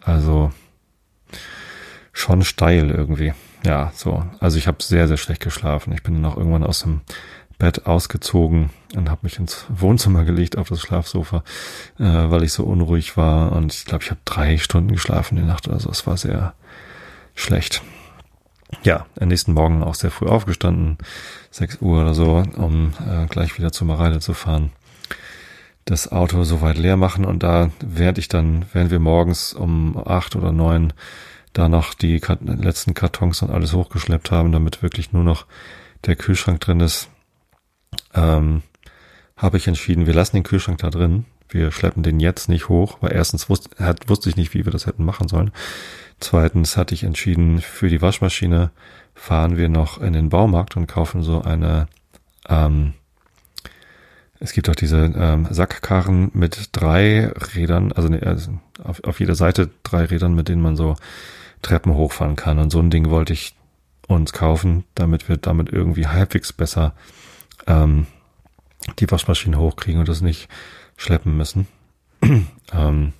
Also 0.00 0.52
schon 2.12 2.44
steil 2.44 2.90
irgendwie. 2.90 3.34
Ja, 3.64 3.90
so. 3.94 4.24
Also 4.40 4.58
ich 4.58 4.68
habe 4.68 4.82
sehr, 4.82 5.08
sehr 5.08 5.16
schlecht 5.16 5.42
geschlafen. 5.42 5.92
Ich 5.92 6.02
bin 6.02 6.14
dann 6.14 6.30
auch 6.30 6.36
irgendwann 6.36 6.64
aus 6.64 6.80
dem 6.80 7.00
Bett 7.58 7.86
ausgezogen 7.86 8.70
und 8.94 9.10
habe 9.10 9.22
mich 9.22 9.38
ins 9.38 9.66
Wohnzimmer 9.68 10.24
gelegt 10.24 10.56
auf 10.56 10.68
das 10.68 10.80
Schlafsofa, 10.80 11.42
äh, 11.98 12.04
weil 12.04 12.42
ich 12.42 12.52
so 12.52 12.64
unruhig 12.64 13.16
war. 13.16 13.52
Und 13.52 13.74
ich 13.74 13.84
glaube, 13.84 14.04
ich 14.04 14.10
habe 14.10 14.20
drei 14.24 14.58
Stunden 14.58 14.92
geschlafen 14.92 15.36
die 15.36 15.42
Nacht 15.42 15.66
oder 15.66 15.80
so. 15.80 15.90
Es 15.90 16.06
war 16.06 16.16
sehr 16.16 16.54
schlecht 17.34 17.82
ja, 18.82 19.06
am 19.20 19.28
nächsten 19.28 19.52
Morgen 19.52 19.82
auch 19.82 19.94
sehr 19.94 20.10
früh 20.10 20.26
aufgestanden, 20.26 20.98
6 21.50 21.80
Uhr 21.80 22.02
oder 22.02 22.14
so, 22.14 22.42
um 22.56 22.92
äh, 23.06 23.26
gleich 23.26 23.58
wieder 23.58 23.72
zur 23.72 23.86
Mareile 23.86 24.20
zu 24.20 24.34
fahren. 24.34 24.72
Das 25.84 26.10
Auto 26.10 26.42
soweit 26.42 26.78
leer 26.78 26.96
machen 26.96 27.24
und 27.24 27.42
da, 27.42 27.70
während 27.80 28.18
ich 28.18 28.28
dann, 28.28 28.66
während 28.72 28.90
wir 28.90 28.98
morgens 28.98 29.52
um 29.52 29.96
acht 29.96 30.34
oder 30.34 30.50
neun 30.50 30.92
da 31.52 31.68
noch 31.68 31.94
die 31.94 32.20
Kat 32.20 32.40
letzten 32.42 32.92
Kartons 32.92 33.40
und 33.42 33.50
alles 33.50 33.72
hochgeschleppt 33.72 34.30
haben, 34.30 34.52
damit 34.52 34.82
wirklich 34.82 35.12
nur 35.12 35.24
noch 35.24 35.46
der 36.04 36.16
Kühlschrank 36.16 36.60
drin 36.60 36.80
ist, 36.80 37.08
ähm, 38.14 38.62
habe 39.36 39.56
ich 39.56 39.68
entschieden, 39.68 40.06
wir 40.06 40.14
lassen 40.14 40.36
den 40.36 40.42
Kühlschrank 40.42 40.78
da 40.78 40.90
drin. 40.90 41.24
Wir 41.48 41.70
schleppen 41.70 42.02
den 42.02 42.20
jetzt 42.20 42.48
nicht 42.48 42.68
hoch, 42.68 42.98
weil 43.00 43.12
erstens 43.12 43.48
wusste, 43.48 43.70
hat, 43.82 44.08
wusste 44.08 44.28
ich 44.28 44.36
nicht, 44.36 44.54
wie 44.54 44.64
wir 44.64 44.72
das 44.72 44.86
hätten 44.86 45.04
machen 45.04 45.28
sollen. 45.28 45.52
Zweitens 46.20 46.76
hatte 46.76 46.94
ich 46.94 47.04
entschieden, 47.04 47.60
für 47.60 47.88
die 47.88 48.00
Waschmaschine 48.00 48.70
fahren 49.14 49.56
wir 49.56 49.68
noch 49.68 50.00
in 50.00 50.12
den 50.12 50.28
Baumarkt 50.28 50.76
und 50.76 50.86
kaufen 50.86 51.22
so 51.22 51.42
eine, 51.42 51.88
ähm, 52.48 52.94
es 54.38 54.52
gibt 54.52 54.68
auch 54.68 54.74
diese 54.74 54.98
ähm, 54.98 55.46
Sackkarren 55.50 56.30
mit 56.34 56.70
drei 56.72 57.28
Rädern, 57.54 57.92
also, 57.92 58.08
ne, 58.08 58.22
also 58.22 58.58
auf, 58.82 59.02
auf 59.04 59.20
jeder 59.20 59.34
Seite 59.34 59.70
drei 59.82 60.04
Rädern, 60.04 60.34
mit 60.34 60.48
denen 60.48 60.62
man 60.62 60.76
so 60.76 60.96
Treppen 61.62 61.94
hochfahren 61.94 62.36
kann. 62.36 62.58
Und 62.58 62.70
so 62.70 62.78
ein 62.78 62.90
Ding 62.90 63.10
wollte 63.10 63.32
ich 63.32 63.54
uns 64.06 64.32
kaufen, 64.32 64.84
damit 64.94 65.28
wir 65.28 65.36
damit 65.36 65.70
irgendwie 65.70 66.06
halbwegs 66.06 66.52
besser 66.52 66.94
ähm, 67.66 68.06
die 68.98 69.10
Waschmaschine 69.10 69.58
hochkriegen 69.58 70.00
und 70.00 70.08
das 70.08 70.20
nicht 70.20 70.48
schleppen 70.96 71.36
müssen. 71.36 71.66
ähm, 72.72 73.12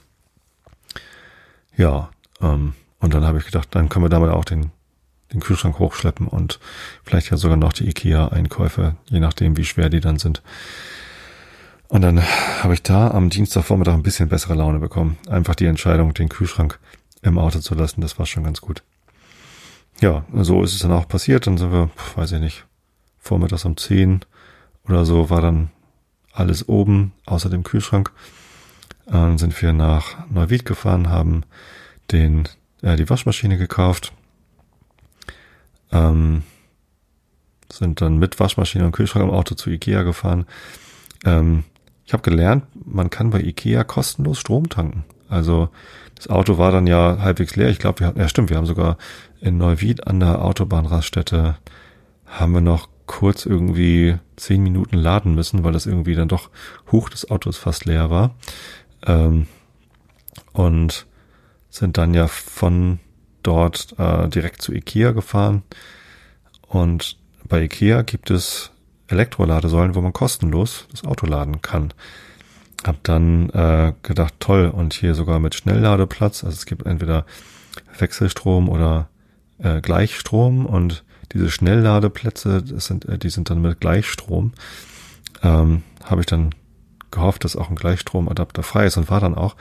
ja, 1.76 2.10
ähm, 2.40 2.74
und 2.98 3.14
dann 3.14 3.24
habe 3.24 3.38
ich 3.38 3.44
gedacht, 3.44 3.68
dann 3.72 3.88
können 3.88 4.04
wir 4.04 4.08
damit 4.10 4.30
auch 4.30 4.44
den, 4.44 4.70
den 5.32 5.40
Kühlschrank 5.40 5.78
hochschleppen 5.78 6.28
und 6.28 6.60
vielleicht 7.04 7.30
ja 7.30 7.36
sogar 7.36 7.56
noch 7.56 7.72
die 7.72 7.88
IKEA-Einkäufe, 7.88 8.96
je 9.08 9.20
nachdem, 9.20 9.56
wie 9.56 9.64
schwer 9.64 9.88
die 9.88 10.00
dann 10.00 10.18
sind. 10.18 10.42
Und 11.88 12.02
dann 12.02 12.22
habe 12.62 12.74
ich 12.74 12.82
da 12.82 13.10
am 13.10 13.30
Dienstagvormittag 13.30 13.94
ein 13.94 14.02
bisschen 14.02 14.28
bessere 14.28 14.54
Laune 14.54 14.80
bekommen. 14.80 15.18
Einfach 15.28 15.54
die 15.54 15.66
Entscheidung, 15.66 16.14
den 16.14 16.28
Kühlschrank 16.28 16.80
im 17.22 17.38
Auto 17.38 17.60
zu 17.60 17.74
lassen, 17.74 18.00
das 18.00 18.18
war 18.18 18.26
schon 18.26 18.44
ganz 18.44 18.60
gut. 18.60 18.82
Ja, 20.00 20.24
so 20.34 20.62
ist 20.62 20.74
es 20.74 20.80
dann 20.80 20.92
auch 20.92 21.08
passiert. 21.08 21.46
Dann 21.46 21.58
sind 21.58 21.72
wir, 21.72 21.90
weiß 22.16 22.32
ich 22.32 22.40
nicht, 22.40 22.64
vormittags 23.18 23.64
um 23.64 23.76
10 23.76 24.20
oder 24.88 25.04
so 25.04 25.30
war 25.30 25.40
dann 25.40 25.70
alles 26.32 26.68
oben, 26.68 27.12
außer 27.24 27.48
dem 27.48 27.62
Kühlschrank. 27.62 28.12
Dann 29.06 29.38
sind 29.38 29.60
wir 29.62 29.72
nach 29.72 30.28
Neuwied 30.28 30.64
gefahren, 30.64 31.08
haben 31.08 31.44
den 32.12 32.48
äh, 32.82 32.96
die 32.96 33.08
Waschmaschine 33.08 33.58
gekauft. 33.58 34.12
Ähm, 35.92 36.42
sind 37.72 38.00
dann 38.00 38.18
mit 38.18 38.38
Waschmaschine 38.38 38.86
und 38.86 38.92
Kühlschrank 38.92 39.24
im 39.24 39.34
Auto 39.34 39.54
zu 39.54 39.70
Ikea 39.70 40.02
gefahren. 40.02 40.46
Ähm, 41.24 41.64
ich 42.04 42.12
habe 42.12 42.22
gelernt, 42.22 42.64
man 42.84 43.10
kann 43.10 43.30
bei 43.30 43.40
Ikea 43.40 43.84
kostenlos 43.84 44.38
Strom 44.38 44.68
tanken. 44.68 45.04
Also 45.28 45.68
das 46.14 46.28
Auto 46.28 46.56
war 46.58 46.70
dann 46.70 46.86
ja 46.86 47.18
halbwegs 47.20 47.56
leer. 47.56 47.68
Ich 47.68 47.78
glaube, 47.78 48.00
wir 48.00 48.06
hatten, 48.06 48.20
ja 48.20 48.28
stimmt, 48.28 48.50
wir 48.50 48.56
haben 48.56 48.66
sogar 48.66 48.96
in 49.40 49.58
Neuwied 49.58 50.06
an 50.06 50.20
der 50.20 50.44
Autobahnraststätte 50.44 51.56
haben 52.26 52.52
wir 52.52 52.60
noch 52.60 52.88
kurz 53.06 53.46
irgendwie 53.46 54.18
zehn 54.36 54.62
Minuten 54.62 54.96
laden 54.96 55.34
müssen, 55.34 55.64
weil 55.64 55.72
das 55.72 55.86
irgendwie 55.86 56.14
dann 56.14 56.28
doch 56.28 56.50
hoch 56.90 57.08
des 57.08 57.30
Autos 57.30 57.56
fast 57.56 57.84
leer 57.84 58.10
war. 58.10 58.34
Ähm, 59.06 59.46
und 60.52 61.06
sind 61.76 61.98
dann 61.98 62.14
ja 62.14 62.26
von 62.28 62.98
dort 63.42 63.94
äh, 63.98 64.28
direkt 64.28 64.62
zu 64.62 64.72
Ikea 64.72 65.12
gefahren. 65.12 65.62
Und 66.66 67.16
bei 67.44 67.62
Ikea 67.62 68.02
gibt 68.02 68.30
es 68.30 68.70
Elektroladesäulen, 69.08 69.94
wo 69.94 70.00
man 70.00 70.12
kostenlos 70.12 70.86
das 70.90 71.04
Auto 71.04 71.26
laden 71.26 71.62
kann. 71.62 71.92
Hab 72.84 73.02
dann 73.04 73.50
äh, 73.50 73.92
gedacht, 74.02 74.34
toll, 74.40 74.68
und 74.68 74.94
hier 74.94 75.14
sogar 75.14 75.38
mit 75.38 75.54
Schnellladeplatz. 75.54 76.44
Also 76.44 76.54
es 76.54 76.66
gibt 76.66 76.86
entweder 76.86 77.24
Wechselstrom 77.98 78.68
oder 78.68 79.08
äh, 79.58 79.80
Gleichstrom 79.80 80.66
und 80.66 81.04
diese 81.32 81.50
Schnellladeplätze, 81.50 82.62
das 82.62 82.86
sind, 82.86 83.04
äh, 83.06 83.18
die 83.18 83.30
sind 83.30 83.50
dann 83.50 83.60
mit 83.60 83.80
Gleichstrom. 83.80 84.52
Ähm, 85.42 85.82
Habe 86.04 86.20
ich 86.20 86.26
dann 86.26 86.54
gehofft, 87.10 87.44
dass 87.44 87.56
auch 87.56 87.70
ein 87.70 87.76
Gleichstromadapter 87.76 88.62
frei 88.62 88.86
ist 88.86 88.96
und 88.96 89.10
war 89.10 89.20
dann 89.20 89.34
auch. 89.34 89.56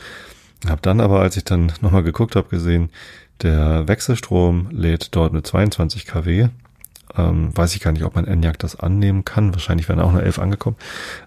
Hab 0.67 0.81
dann 0.81 1.01
aber, 1.01 1.19
als 1.19 1.37
ich 1.37 1.43
dann 1.43 1.71
nochmal 1.81 2.03
geguckt 2.03 2.35
habe, 2.35 2.49
gesehen, 2.49 2.89
der 3.41 3.87
Wechselstrom 3.87 4.69
lädt 4.71 5.15
dort 5.15 5.33
mit 5.33 5.45
22 5.45 6.05
kW 6.05 6.49
Ähm, 7.17 7.55
weiß 7.55 7.75
ich 7.75 7.81
gar 7.81 7.91
nicht, 7.91 8.03
ob 8.03 8.15
mein 8.15 8.27
Enyaq 8.27 8.59
das 8.59 8.77
annehmen 8.77 9.23
kann. 9.23 9.53
Wahrscheinlich 9.53 9.87
wären 9.87 10.01
auch 10.01 10.11
nur 10.11 10.23
11 10.23 10.39
angekommen. 10.39 10.75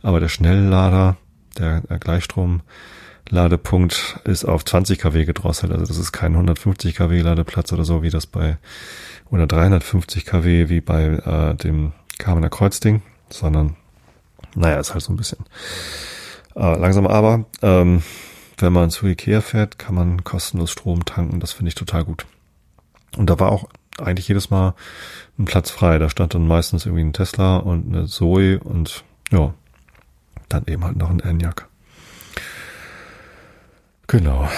Aber 0.03 0.21
der 0.21 0.29
Schnelllader, 0.29 1.17
der, 1.57 1.81
Gleichstrom-Ladepunkt 1.81 4.21
ist 4.25 4.45
auf 4.45 4.65
20 4.65 4.99
kW 4.99 5.25
gedrosselt. 5.25 5.73
Also 5.73 5.87
das 5.87 5.97
ist 5.97 6.13
kein 6.13 6.33
150 6.33 6.95
kW 6.95 7.21
Ladeplatz 7.21 7.73
oder 7.73 7.85
so, 7.85 8.03
wie 8.03 8.11
das 8.11 8.27
bei, 8.27 8.59
oder 9.31 9.47
350 9.47 10.27
kW 10.27 10.69
wie 10.69 10.81
bei 10.81 11.05
äh, 11.05 11.55
dem 11.55 11.93
Kamener 12.19 12.51
Kreuzding, 12.51 13.03
sondern 13.31 13.77
naja, 14.55 14.81
ist 14.81 14.93
halt 14.93 15.05
so 15.05 15.13
ein 15.13 15.17
bisschen 15.17 15.45
äh, 16.57 16.79
langsam. 16.79 17.07
Aber 17.07 17.45
ähm, 17.63 18.03
wenn 18.59 18.73
man 18.73 18.91
zu 18.91 19.07
Ikea 19.07 19.41
fährt, 19.41 19.79
kann 19.79 19.95
man 19.95 20.25
kostenlos 20.25 20.71
Strom 20.71 21.05
tanken. 21.05 21.41
Das 21.41 21.53
finde 21.53 21.69
ich 21.69 21.75
total 21.75 22.05
gut. 22.05 22.27
Und 23.17 23.31
da 23.31 23.39
war 23.39 23.53
auch 23.53 23.69
eigentlich 23.99 24.29
jedes 24.29 24.51
Mal 24.51 24.75
ein 25.39 25.45
Platz 25.45 25.71
frei. 25.71 25.99
Da 25.99 26.11
stand 26.11 26.35
dann 26.35 26.47
meistens 26.47 26.87
irgendwie 26.87 27.05
ein 27.05 27.13
Tesla 27.13 27.57
und 27.59 27.89
eine 27.89 28.07
Zoe 28.07 28.59
und 28.59 29.05
ja, 29.31 29.55
dann 30.49 30.65
eben 30.67 30.85
halt 30.85 30.97
noch 30.97 31.11
ein 31.11 31.21
Enyaq. 31.21 31.69
Genau. 34.07 34.49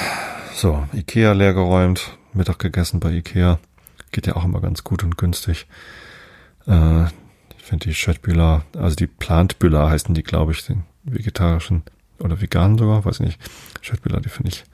So, 0.55 0.87
Ikea 0.93 1.33
leergeräumt, 1.33 2.17
Mittag 2.33 2.59
gegessen 2.59 3.01
bei 3.01 3.11
Ikea. 3.13 3.59
Geht 4.13 4.27
ja 4.27 4.37
auch 4.37 4.45
immer 4.45 4.61
ganz 4.61 4.85
gut 4.85 5.03
und 5.03 5.17
günstig. 5.17 5.67
Äh, 6.67 7.05
ich 7.05 7.65
finde 7.65 7.89
die 7.89 7.95
Schöttbühler, 7.95 8.65
also 8.77 8.97
die 8.97 9.07
Plantbühler 9.07 9.91
heißen 9.91 10.15
die, 10.15 10.23
glaube 10.23 10.53
ich, 10.53 10.65
den 10.65 10.85
vegetarischen 11.05 11.83
oder 12.21 12.41
veganen 12.41 12.79
sogar, 12.79 13.05
weiß 13.05 13.21
ich 13.21 13.27
nicht. 13.27 13.41
Schöttbühler, 13.81 14.21
die 14.21 14.29
finde 14.29 14.51
ich 14.51 14.65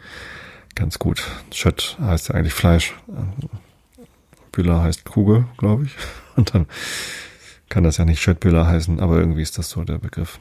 ganz 0.75 0.99
gut. 0.99 1.23
Schött 1.53 1.97
heißt 2.01 2.29
ja 2.29 2.35
eigentlich 2.35 2.55
Fleisch. 2.55 2.95
Bühler 4.53 4.83
heißt 4.83 5.05
Kugel, 5.05 5.47
glaube 5.57 5.85
ich. 5.85 5.97
Und 6.37 6.55
dann 6.55 6.67
kann 7.69 7.85
das 7.85 7.97
ja 7.97 8.05
nicht 8.05 8.21
Schöttbühler 8.21 8.67
heißen, 8.67 9.01
aber 9.01 9.19
irgendwie 9.19 9.43
ist 9.43 9.59
das 9.59 9.71
so 9.71 9.85
der 9.85 9.99
Begriff. 9.99 10.39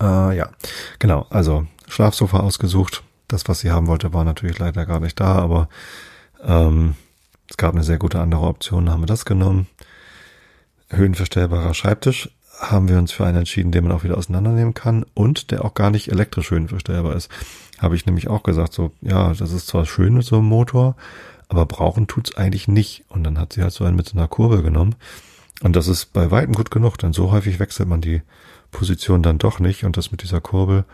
Äh, 0.00 0.36
ja, 0.36 0.50
genau. 0.98 1.26
Also 1.30 1.66
Schlafsofa 1.88 2.40
ausgesucht. 2.40 3.02
Das, 3.28 3.46
was 3.46 3.60
sie 3.60 3.70
haben 3.70 3.86
wollte, 3.86 4.14
war 4.14 4.24
natürlich 4.24 4.58
leider 4.58 4.86
gar 4.86 5.00
nicht 5.00 5.20
da, 5.20 5.34
aber 5.34 5.68
ähm, 6.42 6.94
es 7.48 7.56
gab 7.56 7.74
eine 7.74 7.84
sehr 7.84 7.98
gute 7.98 8.20
andere 8.20 8.42
Option, 8.42 8.88
haben 8.88 9.02
wir 9.02 9.06
das 9.06 9.26
genommen. 9.26 9.66
Höhenverstellbarer 10.90 11.74
Schreibtisch 11.74 12.30
haben 12.58 12.88
wir 12.88 12.98
uns 12.98 13.12
für 13.12 13.24
einen 13.24 13.38
entschieden, 13.38 13.72
den 13.72 13.84
man 13.84 13.92
auch 13.92 14.04
wieder 14.04 14.18
auseinandernehmen 14.18 14.74
kann 14.74 15.04
und 15.14 15.50
der 15.50 15.64
auch 15.64 15.74
gar 15.74 15.90
nicht 15.90 16.10
elektrisch 16.10 16.50
höhenverstellbar 16.50 17.14
ist. 17.14 17.30
Habe 17.78 17.94
ich 17.94 18.06
nämlich 18.06 18.28
auch 18.28 18.42
gesagt, 18.42 18.72
so, 18.72 18.92
ja, 19.00 19.32
das 19.32 19.52
ist 19.52 19.68
zwar 19.68 19.86
schön 19.86 20.14
mit 20.14 20.24
so 20.24 20.36
einem 20.36 20.46
Motor, 20.46 20.96
aber 21.48 21.66
brauchen 21.66 22.06
tut's 22.06 22.36
eigentlich 22.36 22.66
nicht. 22.68 23.04
Und 23.08 23.24
dann 23.24 23.38
hat 23.38 23.52
sie 23.52 23.62
halt 23.62 23.72
so 23.72 23.84
einen 23.84 23.96
mit 23.96 24.08
so 24.08 24.18
einer 24.18 24.28
Kurve 24.28 24.62
genommen. 24.62 24.96
Und 25.62 25.76
das 25.76 25.88
ist 25.88 26.12
bei 26.12 26.30
weitem 26.30 26.54
gut 26.54 26.70
genug, 26.70 26.98
denn 26.98 27.12
so 27.12 27.30
häufig 27.30 27.58
wechselt 27.58 27.88
man 27.88 28.00
die 28.00 28.22
Position 28.70 29.22
dann 29.22 29.38
doch 29.38 29.60
nicht. 29.60 29.84
Und 29.84 29.96
das 29.96 30.10
mit 30.10 30.22
dieser 30.22 30.40
Kurbel, 30.40 30.84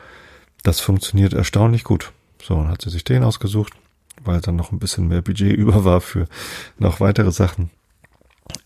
das 0.63 0.81
funktioniert 0.81 1.33
erstaunlich 1.33 1.85
gut. 1.85 2.13
So, 2.43 2.57
dann 2.57 2.69
hat 2.69 2.83
sie 2.83 2.91
sich 2.91 3.05
den 3.05 3.25
ausgesucht, 3.25 3.73
weil 4.23 4.41
dann 4.41 4.57
noch 4.57 4.71
ein 4.71 4.79
bisschen 4.79 5.09
mehr 5.09 5.23
Budget 5.23 5.53
über 5.57 5.85
war 5.85 6.01
für 6.03 6.29
noch 6.79 7.01
weitere 7.01 7.33
Sachen. 7.33 7.71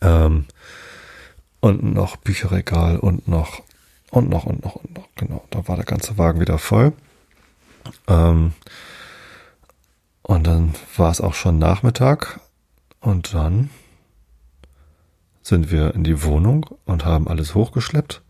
Ähm, 0.01 0.47
und 1.61 1.83
noch 1.83 2.17
Bücherregal 2.17 2.99
und 2.99 3.29
noch 3.29 3.63
und 4.11 4.29
noch 4.29 4.45
und 4.45 4.65
noch 4.65 4.77
und 4.77 4.97
noch. 4.97 5.09
Genau, 5.17 5.45
da 5.51 5.67
war 5.69 5.77
der 5.77 5.85
ganze 5.85 6.19
Wagen 6.19 6.41
wieder 6.41 6.59
voll. 6.59 6.93
Ähm, 8.07 8.53
und 10.23 10.47
dann 10.47 10.75
war 10.97 11.11
es 11.11 11.21
auch 11.21 11.35
schon 11.35 11.59
Nachmittag 11.59 12.41
und 13.01 13.35
dann 13.35 13.71
sind 15.43 15.71
wir 15.71 15.95
in 15.95 16.05
die 16.05 16.23
Wohnung 16.23 16.67
und 16.85 17.05
haben 17.05 17.29
alles 17.29 17.55
hochgeschleppt. 17.55 18.23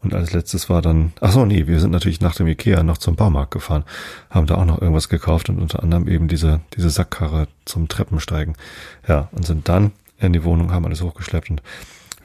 Und 0.00 0.14
als 0.14 0.32
letztes 0.32 0.70
war 0.70 0.82
dann, 0.82 1.12
ach 1.20 1.32
so, 1.32 1.44
nee, 1.44 1.66
wir 1.66 1.80
sind 1.80 1.90
natürlich 1.90 2.20
nach 2.20 2.34
dem 2.34 2.46
Ikea 2.46 2.82
noch 2.82 2.98
zum 2.98 3.16
Baumarkt 3.16 3.50
gefahren, 3.50 3.84
haben 4.30 4.46
da 4.46 4.54
auch 4.54 4.64
noch 4.64 4.80
irgendwas 4.80 5.08
gekauft 5.08 5.48
und 5.48 5.60
unter 5.60 5.82
anderem 5.82 6.06
eben 6.06 6.28
diese, 6.28 6.60
diese 6.76 6.90
Sackkarre 6.90 7.48
zum 7.64 7.88
Treppensteigen. 7.88 8.56
Ja, 9.08 9.28
und 9.32 9.46
sind 9.46 9.68
dann 9.68 9.92
in 10.18 10.32
die 10.32 10.44
Wohnung, 10.44 10.72
haben 10.72 10.86
alles 10.86 11.02
hochgeschleppt 11.02 11.50
und 11.50 11.62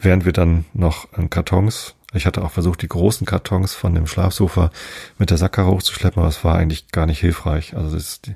während 0.02 0.26
wir 0.26 0.34
dann 0.34 0.66
noch 0.74 1.12
in 1.18 1.30
Kartons, 1.30 1.96
ich 2.14 2.26
hatte 2.26 2.44
auch 2.44 2.52
versucht, 2.52 2.82
die 2.82 2.90
großen 2.90 3.26
Kartons 3.26 3.74
von 3.74 3.96
dem 3.96 4.08
Schlafsofa 4.08 4.72
mit 5.18 5.30
der 5.30 5.38
Sackkarre 5.38 5.72
hochzuschleppen, 5.72 6.20
aber 6.20 6.30
es 6.30 6.44
war 6.44 6.56
eigentlich 6.58 6.90
gar 6.90 7.06
nicht 7.06 7.20
hilfreich. 7.20 7.76
Also 7.76 7.96
das, 7.96 8.22
die, 8.22 8.36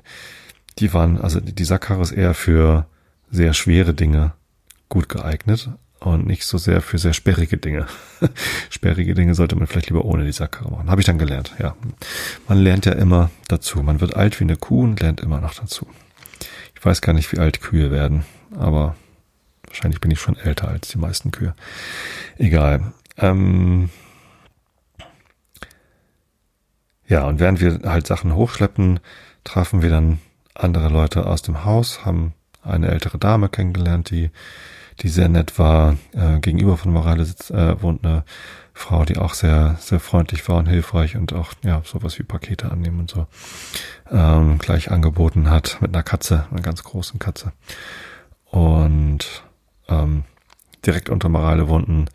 die 0.78 0.94
waren, 0.94 1.20
also 1.20 1.40
die 1.40 1.64
Sackkarre 1.64 2.02
ist 2.02 2.12
eher 2.12 2.34
für 2.34 2.86
sehr 3.30 3.52
schwere 3.52 3.92
Dinge 3.92 4.32
gut 4.88 5.08
geeignet 5.08 5.68
und 6.00 6.26
nicht 6.26 6.44
so 6.44 6.56
sehr 6.56 6.80
für 6.80 6.98
sehr 6.98 7.12
sperrige 7.12 7.58
Dinge. 7.58 7.86
sperrige 8.70 9.14
Dinge 9.14 9.34
sollte 9.34 9.56
man 9.56 9.66
vielleicht 9.66 9.90
lieber 9.90 10.04
ohne 10.04 10.24
die 10.24 10.32
Sackkarre 10.32 10.70
machen. 10.70 10.90
Habe 10.90 11.00
ich 11.00 11.06
dann 11.06 11.18
gelernt, 11.18 11.52
ja. 11.58 11.76
Man 12.48 12.58
lernt 12.58 12.86
ja 12.86 12.92
immer 12.92 13.30
dazu. 13.48 13.82
Man 13.82 14.00
wird 14.00 14.16
alt 14.16 14.40
wie 14.40 14.44
eine 14.44 14.56
Kuh 14.56 14.84
und 14.84 15.00
lernt 15.00 15.20
immer 15.20 15.40
noch 15.40 15.54
dazu. 15.54 15.86
Ich 16.74 16.84
weiß 16.84 17.02
gar 17.02 17.12
nicht, 17.12 17.32
wie 17.32 17.38
alt 17.38 17.60
Kühe 17.60 17.90
werden, 17.90 18.24
aber 18.56 18.94
Wahrscheinlich 19.66 20.00
bin 20.00 20.10
ich 20.10 20.20
schon 20.20 20.36
älter 20.36 20.68
als 20.68 20.88
die 20.88 20.98
meisten 20.98 21.30
Kühe. 21.30 21.54
Egal. 22.38 22.92
Ähm 23.18 23.90
ja, 27.08 27.24
und 27.24 27.38
während 27.38 27.60
wir 27.60 27.80
halt 27.84 28.06
Sachen 28.06 28.34
hochschleppen, 28.34 29.00
trafen 29.44 29.82
wir 29.82 29.90
dann 29.90 30.18
andere 30.54 30.88
Leute 30.88 31.26
aus 31.26 31.42
dem 31.42 31.64
Haus, 31.64 32.04
haben 32.04 32.34
eine 32.62 32.88
ältere 32.88 33.18
Dame 33.18 33.48
kennengelernt, 33.48 34.10
die, 34.10 34.30
die 35.00 35.08
sehr 35.08 35.28
nett 35.28 35.58
war. 35.58 35.96
Äh, 36.12 36.40
gegenüber 36.40 36.76
von 36.76 36.92
Morale 36.92 37.24
sitzt, 37.24 37.50
äh, 37.50 37.80
wohnt 37.80 38.04
eine 38.04 38.24
Frau, 38.72 39.04
die 39.04 39.16
auch 39.16 39.34
sehr, 39.34 39.76
sehr 39.78 40.00
freundlich 40.00 40.46
war 40.48 40.58
und 40.58 40.66
hilfreich 40.66 41.16
und 41.16 41.32
auch, 41.32 41.52
ja, 41.62 41.82
sowas 41.84 42.18
wie 42.18 42.24
Pakete 42.24 42.70
annehmen 42.70 43.00
und 43.00 43.10
so, 43.10 43.26
ähm, 44.10 44.58
gleich 44.58 44.90
angeboten 44.90 45.48
hat 45.48 45.78
mit 45.80 45.94
einer 45.94 46.02
Katze, 46.02 46.46
einer 46.50 46.60
ganz 46.60 46.82
großen 46.82 47.18
Katze. 47.18 47.52
Und 48.44 49.44
ähm, 49.88 50.24
direkt 50.84 51.08
unter 51.08 51.28
Morale 51.28 51.68
wohnten 51.68 52.06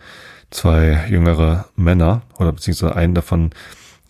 zwei 0.50 1.06
jüngere 1.10 1.66
Männer 1.76 2.22
oder 2.38 2.52
beziehungsweise 2.52 2.96
einen 2.96 3.16
davon 3.16 3.52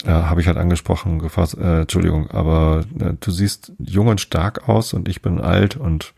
äh, 0.04 0.10
habe 0.10 0.42
ich 0.42 0.48
halt 0.48 0.58
angesprochen, 0.58 1.20
gefasst, 1.20 1.58
äh, 1.58 1.82
Entschuldigung, 1.82 2.32
aber 2.32 2.84
äh, 3.00 3.14
du 3.20 3.32
siehst 3.32 3.72
jung 3.80 4.08
und 4.08 4.20
stark 4.20 4.68
aus 4.68 4.94
und 4.94 5.08
ich 5.08 5.22
bin 5.22 5.40
alt 5.40 5.76
und 5.78 6.14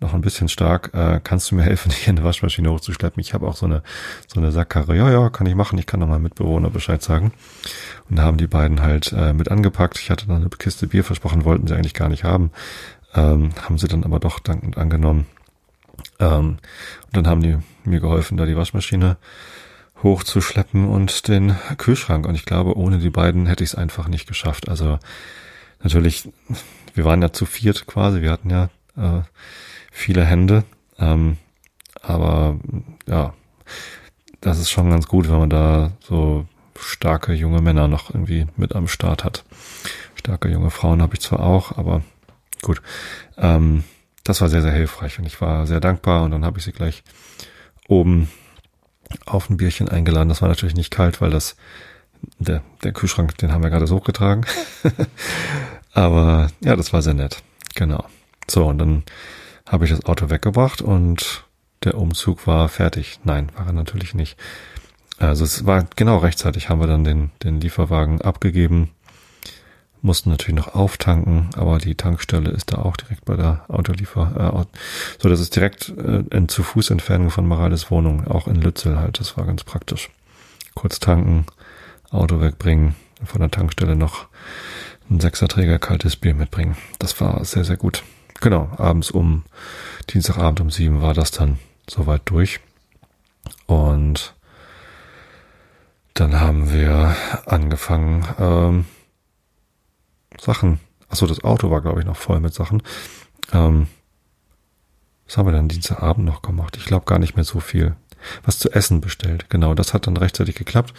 noch 0.00 0.14
ein 0.14 0.20
bisschen 0.20 0.48
stark. 0.48 0.94
Äh, 0.94 1.20
kannst 1.22 1.50
du 1.50 1.56
mir 1.56 1.62
helfen, 1.62 1.90
hier 2.04 2.12
eine 2.12 2.24
Waschmaschine 2.24 2.70
hochzuschleppen? 2.70 3.20
Ich 3.20 3.34
habe 3.34 3.46
auch 3.46 3.56
so 3.56 3.66
eine 3.66 3.82
so 4.26 4.40
eine 4.40 4.52
Sackkarre. 4.52 4.96
Ja, 4.96 5.10
ja, 5.10 5.30
kann 5.30 5.46
ich 5.46 5.54
machen. 5.54 5.78
Ich 5.78 5.86
kann 5.86 6.00
noch 6.00 6.06
mal 6.06 6.18
Mitbewohner 6.18 6.70
Bescheid 6.70 7.02
sagen. 7.02 7.32
Und 8.08 8.16
da 8.16 8.22
haben 8.22 8.36
die 8.36 8.46
beiden 8.46 8.80
halt 8.80 9.12
äh, 9.12 9.32
mit 9.32 9.50
angepackt. 9.50 9.98
Ich 9.98 10.10
hatte 10.10 10.26
dann 10.26 10.36
eine 10.36 10.48
Kiste 10.50 10.86
Bier 10.86 11.04
versprochen, 11.04 11.44
wollten 11.44 11.66
sie 11.66 11.74
eigentlich 11.74 11.94
gar 11.94 12.08
nicht 12.08 12.24
haben. 12.24 12.52
Ähm, 13.14 13.50
haben 13.62 13.78
sie 13.78 13.88
dann 13.88 14.04
aber 14.04 14.20
doch 14.20 14.38
dankend 14.38 14.78
angenommen. 14.78 15.26
Ähm, 16.18 16.58
und 17.06 17.16
dann 17.16 17.26
haben 17.26 17.42
die 17.42 17.58
mir 17.84 18.00
geholfen, 18.00 18.36
da 18.36 18.46
die 18.46 18.56
Waschmaschine 18.56 19.16
hochzuschleppen 20.02 20.88
und 20.88 21.28
den 21.28 21.56
Kühlschrank. 21.76 22.26
Und 22.26 22.34
ich 22.34 22.44
glaube, 22.44 22.76
ohne 22.76 22.98
die 22.98 23.10
beiden 23.10 23.46
hätte 23.46 23.64
ich 23.64 23.70
es 23.70 23.76
einfach 23.76 24.08
nicht 24.08 24.28
geschafft. 24.28 24.68
Also 24.68 24.98
natürlich, 25.82 26.28
wir 26.94 27.04
waren 27.04 27.22
ja 27.22 27.32
zu 27.32 27.46
viert 27.46 27.86
quasi, 27.86 28.22
wir 28.22 28.30
hatten 28.30 28.50
ja 28.50 28.68
äh, 28.96 29.22
viele 29.90 30.24
Hände. 30.24 30.64
Ähm, 30.98 31.36
aber 32.00 32.58
ja, 33.06 33.34
das 34.40 34.58
ist 34.58 34.70
schon 34.70 34.90
ganz 34.90 35.08
gut, 35.08 35.28
wenn 35.28 35.38
man 35.38 35.50
da 35.50 35.92
so 36.00 36.46
starke 36.78 37.32
junge 37.32 37.60
Männer 37.60 37.88
noch 37.88 38.10
irgendwie 38.14 38.46
mit 38.56 38.74
am 38.74 38.86
Start 38.86 39.24
hat. 39.24 39.44
Starke 40.14 40.48
junge 40.48 40.70
Frauen 40.70 41.02
habe 41.02 41.14
ich 41.14 41.20
zwar 41.20 41.40
auch, 41.40 41.76
aber 41.76 42.02
gut. 42.62 42.80
Ähm, 43.36 43.82
das 44.28 44.40
war 44.40 44.48
sehr, 44.48 44.62
sehr 44.62 44.72
hilfreich 44.72 45.18
und 45.18 45.24
ich 45.24 45.40
war 45.40 45.66
sehr 45.66 45.80
dankbar 45.80 46.24
und 46.24 46.32
dann 46.32 46.44
habe 46.44 46.58
ich 46.58 46.64
sie 46.64 46.72
gleich 46.72 47.02
oben 47.88 48.28
auf 49.24 49.48
ein 49.48 49.56
Bierchen 49.56 49.88
eingeladen. 49.88 50.28
Das 50.28 50.42
war 50.42 50.48
natürlich 50.48 50.74
nicht 50.74 50.90
kalt, 50.90 51.20
weil 51.20 51.30
das 51.30 51.56
der, 52.38 52.62
der 52.82 52.92
Kühlschrank, 52.92 53.38
den 53.38 53.52
haben 53.52 53.62
wir 53.62 53.70
gerade 53.70 53.86
so 53.86 53.96
hochgetragen. 53.96 54.44
Aber 55.92 56.48
ja, 56.60 56.76
das 56.76 56.92
war 56.92 57.00
sehr 57.00 57.14
nett. 57.14 57.42
Genau. 57.74 58.04
So, 58.50 58.66
und 58.66 58.78
dann 58.78 59.04
habe 59.66 59.84
ich 59.84 59.90
das 59.90 60.04
Auto 60.04 60.28
weggebracht 60.28 60.82
und 60.82 61.44
der 61.84 61.96
Umzug 61.96 62.46
war 62.46 62.68
fertig. 62.68 63.20
Nein, 63.24 63.50
war 63.56 63.66
er 63.66 63.72
natürlich 63.72 64.14
nicht. 64.14 64.36
Also 65.18 65.44
es 65.44 65.64
war 65.64 65.86
genau 65.96 66.18
rechtzeitig, 66.18 66.68
haben 66.68 66.80
wir 66.80 66.86
dann 66.86 67.04
den, 67.04 67.30
den 67.42 67.60
Lieferwagen 67.60 68.20
abgegeben 68.20 68.90
mussten 70.02 70.30
natürlich 70.30 70.56
noch 70.56 70.74
auftanken, 70.74 71.50
aber 71.56 71.78
die 71.78 71.94
Tankstelle 71.94 72.50
ist 72.50 72.72
da 72.72 72.78
auch 72.78 72.96
direkt 72.96 73.24
bei 73.24 73.36
der 73.36 73.64
Autoliefer, 73.68 74.66
äh, 74.70 74.78
so 75.18 75.28
das 75.28 75.40
ist 75.40 75.56
direkt 75.56 75.88
äh, 75.90 76.24
in 76.30 76.48
zu 76.48 76.62
Fuß 76.62 76.90
Entfernung 76.90 77.30
von 77.30 77.46
Morales 77.46 77.90
Wohnung, 77.90 78.26
auch 78.28 78.46
in 78.46 78.56
Lützel 78.56 78.98
halt, 78.98 79.20
das 79.20 79.36
war 79.36 79.44
ganz 79.44 79.64
praktisch. 79.64 80.10
Kurz 80.74 81.00
tanken, 81.00 81.46
Auto 82.10 82.40
wegbringen, 82.40 82.94
von 83.24 83.40
der 83.40 83.50
Tankstelle 83.50 83.96
noch 83.96 84.26
ein 85.10 85.20
Sechserträger 85.20 85.78
kaltes 85.78 86.16
Bier 86.16 86.34
mitbringen. 86.34 86.76
Das 86.98 87.20
war 87.20 87.44
sehr, 87.44 87.64
sehr 87.64 87.76
gut. 87.76 88.04
Genau, 88.40 88.70
abends 88.76 89.10
um, 89.10 89.44
Dienstagabend 90.10 90.60
um 90.60 90.70
sieben 90.70 91.02
war 91.02 91.14
das 91.14 91.30
dann 91.30 91.58
soweit 91.88 92.22
durch. 92.26 92.60
Und 93.66 94.34
dann 96.14 96.40
haben 96.40 96.72
wir 96.72 97.16
angefangen, 97.46 98.26
ähm, 98.38 98.84
Sachen. 100.40 100.80
Achso, 101.08 101.26
das 101.26 101.42
Auto 101.44 101.70
war, 101.70 101.80
glaube 101.80 102.00
ich, 102.00 102.06
noch 102.06 102.16
voll 102.16 102.40
mit 102.40 102.54
Sachen. 102.54 102.82
Ähm, 103.52 103.88
was 105.26 105.36
haben 105.36 105.46
wir 105.46 105.52
dann 105.52 105.68
Dienstagabend 105.68 106.24
noch 106.24 106.42
gemacht? 106.42 106.76
Ich 106.76 106.86
glaube 106.86 107.04
gar 107.04 107.18
nicht 107.18 107.36
mehr 107.36 107.44
so 107.44 107.60
viel. 107.60 107.96
Was 108.44 108.58
zu 108.58 108.70
essen 108.72 109.00
bestellt. 109.00 109.48
Genau, 109.48 109.74
das 109.74 109.94
hat 109.94 110.06
dann 110.06 110.16
rechtzeitig 110.16 110.56
geklappt. 110.56 110.92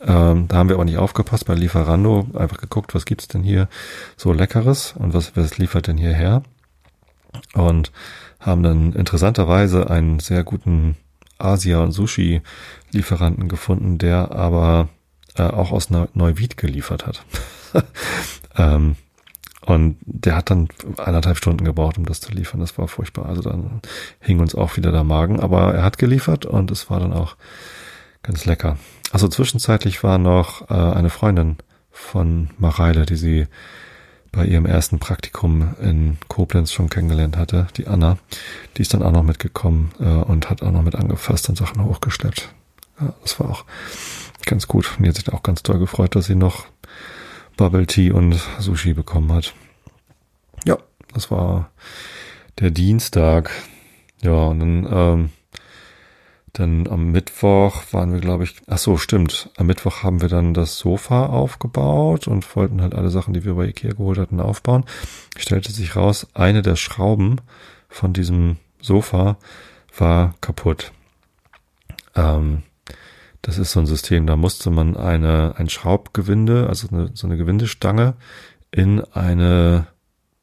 Ähm, 0.00 0.48
da 0.48 0.56
haben 0.56 0.68
wir 0.68 0.76
aber 0.76 0.84
nicht 0.84 0.98
aufgepasst 0.98 1.46
bei 1.46 1.54
Lieferando. 1.54 2.28
Einfach 2.34 2.58
geguckt, 2.58 2.94
was 2.94 3.04
gibt's 3.04 3.28
denn 3.28 3.42
hier 3.42 3.68
so 4.16 4.32
Leckeres 4.32 4.94
und 4.96 5.14
was, 5.14 5.36
was 5.36 5.58
liefert 5.58 5.86
denn 5.86 5.98
hierher? 5.98 6.42
Und 7.54 7.92
haben 8.40 8.62
dann 8.62 8.92
interessanterweise 8.92 9.90
einen 9.90 10.20
sehr 10.20 10.44
guten 10.44 10.96
Asia- 11.38 11.82
und 11.82 11.92
Sushi-Lieferanten 11.92 13.48
gefunden, 13.48 13.98
der 13.98 14.32
aber 14.32 14.88
äh, 15.36 15.42
auch 15.42 15.72
aus 15.72 15.90
Neuwied 15.90 16.56
geliefert 16.56 17.06
hat. 17.06 17.24
ähm, 18.56 18.96
und 19.64 19.96
der 20.02 20.34
hat 20.34 20.50
dann 20.50 20.68
eineinhalb 20.96 21.36
Stunden 21.36 21.64
gebraucht, 21.64 21.96
um 21.96 22.04
das 22.04 22.20
zu 22.20 22.32
liefern. 22.32 22.60
Das 22.60 22.76
war 22.78 22.88
furchtbar. 22.88 23.26
Also 23.26 23.42
dann 23.42 23.80
hing 24.20 24.40
uns 24.40 24.56
auch 24.56 24.76
wieder 24.76 24.90
der 24.90 25.04
Magen. 25.04 25.38
Aber 25.38 25.72
er 25.72 25.84
hat 25.84 25.98
geliefert 25.98 26.46
und 26.46 26.70
es 26.72 26.90
war 26.90 26.98
dann 26.98 27.12
auch 27.12 27.36
ganz 28.24 28.44
lecker. 28.44 28.76
Also 29.12 29.28
zwischenzeitlich 29.28 30.02
war 30.02 30.18
noch 30.18 30.68
äh, 30.68 30.74
eine 30.74 31.10
Freundin 31.10 31.58
von 31.92 32.50
Mareile, 32.58 33.06
die 33.06 33.16
sie 33.16 33.46
bei 34.32 34.46
ihrem 34.46 34.66
ersten 34.66 34.98
Praktikum 34.98 35.74
in 35.80 36.16
Koblenz 36.26 36.72
schon 36.72 36.88
kennengelernt 36.88 37.36
hatte, 37.36 37.68
die 37.76 37.86
Anna. 37.86 38.18
Die 38.76 38.82
ist 38.82 38.94
dann 38.94 39.02
auch 39.02 39.12
noch 39.12 39.22
mitgekommen 39.22 39.92
äh, 40.00 40.04
und 40.04 40.50
hat 40.50 40.62
auch 40.62 40.72
noch 40.72 40.82
mit 40.82 40.96
angefasst 40.96 41.48
und 41.48 41.56
Sachen 41.56 41.84
hochgeschleppt. 41.84 42.52
Ja, 43.00 43.14
das 43.22 43.38
war 43.38 43.50
auch 43.50 43.64
ganz 44.44 44.66
gut. 44.66 44.90
Die 44.98 45.08
hat 45.08 45.16
sich 45.16 45.32
auch 45.32 45.42
ganz 45.42 45.62
toll 45.62 45.78
gefreut, 45.78 46.16
dass 46.16 46.26
sie 46.26 46.34
noch 46.34 46.66
Bubble 47.56 47.86
Tea 47.86 48.10
und 48.10 48.34
Sushi 48.58 48.94
bekommen 48.94 49.32
hat. 49.32 49.54
Ja, 50.64 50.78
das 51.12 51.30
war 51.30 51.70
der 52.58 52.70
Dienstag. 52.70 53.50
Ja, 54.22 54.32
und 54.32 54.60
dann, 54.60 54.88
ähm, 54.90 55.30
dann 56.52 56.86
am 56.86 57.10
Mittwoch 57.10 57.82
waren 57.92 58.12
wir, 58.12 58.20
glaube 58.20 58.44
ich, 58.44 58.56
ach 58.66 58.78
so, 58.78 58.96
stimmt. 58.96 59.50
Am 59.56 59.66
Mittwoch 59.66 60.02
haben 60.02 60.20
wir 60.20 60.28
dann 60.28 60.54
das 60.54 60.78
Sofa 60.78 61.26
aufgebaut 61.26 62.28
und 62.28 62.56
wollten 62.56 62.82
halt 62.82 62.94
alle 62.94 63.10
Sachen, 63.10 63.34
die 63.34 63.44
wir 63.44 63.54
bei 63.54 63.66
Ikea 63.66 63.92
geholt 63.92 64.18
hatten, 64.18 64.40
aufbauen. 64.40 64.84
Stellte 65.36 65.72
sich 65.72 65.96
raus, 65.96 66.26
eine 66.34 66.62
der 66.62 66.76
Schrauben 66.76 67.40
von 67.88 68.12
diesem 68.12 68.56
Sofa 68.80 69.38
war 69.96 70.34
kaputt. 70.40 70.92
Ähm, 72.14 72.62
das 73.42 73.58
ist 73.58 73.72
so 73.72 73.80
ein 73.80 73.86
System, 73.86 74.26
da 74.26 74.36
musste 74.36 74.70
man 74.70 74.96
eine, 74.96 75.54
ein 75.56 75.68
Schraubgewinde, 75.68 76.68
also 76.68 76.88
eine, 76.90 77.10
so 77.14 77.26
eine 77.26 77.36
Gewindestange 77.36 78.14
in 78.70 79.00
eine 79.12 79.88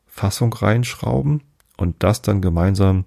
Fassung 0.06 0.54
reinschrauben 0.54 1.41
und 1.78 2.04
das 2.04 2.22
dann 2.22 2.41
gemeinsam, 2.41 3.06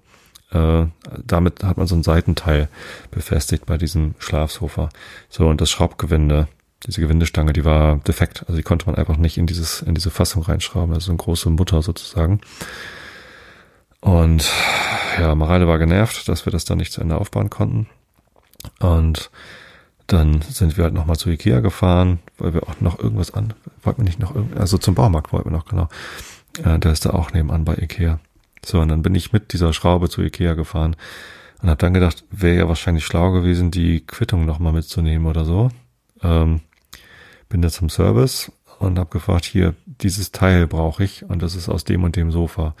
äh, 0.51 0.85
damit 1.23 1.63
hat 1.63 1.77
man 1.77 1.85
so 1.85 1.95
ein 1.95 2.03
Seitenteil 2.03 2.69
befestigt 3.11 3.67
bei 3.67 3.77
diesem 3.77 4.15
Schlafsofa. 4.17 4.89
So, 5.29 5.47
und 5.47 5.61
das 5.61 5.69
Schraubgewinde, 5.69 6.47
diese 6.85 6.99
Gewindestange, 6.99 7.53
die 7.53 7.63
war 7.63 7.97
defekt. 7.97 8.41
Also 8.47 8.57
die 8.57 8.63
konnte 8.63 8.87
man 8.87 8.95
einfach 8.95 9.17
nicht 9.17 9.37
in 9.37 9.45
dieses, 9.45 9.83
in 9.83 9.93
diese 9.93 10.09
Fassung 10.09 10.41
reinschrauben. 10.41 10.93
Also 10.93 11.11
eine 11.11 11.17
große 11.17 11.49
Mutter 11.51 11.81
sozusagen. 11.81 12.41
Und 14.01 14.51
ja, 15.19 15.33
Mareile 15.35 15.67
war 15.67 15.77
genervt, 15.77 16.27
dass 16.27 16.45
wir 16.45 16.51
das 16.51 16.65
dann 16.65 16.79
nicht 16.79 16.91
zu 16.91 16.99
Ende 16.99 17.17
aufbauen 17.17 17.49
konnten. 17.49 17.87
Und 18.79 19.29
dann 20.07 20.41
sind 20.41 20.77
wir 20.77 20.83
halt 20.83 20.93
nochmal 20.93 21.15
zu 21.15 21.29
Ikea 21.29 21.61
gefahren, 21.61 22.19
weil 22.37 22.53
wir 22.53 22.63
auch 22.63 22.79
noch 22.81 22.99
irgendwas 22.99 23.33
an, 23.33 23.53
wollten 23.83 24.01
wir 24.01 24.05
nicht 24.05 24.19
noch 24.19 24.35
irgend, 24.35 24.57
also 24.57 24.77
zum 24.77 24.95
Baumarkt 24.95 25.31
wollten 25.31 25.49
wir 25.49 25.57
noch, 25.57 25.65
genau. 25.65 25.87
Äh, 26.63 26.79
der 26.79 26.91
ist 26.91 27.05
da 27.05 27.11
auch 27.11 27.31
nebenan 27.31 27.65
bei 27.65 27.75
Ikea. 27.75 28.19
So, 28.65 28.79
und 28.79 28.89
dann 28.89 29.01
bin 29.01 29.15
ich 29.15 29.33
mit 29.33 29.53
dieser 29.53 29.73
Schraube 29.73 30.09
zu 30.09 30.21
Ikea 30.21 30.53
gefahren 30.53 30.95
und 31.61 31.69
habe 31.69 31.77
dann 31.77 31.93
gedacht, 31.93 32.23
wäre 32.31 32.57
ja 32.57 32.67
wahrscheinlich 32.67 33.05
schlau 33.05 33.31
gewesen, 33.31 33.71
die 33.71 34.05
Quittung 34.05 34.45
nochmal 34.45 34.73
mitzunehmen 34.73 35.27
oder 35.27 35.45
so. 35.45 35.69
Ähm, 36.21 36.61
bin 37.49 37.61
da 37.61 37.69
zum 37.69 37.89
Service 37.89 38.51
und 38.79 38.99
habe 38.99 39.09
gefragt, 39.09 39.45
hier, 39.45 39.73
dieses 39.85 40.31
Teil 40.31 40.67
brauche 40.67 41.03
ich 41.03 41.23
und 41.23 41.41
das 41.41 41.55
ist 41.55 41.69
aus 41.69 41.83
dem 41.83 42.03
und 42.03 42.15
dem 42.15 42.31
Sofa. 42.31 42.75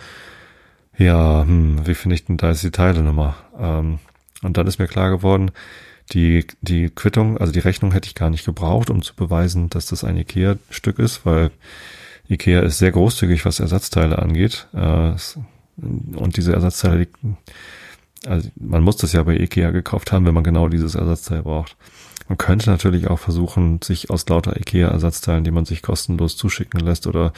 Ja, 0.97 1.43
hm, 1.43 1.85
wie 1.87 1.95
finde 1.95 2.15
ich 2.15 2.25
denn 2.25 2.37
da 2.37 2.51
ist 2.51 2.63
die 2.63 2.71
Teilenummer? 2.71 3.35
Ähm, 3.57 3.99
und 4.41 4.57
dann 4.57 4.67
ist 4.67 4.79
mir 4.79 4.87
klar 4.87 5.09
geworden, 5.09 5.51
die, 6.11 6.45
die 6.61 6.89
Quittung, 6.89 7.37
also 7.37 7.53
die 7.53 7.59
Rechnung 7.59 7.91
hätte 7.91 8.07
ich 8.07 8.15
gar 8.15 8.29
nicht 8.29 8.45
gebraucht, 8.45 8.89
um 8.89 9.01
zu 9.01 9.15
beweisen, 9.15 9.69
dass 9.69 9.85
das 9.85 10.03
ein 10.03 10.17
IKEA-Stück 10.17 10.99
ist, 10.99 11.25
weil 11.25 11.51
IKEA 12.29 12.61
ist 12.61 12.77
sehr 12.77 12.91
großzügig, 12.91 13.45
was 13.45 13.59
Ersatzteile 13.59 14.19
angeht. 14.19 14.67
Äh, 14.73 15.13
und 15.77 16.37
diese 16.37 16.53
Ersatzteile, 16.53 17.07
also 18.27 18.49
man 18.55 18.83
muss 18.83 18.97
das 18.97 19.13
ja 19.13 19.23
bei 19.23 19.37
IKEA 19.37 19.71
gekauft 19.71 20.11
haben, 20.11 20.25
wenn 20.25 20.33
man 20.33 20.43
genau 20.43 20.67
dieses 20.67 20.95
Ersatzteil 20.95 21.43
braucht. 21.43 21.75
Man 22.29 22.37
könnte 22.37 22.69
natürlich 22.69 23.07
auch 23.07 23.19
versuchen, 23.19 23.81
sich 23.81 24.09
aus 24.09 24.27
lauter 24.29 24.55
IKEA-Ersatzteilen, 24.55 25.43
die 25.43 25.51
man 25.51 25.65
sich 25.65 25.81
kostenlos 25.81 26.37
zuschicken 26.37 26.79
lässt 26.79 27.07
oder, 27.07 27.33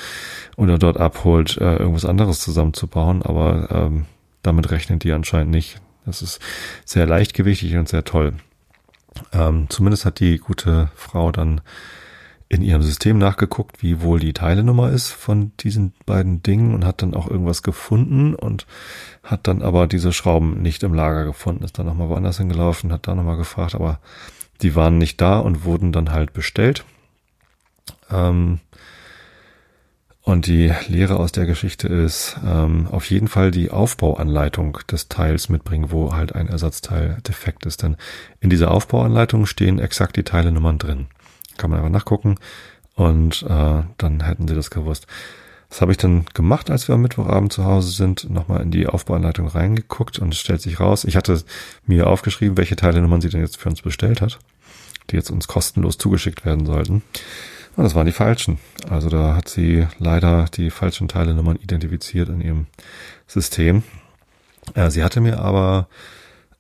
oder 0.58 0.78
dort 0.78 0.98
abholt, 0.98 1.58
äh, 1.58 1.78
irgendwas 1.78 2.06
anderes 2.06 2.40
zusammenzubauen, 2.40 3.24
aber 3.24 3.70
ähm, 3.72 4.06
damit 4.44 4.70
rechnen 4.70 5.00
die 5.00 5.12
anscheinend 5.12 5.52
nicht. 5.52 5.82
Das 6.06 6.22
ist 6.22 6.40
sehr 6.86 7.08
leichtgewichtig 7.08 7.78
und 7.78 7.90
sehr 7.90 8.04
toll. 8.04 8.34
Ähm, 9.34 9.68
zumindest 9.70 10.06
hat 10.06 10.20
die 10.20 10.38
gute 10.38 10.90
Frau 10.96 11.32
dann 11.32 11.62
in 12.48 12.62
ihrem 12.62 12.84
System 12.84 13.18
nachgeguckt, 13.18 13.82
wie 13.82 14.02
wohl 14.02 14.20
die 14.20 14.34
Teilenummer 14.34 14.92
ist 14.92 15.10
von 15.12 15.52
diesen 15.60 15.94
beiden 16.06 16.44
Dingen 16.44 16.74
und 16.76 16.86
hat 16.86 17.02
dann 17.02 17.16
auch 17.16 17.28
irgendwas 17.28 17.64
gefunden 17.64 18.36
und 18.36 18.68
hat 19.24 19.48
dann 19.48 19.64
aber 19.64 19.88
diese 19.88 20.14
Schrauben 20.14 20.62
nicht 20.62 20.84
im 20.84 20.94
Lager 20.94 21.26
gefunden, 21.26 21.64
ist 21.64 21.80
dann 21.80 21.88
nochmal 21.88 22.10
woanders 22.10 22.38
hingelaufen, 22.38 22.92
hat 22.92 23.08
da 23.08 23.16
nochmal 23.16 23.38
gefragt, 23.38 23.74
aber 23.74 24.00
die 24.62 24.76
waren 24.76 25.00
nicht 25.00 25.20
da 25.22 25.40
und 25.40 25.66
wurden 25.66 25.92
dann 25.92 26.12
halt 26.12 26.34
bestellt. 26.34 26.86
Ähm, 28.12 28.60
und 30.26 30.48
die 30.48 30.74
Lehre 30.88 31.18
aus 31.20 31.32
der 31.32 31.46
Geschichte 31.46 31.88
ist, 31.88 32.36
ähm, 32.44 32.88
auf 32.90 33.12
jeden 33.12 33.28
Fall 33.28 33.52
die 33.52 33.70
Aufbauanleitung 33.70 34.80
des 34.92 35.08
Teils 35.08 35.50
mitbringen, 35.50 35.92
wo 35.92 36.14
halt 36.14 36.34
ein 36.34 36.48
Ersatzteil 36.48 37.18
defekt 37.28 37.68
ist. 37.68 37.84
Denn 37.84 37.96
in 38.40 38.50
dieser 38.50 38.72
Aufbauanleitung 38.72 39.46
stehen 39.46 39.78
exakt 39.78 40.18
die 40.18 40.24
Teilenummern 40.24 40.80
drin. 40.80 41.06
Kann 41.58 41.70
man 41.70 41.78
einfach 41.78 41.92
nachgucken 41.92 42.38
und 42.96 43.44
äh, 43.44 43.84
dann 43.98 44.24
hätten 44.24 44.48
sie 44.48 44.56
das 44.56 44.72
gewusst. 44.72 45.06
Das 45.70 45.82
habe 45.82 45.92
ich 45.92 45.98
dann 46.00 46.26
gemacht, 46.34 46.72
als 46.72 46.88
wir 46.88 46.96
am 46.96 47.04
Mittwochabend 47.04 47.54
zu 47.54 47.66
Hause 47.66 47.92
sind, 47.92 48.28
nochmal 48.28 48.64
in 48.64 48.72
die 48.72 48.88
Aufbauanleitung 48.88 49.48
reingeguckt 49.48 50.18
und 50.18 50.34
es 50.34 50.40
stellt 50.40 50.62
sich 50.62 50.80
raus, 50.80 51.04
ich 51.04 51.16
hatte 51.18 51.40
mir 51.86 52.08
aufgeschrieben, 52.08 52.58
welche 52.58 52.76
Teilenummern 52.76 53.22
sie 53.22 53.30
denn 53.30 53.42
jetzt 53.42 53.58
für 53.58 53.70
uns 53.70 53.84
bestellt 53.84 54.22
hat, 54.22 54.40
die 55.12 55.18
jetzt 55.18 55.30
uns 55.30 55.48
kostenlos 55.48 56.00
zugeschickt 56.00 56.46
werden 56.46 56.66
sollten. 56.66 57.04
Und 57.76 57.84
das 57.84 57.96
waren 57.96 58.06
die 58.06 58.12
falschen. 58.12 58.58
Also 58.90 59.10
da 59.10 59.36
hat 59.36 59.50
sie 59.50 59.88
leider 60.00 60.46
die 60.46 60.70
falschen 60.70 61.08
Teilenummern 61.08 61.58
identifiziert 61.58 62.30
in 62.30 62.42
ihrem 62.42 62.68
System. 63.28 63.84
Äh, 64.74 64.90
sie 64.90 65.04
hatte 65.04 65.22
mir 65.22 65.40
aber 65.40 65.88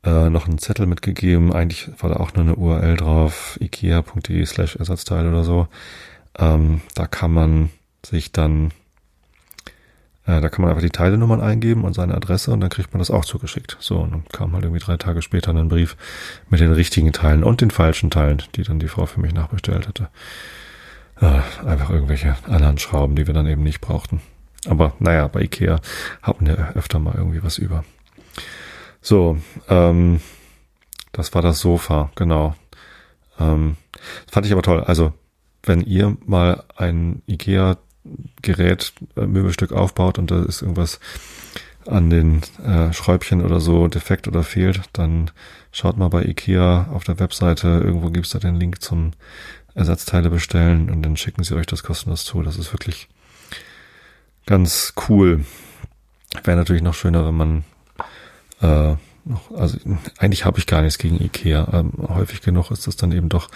äh, 0.04 0.30
noch 0.30 0.48
einen 0.48 0.58
Zettel 0.58 0.86
mitgegeben. 0.86 1.54
Eigentlich 1.54 1.90
war 2.00 2.10
da 2.10 2.18
auch 2.18 2.34
nur 2.34 2.44
eine 2.44 2.56
URL 2.56 2.98
drauf, 2.98 3.58
ikea.de 3.62 4.46
slash 4.46 4.76
Ersatzteil 4.76 5.28
oder 5.28 5.44
so. 5.44 5.68
Ähm, 6.38 6.82
da 6.94 7.08
kann 7.08 7.32
man 7.32 7.70
sich 8.06 8.32
dann, 8.32 8.72
äh, 10.26 10.42
da 10.42 10.50
kann 10.50 10.62
man 10.62 10.70
einfach 10.70 10.84
die 10.84 10.90
Teilenummern 10.90 11.40
eingeben 11.40 11.86
und 11.86 11.94
seine 11.94 12.14
Adresse 12.14 12.52
und 12.52 12.60
dann 12.60 12.70
kriegt 12.70 12.94
man 12.94 13.00
das 13.00 13.10
auch 13.10 13.26
zugeschickt. 13.26 13.78
So, 13.80 14.00
und 14.00 14.12
dann 14.12 14.24
kam 14.32 14.54
halt 14.54 14.66
irgendwie 14.66 14.84
drei 14.84 14.98
Tage 14.98 15.22
später 15.22 15.52
ein 15.52 15.70
Brief 15.70 15.96
mit 16.50 16.60
den 16.60 16.74
richtigen 16.74 17.14
Teilen 17.14 17.44
und 17.44 17.62
den 17.62 17.72
falschen 17.72 18.12
Teilen, 18.12 18.44
die 18.56 18.64
dann 18.64 18.80
die 18.80 18.90
Frau 18.90 19.06
für 19.06 19.22
mich 19.22 19.34
nachbestellt 19.34 19.88
hatte. 19.88 20.10
Ja, 21.22 21.44
einfach 21.66 21.90
irgendwelche 21.90 22.36
anderen 22.48 22.78
Schrauben, 22.78 23.16
die 23.16 23.26
wir 23.28 23.34
dann 23.34 23.48
eben 23.48 23.64
nicht 23.64 23.82
brauchten. 23.82 24.22
Aber 24.68 24.94
naja, 25.00 25.28
bei 25.28 25.42
Ikea 25.42 25.80
haben 26.22 26.48
wir 26.48 26.76
öfter 26.76 27.00
mal 27.00 27.16
irgendwie 27.16 27.44
was 27.44 27.58
über. 27.58 27.84
So, 29.02 29.38
ähm, 29.70 30.20
das 31.12 31.34
war 31.34 31.42
das 31.42 31.60
Sofa, 31.60 32.12
genau. 32.16 32.56
Ähm, 33.40 33.78
fand 34.30 34.46
ich 34.46 34.52
aber 34.52 34.64
toll. 34.64 34.82
Also, 34.82 35.14
wenn 35.64 35.82
ihr 35.82 36.18
mal 36.26 36.64
ein 36.76 37.22
Ikea-Gerät, 37.28 38.94
äh, 39.16 39.26
Möbelstück 39.26 39.72
aufbaut 39.72 40.20
und 40.20 40.32
da 40.32 40.44
ist 40.44 40.62
irgendwas 40.62 41.00
an 41.88 42.10
den 42.10 42.42
äh, 42.64 42.92
Schräubchen 42.94 43.44
oder 43.44 43.60
so 43.60 43.88
defekt 43.88 44.28
oder 44.28 44.44
fehlt, 44.44 44.82
dann 44.94 45.32
schaut 45.72 45.98
mal 45.98 46.10
bei 46.10 46.24
Ikea 46.24 46.88
auf 46.92 47.04
der 47.04 47.20
Webseite. 47.20 47.68
Irgendwo 47.68 48.10
gibt's 48.10 48.32
da 48.32 48.40
den 48.40 48.56
Link 48.56 48.82
zum 48.82 49.12
Ersatzteile 49.76 50.30
bestellen 50.30 50.90
und 50.90 51.04
dann 51.04 51.18
schicken 51.18 51.44
sie 51.44 51.56
euch 51.56 51.68
das 51.68 51.84
kostenlos 51.84 52.26
zu. 52.26 52.42
Das 52.42 52.58
ist 52.58 52.74
wirklich 52.74 53.08
ganz 54.46 54.94
cool. 55.08 55.46
Wäre 56.44 56.58
natürlich 56.58 56.82
noch 56.82 56.94
schöner, 56.94 57.26
wenn 57.26 57.36
man 57.36 57.64
äh, 58.62 58.96
noch, 59.26 59.52
also 59.52 59.78
eigentlich 60.18 60.46
habe 60.46 60.60
ich 60.60 60.68
gar 60.68 60.82
nichts 60.82 60.98
gegen 60.98 61.22
Ikea. 61.22 61.68
Ähm, 61.74 61.92
häufig 62.08 62.42
genug 62.42 62.72
ist 62.72 62.88
das 62.88 62.96
dann 62.96 63.12
eben 63.12 63.30
doch, 63.30 63.50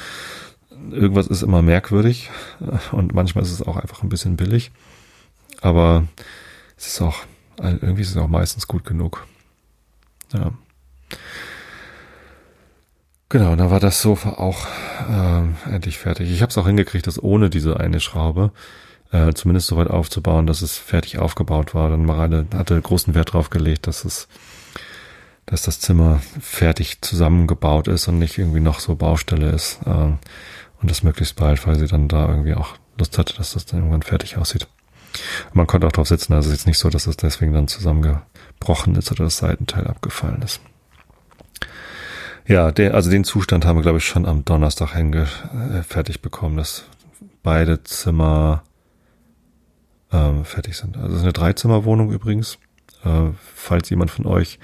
irgendwas 0.91 1.27
ist 1.27 1.41
immer 1.41 1.61
merkwürdig 1.61 2.29
und 2.91 3.13
manchmal 3.13 3.43
ist 3.43 3.51
es 3.51 3.61
auch 3.61 3.77
einfach 3.77 4.03
ein 4.03 4.09
bisschen 4.09 4.35
billig. 4.35 4.71
Aber 5.61 6.07
es 6.77 6.87
ist 6.87 7.01
auch, 7.01 7.23
irgendwie 7.57 8.01
ist 8.01 8.11
es 8.11 8.17
auch 8.17 8.27
meistens 8.27 8.67
gut 8.67 8.85
genug. 8.85 9.25
Ja. 10.33 10.51
Genau, 13.29 13.55
da 13.55 13.69
war 13.69 13.79
das 13.79 14.01
Sofa 14.01 14.31
auch 14.33 14.65
äh, 15.07 15.71
endlich 15.71 15.99
fertig. 15.99 16.31
Ich 16.31 16.41
habe 16.41 16.49
es 16.49 16.57
auch 16.57 16.65
hingekriegt, 16.65 17.05
das 17.05 17.21
ohne 17.21 17.51
diese 17.51 17.79
eine 17.79 17.99
Schraube 17.99 18.51
äh, 19.11 19.33
zumindest 19.33 19.67
so 19.67 19.77
weit 19.77 19.87
aufzubauen, 19.89 20.47
dass 20.47 20.63
es 20.63 20.77
fertig 20.77 21.19
aufgebaut 21.19 21.75
war. 21.75 21.89
Dann 21.89 22.05
Mareile 22.05 22.47
hatte 22.53 22.79
großen 22.81 23.13
Wert 23.13 23.33
drauf 23.33 23.49
gelegt, 23.51 23.87
dass 23.87 24.03
es, 24.03 24.27
dass 25.45 25.61
das 25.61 25.79
Zimmer 25.79 26.21
fertig 26.39 27.01
zusammengebaut 27.01 27.87
ist 27.87 28.07
und 28.07 28.17
nicht 28.17 28.37
irgendwie 28.37 28.59
noch 28.59 28.79
so 28.79 28.95
Baustelle 28.95 29.49
ist. 29.49 29.79
Äh, 29.85 29.89
und 30.81 30.89
das 30.89 31.03
möglichst 31.03 31.35
bald, 31.35 31.65
weil 31.67 31.77
sie 31.77 31.87
dann 31.87 32.07
da 32.07 32.29
irgendwie 32.29 32.55
auch 32.55 32.75
Lust 32.97 33.17
hatte, 33.17 33.35
dass 33.35 33.53
das 33.53 33.65
dann 33.65 33.79
irgendwann 33.79 34.01
fertig 34.01 34.37
aussieht. 34.37 34.67
Man 35.53 35.67
konnte 35.67 35.87
auch 35.87 35.91
drauf 35.91 36.07
sitzen, 36.07 36.33
also 36.33 36.49
ist 36.49 36.55
jetzt 36.55 36.67
nicht 36.67 36.77
so, 36.77 36.89
dass 36.89 37.07
es 37.07 37.17
deswegen 37.17 37.53
dann 37.53 37.67
zusammengebrochen 37.67 38.95
ist 38.95 39.11
oder 39.11 39.25
das 39.25 39.37
Seitenteil 39.37 39.87
abgefallen 39.87 40.41
ist. 40.41 40.61
Ja, 42.49 42.71
der, 42.71 42.95
also 42.95 43.11
den 43.11 43.23
Zustand 43.23 43.63
haben 43.63 43.77
wir, 43.77 43.83
glaube 43.83 43.99
ich, 43.99 44.05
schon 44.05 44.25
am 44.25 44.43
Donnerstag 44.43 44.95
hänge, 44.95 45.27
äh, 45.71 45.83
fertig 45.83 46.23
bekommen, 46.23 46.57
dass 46.57 46.83
beide 47.43 47.83
Zimmer 47.83 48.63
ähm, 50.11 50.45
fertig 50.45 50.75
sind. 50.75 50.97
Also 50.97 51.09
es 51.09 51.17
ist 51.17 51.21
eine 51.21 51.33
Dreizimmerwohnung 51.33 52.11
übrigens. 52.11 52.57
Äh, 53.05 53.33
falls 53.53 53.91
jemand 53.91 54.09
von 54.09 54.25
euch 54.25 54.57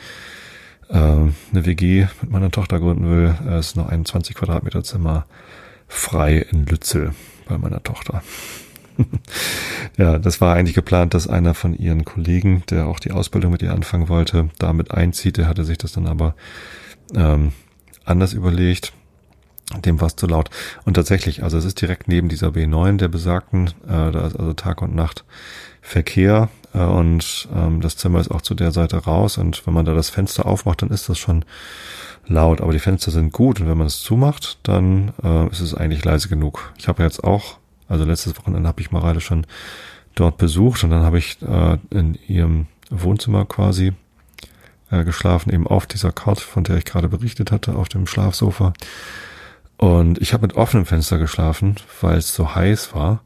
äh, 0.89 0.95
eine 0.95 1.31
WG 1.51 2.07
mit 2.23 2.31
meiner 2.31 2.49
Tochter 2.49 2.79
gründen 2.79 3.07
will, 3.07 3.35
äh, 3.47 3.59
ist 3.59 3.75
noch 3.75 3.87
ein 3.87 4.03
20 4.03 4.35
Quadratmeter 4.35 4.83
Zimmer 4.83 5.27
frei 5.87 6.37
in 6.37 6.65
Lützel 6.65 7.13
bei 7.47 7.59
meiner 7.59 7.83
Tochter. 7.83 8.23
ja, 9.97 10.17
das 10.17 10.41
war 10.41 10.55
eigentlich 10.55 10.73
geplant, 10.73 11.13
dass 11.13 11.27
einer 11.27 11.53
von 11.53 11.77
ihren 11.77 12.03
Kollegen, 12.03 12.63
der 12.67 12.87
auch 12.87 12.99
die 12.99 13.11
Ausbildung 13.11 13.51
mit 13.51 13.61
ihr 13.61 13.73
anfangen 13.73 14.09
wollte, 14.09 14.49
damit 14.57 14.89
einzieht. 14.89 15.37
Der 15.37 15.47
hatte 15.47 15.65
sich 15.65 15.77
das 15.77 15.91
dann 15.91 16.07
aber 16.07 16.33
ähm, 17.13 17.51
anders 18.05 18.33
überlegt. 18.33 18.93
Dem 19.83 19.99
war 19.99 20.07
es 20.07 20.15
zu 20.15 20.27
laut. 20.27 20.51
Und 20.85 20.93
tatsächlich, 20.93 21.43
also 21.43 21.57
es 21.57 21.65
ist 21.65 21.81
direkt 21.81 22.07
neben 22.07 22.29
dieser 22.29 22.49
B9 22.49 22.97
der 22.97 23.07
besagten, 23.07 23.67
äh, 23.87 24.11
da 24.11 24.27
ist 24.27 24.35
also 24.35 24.53
Tag 24.53 24.81
und 24.81 24.95
Nacht 24.95 25.25
Verkehr 25.81 26.49
äh, 26.73 26.83
und 26.83 27.47
ähm, 27.55 27.81
das 27.81 27.97
Zimmer 27.97 28.19
ist 28.19 28.31
auch 28.31 28.41
zu 28.41 28.53
der 28.53 28.71
Seite 28.71 28.97
raus 28.97 29.37
und 29.37 29.65
wenn 29.65 29.73
man 29.73 29.85
da 29.85 29.93
das 29.93 30.09
Fenster 30.09 30.45
aufmacht, 30.45 30.81
dann 30.81 30.89
ist 30.89 31.09
das 31.09 31.17
schon 31.17 31.45
laut, 32.27 32.61
aber 32.61 32.73
die 32.73 32.79
Fenster 32.79 33.11
sind 33.11 33.31
gut 33.31 33.59
und 33.59 33.67
wenn 33.67 33.77
man 33.77 33.87
es 33.87 34.01
zumacht, 34.01 34.57
dann 34.63 35.13
äh, 35.23 35.47
ist 35.49 35.61
es 35.61 35.73
eigentlich 35.73 36.03
leise 36.03 36.27
genug. 36.27 36.73
Ich 36.77 36.87
habe 36.87 37.03
jetzt 37.03 37.23
auch, 37.23 37.57
also 37.87 38.03
letztes 38.03 38.37
Wochenende 38.37 38.67
habe 38.67 38.81
ich 38.81 38.91
Mareile 38.91 39.21
schon 39.21 39.45
dort 40.15 40.37
besucht 40.37 40.83
und 40.83 40.89
dann 40.89 41.03
habe 41.03 41.19
ich 41.19 41.37
äh, 41.41 41.77
in 41.91 42.17
ihrem 42.27 42.67
Wohnzimmer 42.89 43.45
quasi 43.45 43.93
äh, 44.91 45.03
geschlafen, 45.03 45.51
eben 45.51 45.67
auf 45.67 45.87
dieser 45.87 46.11
Couch, 46.11 46.41
von 46.41 46.63
der 46.63 46.77
ich 46.77 46.85
gerade 46.85 47.09
berichtet 47.09 47.51
hatte, 47.51 47.75
auf 47.75 47.89
dem 47.89 48.07
Schlafsofa. 48.07 48.73
Und 49.77 50.21
ich 50.21 50.33
habe 50.33 50.47
mit 50.47 50.55
offenem 50.55 50.85
Fenster 50.85 51.17
geschlafen, 51.17 51.75
weil 52.01 52.17
es 52.17 52.33
so 52.33 52.55
heiß 52.55 52.93
war. 52.95 53.21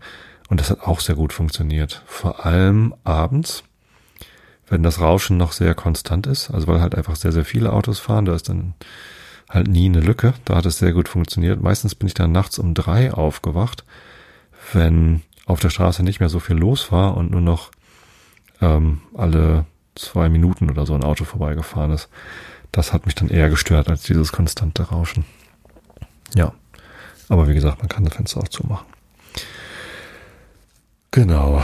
Und 0.49 0.59
das 0.59 0.71
hat 0.71 0.81
auch 0.81 0.99
sehr 0.99 1.15
gut 1.15 1.31
funktioniert. 1.31 2.03
Vor 2.07 2.45
allem 2.45 2.95
abends, 3.03 3.63
wenn 4.67 4.81
das 4.81 4.99
Rauschen 4.99 5.37
noch 5.37 5.51
sehr 5.51 5.75
konstant 5.75 6.25
ist. 6.25 6.49
Also 6.49 6.67
weil 6.67 6.81
halt 6.81 6.95
einfach 6.95 7.15
sehr, 7.15 7.31
sehr 7.31 7.45
viele 7.45 7.71
Autos 7.71 7.99
fahren. 7.99 8.25
Da 8.25 8.33
ist 8.33 8.49
dann 8.49 8.73
halt 9.47 9.67
nie 9.67 9.85
eine 9.85 9.99
Lücke. 9.99 10.33
Da 10.45 10.55
hat 10.55 10.65
es 10.65 10.79
sehr 10.79 10.93
gut 10.93 11.07
funktioniert. 11.07 11.61
Meistens 11.61 11.93
bin 11.93 12.07
ich 12.07 12.15
dann 12.15 12.31
nachts 12.31 12.57
um 12.57 12.73
drei 12.73 13.13
aufgewacht, 13.13 13.83
wenn 14.73 15.21
auf 15.45 15.59
der 15.59 15.69
Straße 15.69 16.03
nicht 16.03 16.19
mehr 16.19 16.29
so 16.29 16.39
viel 16.39 16.55
los 16.55 16.91
war 16.91 17.15
und 17.15 17.31
nur 17.31 17.41
noch 17.41 17.71
ähm, 18.61 19.01
alle 19.15 19.65
zwei 19.99 20.29
Minuten 20.29 20.69
oder 20.69 20.85
so 20.85 20.93
ein 20.93 21.03
Auto 21.03 21.25
vorbeigefahren 21.25 21.91
ist. 21.91 22.09
Das 22.71 22.93
hat 22.93 23.05
mich 23.05 23.15
dann 23.15 23.29
eher 23.29 23.49
gestört 23.49 23.89
als 23.89 24.03
dieses 24.03 24.31
konstante 24.31 24.83
Rauschen. 24.83 25.25
Ja. 26.35 26.53
Aber 27.27 27.47
wie 27.47 27.53
gesagt, 27.53 27.79
man 27.79 27.89
kann 27.89 28.05
das 28.05 28.15
Fenster 28.15 28.39
auch 28.39 28.47
zumachen. 28.47 28.87
Genau. 31.11 31.63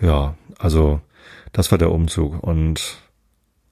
Ja, 0.00 0.34
also 0.58 1.00
das 1.52 1.70
war 1.70 1.78
der 1.78 1.92
Umzug. 1.92 2.42
Und 2.42 2.98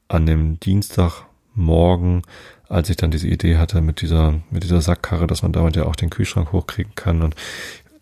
an 0.09 0.27
dem 0.27 0.59
Dienstagmorgen, 0.61 2.23
als 2.69 2.91
ich 2.91 2.97
dann 2.97 3.11
diese 3.11 3.29
Idee 3.29 3.57
hatte 3.57 3.81
mit 3.81 4.01
dieser, 4.01 4.41
mit 4.51 4.65
dieser 4.65 4.81
Sackkarre, 4.81 5.27
dass 5.27 5.43
man 5.43 5.53
damit 5.53 5.77
ja 5.77 5.85
auch 5.85 5.97
den 5.97 6.11
Kühlschrank 6.11 6.53
hochkriegen 6.53 6.95
kann 6.95 7.23
und 7.23 7.35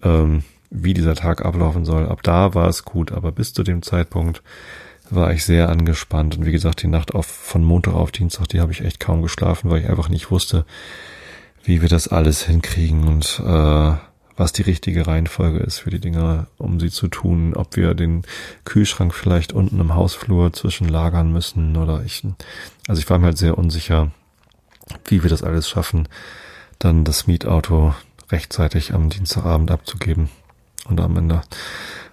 ähm, 0.02 0.44
wie 0.70 0.94
dieser 0.94 1.14
Tag 1.14 1.44
ablaufen 1.44 1.84
soll, 1.84 2.06
ab 2.06 2.22
da 2.22 2.54
war 2.54 2.68
es 2.68 2.84
gut, 2.84 3.12
aber 3.12 3.32
bis 3.32 3.52
zu 3.54 3.62
dem 3.62 3.82
Zeitpunkt 3.82 4.42
war 5.10 5.32
ich 5.32 5.44
sehr 5.44 5.68
angespannt. 5.68 6.36
Und 6.36 6.46
wie 6.46 6.52
gesagt, 6.52 6.82
die 6.82 6.88
Nacht 6.88 7.14
auf, 7.14 7.26
von 7.26 7.64
Montag 7.64 7.94
auf 7.94 8.12
Dienstag, 8.12 8.48
die 8.48 8.60
habe 8.60 8.72
ich 8.72 8.84
echt 8.84 9.00
kaum 9.00 9.22
geschlafen, 9.22 9.70
weil 9.70 9.80
ich 9.80 9.88
einfach 9.88 10.08
nicht 10.08 10.30
wusste, 10.30 10.64
wie 11.64 11.82
wir 11.82 11.88
das 11.88 12.08
alles 12.08 12.44
hinkriegen 12.44 13.06
und 13.08 13.42
äh, 13.44 13.92
was 14.38 14.52
die 14.52 14.62
richtige 14.62 15.06
Reihenfolge 15.06 15.58
ist 15.58 15.80
für 15.80 15.90
die 15.90 16.00
Dinger, 16.00 16.46
um 16.58 16.78
sie 16.78 16.90
zu 16.90 17.08
tun, 17.08 17.54
ob 17.54 17.76
wir 17.76 17.94
den 17.94 18.22
Kühlschrank 18.64 19.12
vielleicht 19.12 19.52
unten 19.52 19.80
im 19.80 19.94
Hausflur 19.94 20.52
zwischenlagern 20.52 21.32
müssen 21.32 21.76
oder 21.76 22.02
ich, 22.04 22.22
also 22.86 23.00
ich 23.00 23.10
war 23.10 23.18
mir 23.18 23.26
halt 23.26 23.38
sehr 23.38 23.58
unsicher, 23.58 24.12
wie 25.06 25.22
wir 25.22 25.30
das 25.30 25.42
alles 25.42 25.68
schaffen, 25.68 26.08
dann 26.78 27.04
das 27.04 27.26
Mietauto 27.26 27.94
rechtzeitig 28.30 28.94
am 28.94 29.10
Dienstagabend 29.10 29.70
abzugeben 29.70 30.28
und 30.88 31.00
am 31.00 31.16
Ende 31.16 31.42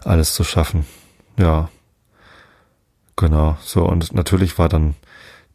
alles 0.03 0.33
zu 0.33 0.43
schaffen. 0.43 0.85
Ja, 1.37 1.69
genau, 3.15 3.57
so 3.61 3.85
und 3.85 4.13
natürlich 4.13 4.57
war 4.57 4.69
dann 4.69 4.95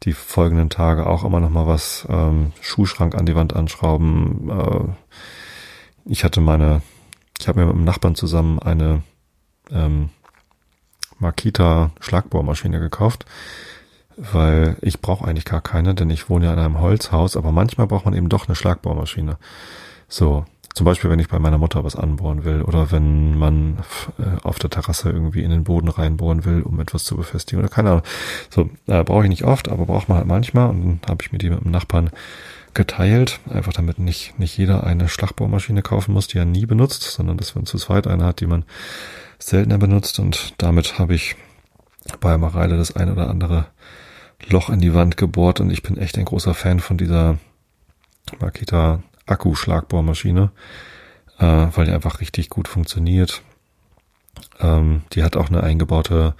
die 0.03 0.13
folgenden 0.13 0.69
Tage 0.69 1.05
auch 1.05 1.23
immer 1.23 1.39
noch 1.39 1.49
mal 1.49 1.67
was, 1.67 2.07
ähm, 2.09 2.53
Schuhschrank 2.61 3.15
an 3.15 3.25
die 3.25 3.35
Wand 3.35 3.55
anschrauben. 3.55 4.49
Äh, 4.49 4.83
ich 6.05 6.23
hatte 6.23 6.41
meine, 6.41 6.81
ich 7.39 7.47
habe 7.47 7.59
mir 7.59 7.67
mit 7.67 7.75
einem 7.75 7.83
Nachbarn 7.83 8.15
zusammen 8.15 8.59
eine 8.59 9.03
ähm, 9.69 10.09
Makita 11.19 11.91
Schlagbohrmaschine 11.99 12.79
gekauft, 12.79 13.25
weil 14.17 14.77
ich 14.81 15.01
brauche 15.01 15.27
eigentlich 15.27 15.45
gar 15.45 15.61
keine, 15.61 15.93
denn 15.93 16.09
ich 16.09 16.29
wohne 16.29 16.45
ja 16.45 16.53
in 16.53 16.59
einem 16.59 16.79
Holzhaus, 16.79 17.37
aber 17.37 17.51
manchmal 17.51 17.87
braucht 17.87 18.05
man 18.05 18.15
eben 18.15 18.29
doch 18.29 18.47
eine 18.47 18.55
Schlagbohrmaschine. 18.55 19.37
So, 20.07 20.45
zum 20.73 20.85
Beispiel, 20.85 21.09
wenn 21.09 21.19
ich 21.19 21.27
bei 21.27 21.39
meiner 21.39 21.57
Mutter 21.57 21.83
was 21.83 21.95
anbohren 21.95 22.45
will 22.45 22.61
oder 22.61 22.91
wenn 22.91 23.37
man 23.37 23.79
äh, 24.19 24.41
auf 24.43 24.59
der 24.59 24.69
Terrasse 24.69 25.09
irgendwie 25.09 25.43
in 25.43 25.51
den 25.51 25.63
Boden 25.63 25.89
reinbohren 25.89 26.45
will, 26.45 26.61
um 26.61 26.79
etwas 26.79 27.03
zu 27.03 27.17
befestigen 27.17 27.59
oder 27.59 27.69
keine 27.69 27.89
Ahnung. 27.89 28.03
So, 28.49 28.69
äh, 28.87 29.03
brauche 29.03 29.23
ich 29.23 29.29
nicht 29.29 29.43
oft, 29.43 29.69
aber 29.69 29.85
braucht 29.85 30.07
man 30.07 30.17
halt 30.17 30.27
manchmal 30.27 30.69
und 30.69 31.01
dann 31.01 31.09
habe 31.09 31.23
ich 31.23 31.31
mir 31.31 31.37
die 31.37 31.49
mit 31.49 31.63
dem 31.63 31.71
Nachbarn 31.71 32.11
geteilt, 32.73 33.41
einfach 33.49 33.73
damit 33.73 33.99
nicht, 33.99 34.39
nicht 34.39 34.57
jeder 34.57 34.85
eine 34.85 35.09
Schlagbohrmaschine 35.09 35.81
kaufen 35.81 36.13
muss, 36.13 36.27
die 36.27 36.37
er 36.37 36.45
nie 36.45 36.65
benutzt, 36.65 37.03
sondern 37.03 37.37
dass 37.37 37.55
man 37.55 37.65
zu 37.65 37.77
zweit 37.77 38.07
eine 38.07 38.23
hat, 38.23 38.39
die 38.39 38.47
man 38.47 38.63
seltener 39.39 39.77
benutzt 39.77 40.19
und 40.19 40.53
damit 40.57 40.99
habe 40.99 41.13
ich 41.13 41.35
bei 42.21 42.37
Mareile 42.37 42.77
das 42.77 42.95
ein 42.95 43.11
oder 43.11 43.29
andere 43.29 43.67
Loch 44.47 44.69
in 44.69 44.79
die 44.79 44.93
Wand 44.93 45.17
gebohrt 45.17 45.59
und 45.59 45.69
ich 45.69 45.83
bin 45.83 45.97
echt 45.97 46.17
ein 46.17 46.25
großer 46.25 46.53
Fan 46.53 46.79
von 46.79 46.97
dieser 46.97 47.37
Makita 48.39 49.03
Akku-Schlagbohrmaschine, 49.31 50.51
äh, 51.39 51.45
weil 51.45 51.85
die 51.85 51.91
einfach 51.91 52.19
richtig 52.19 52.49
gut 52.49 52.67
funktioniert. 52.67 53.41
Ähm, 54.59 55.03
die 55.13 55.23
hat 55.23 55.35
auch 55.37 55.49
eine 55.49 55.63
eingebaute 55.63 56.35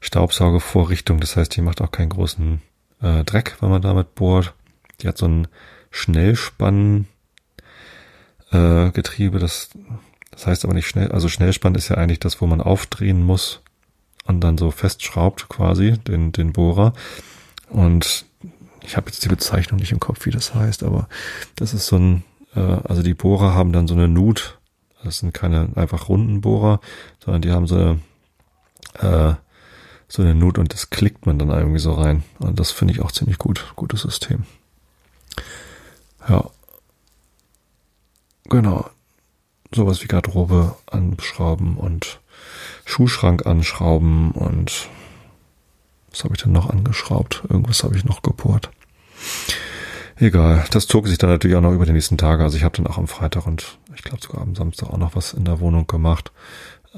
Staubsaugevorrichtung, 0.00 1.20
das 1.20 1.36
heißt, 1.36 1.56
die 1.56 1.62
macht 1.62 1.80
auch 1.80 1.90
keinen 1.90 2.10
großen 2.10 2.62
äh, 3.02 3.24
Dreck, 3.24 3.56
wenn 3.60 3.70
man 3.70 3.82
damit 3.82 4.14
bohrt. 4.14 4.54
Die 5.00 5.08
hat 5.08 5.18
so 5.18 5.26
ein 5.26 5.48
Schnellspann 5.90 7.06
äh, 8.52 8.90
Getriebe, 8.90 9.38
das, 9.38 9.70
das 10.30 10.46
heißt 10.46 10.64
aber 10.64 10.74
nicht 10.74 10.88
schnell, 10.88 11.10
also 11.12 11.28
Schnellspann 11.28 11.74
ist 11.74 11.88
ja 11.88 11.96
eigentlich 11.96 12.20
das, 12.20 12.40
wo 12.40 12.46
man 12.46 12.60
aufdrehen 12.60 13.22
muss 13.22 13.60
und 14.24 14.40
dann 14.40 14.58
so 14.58 14.70
festschraubt 14.70 15.48
quasi 15.48 15.92
den, 15.92 16.32
den 16.32 16.52
Bohrer. 16.52 16.92
Und 17.70 18.26
ich 18.88 18.96
habe 18.96 19.10
jetzt 19.10 19.22
die 19.22 19.28
Bezeichnung 19.28 19.78
nicht 19.78 19.92
im 19.92 20.00
Kopf, 20.00 20.24
wie 20.24 20.30
das 20.30 20.54
heißt, 20.54 20.82
aber 20.82 21.08
das 21.56 21.74
ist 21.74 21.86
so 21.86 21.96
ein, 21.96 22.24
äh, 22.54 22.60
also 22.60 23.02
die 23.02 23.12
Bohrer 23.12 23.54
haben 23.54 23.72
dann 23.72 23.86
so 23.86 23.94
eine 23.94 24.08
Nut, 24.08 24.58
das 25.04 25.18
sind 25.18 25.34
keine 25.34 25.68
einfach 25.74 26.08
runden 26.08 26.40
Bohrer, 26.40 26.80
sondern 27.22 27.42
die 27.42 27.50
haben 27.50 27.66
so 27.66 27.76
eine, 27.76 28.00
äh, 28.94 29.34
so 30.08 30.22
eine 30.22 30.34
Nut 30.34 30.56
und 30.56 30.72
das 30.72 30.88
klickt 30.88 31.26
man 31.26 31.38
dann 31.38 31.50
irgendwie 31.50 31.78
so 31.78 31.92
rein. 31.92 32.24
Und 32.38 32.58
das 32.58 32.70
finde 32.70 32.94
ich 32.94 33.02
auch 33.02 33.12
ziemlich 33.12 33.36
gut, 33.36 33.72
gutes 33.76 34.00
System. 34.00 34.44
Ja. 36.26 36.48
Genau. 38.48 38.88
Sowas 39.74 40.02
wie 40.02 40.06
Garderobe 40.06 40.76
anschrauben 40.86 41.76
und 41.76 42.20
Schuhschrank 42.86 43.44
anschrauben 43.46 44.30
und 44.30 44.88
Was 46.10 46.24
habe 46.24 46.34
ich 46.34 46.42
denn 46.42 46.52
noch 46.52 46.70
angeschraubt? 46.70 47.42
Irgendwas 47.50 47.84
habe 47.84 47.94
ich 47.94 48.06
noch 48.06 48.22
gebohrt. 48.22 48.70
Egal, 50.20 50.64
das 50.72 50.88
zog 50.88 51.06
sich 51.06 51.18
dann 51.18 51.30
natürlich 51.30 51.56
auch 51.56 51.62
noch 51.62 51.72
über 51.72 51.86
die 51.86 51.92
nächsten 51.92 52.18
Tage. 52.18 52.42
Also 52.42 52.56
ich 52.56 52.64
habe 52.64 52.76
dann 52.76 52.88
auch 52.88 52.98
am 52.98 53.06
Freitag 53.06 53.46
und 53.46 53.78
ich 53.94 54.02
glaube 54.02 54.20
sogar 54.20 54.42
am 54.42 54.56
Samstag 54.56 54.90
auch 54.90 54.98
noch 54.98 55.14
was 55.14 55.32
in 55.32 55.44
der 55.44 55.60
Wohnung 55.60 55.86
gemacht. 55.86 56.32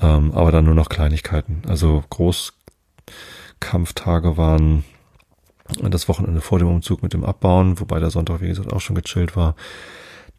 Ähm, 0.00 0.32
aber 0.32 0.52
dann 0.52 0.64
nur 0.64 0.74
noch 0.74 0.88
Kleinigkeiten. 0.88 1.60
Also 1.68 2.02
Großkampftage 2.10 4.38
waren 4.38 4.84
das 5.82 6.08
Wochenende 6.08 6.40
vor 6.40 6.58
dem 6.58 6.68
Umzug 6.68 7.02
mit 7.02 7.12
dem 7.12 7.24
Abbauen, 7.24 7.78
wobei 7.78 8.00
der 8.00 8.10
Sonntag, 8.10 8.40
wie 8.40 8.48
gesagt, 8.48 8.72
auch 8.72 8.80
schon 8.80 8.96
gechillt 8.96 9.36
war. 9.36 9.54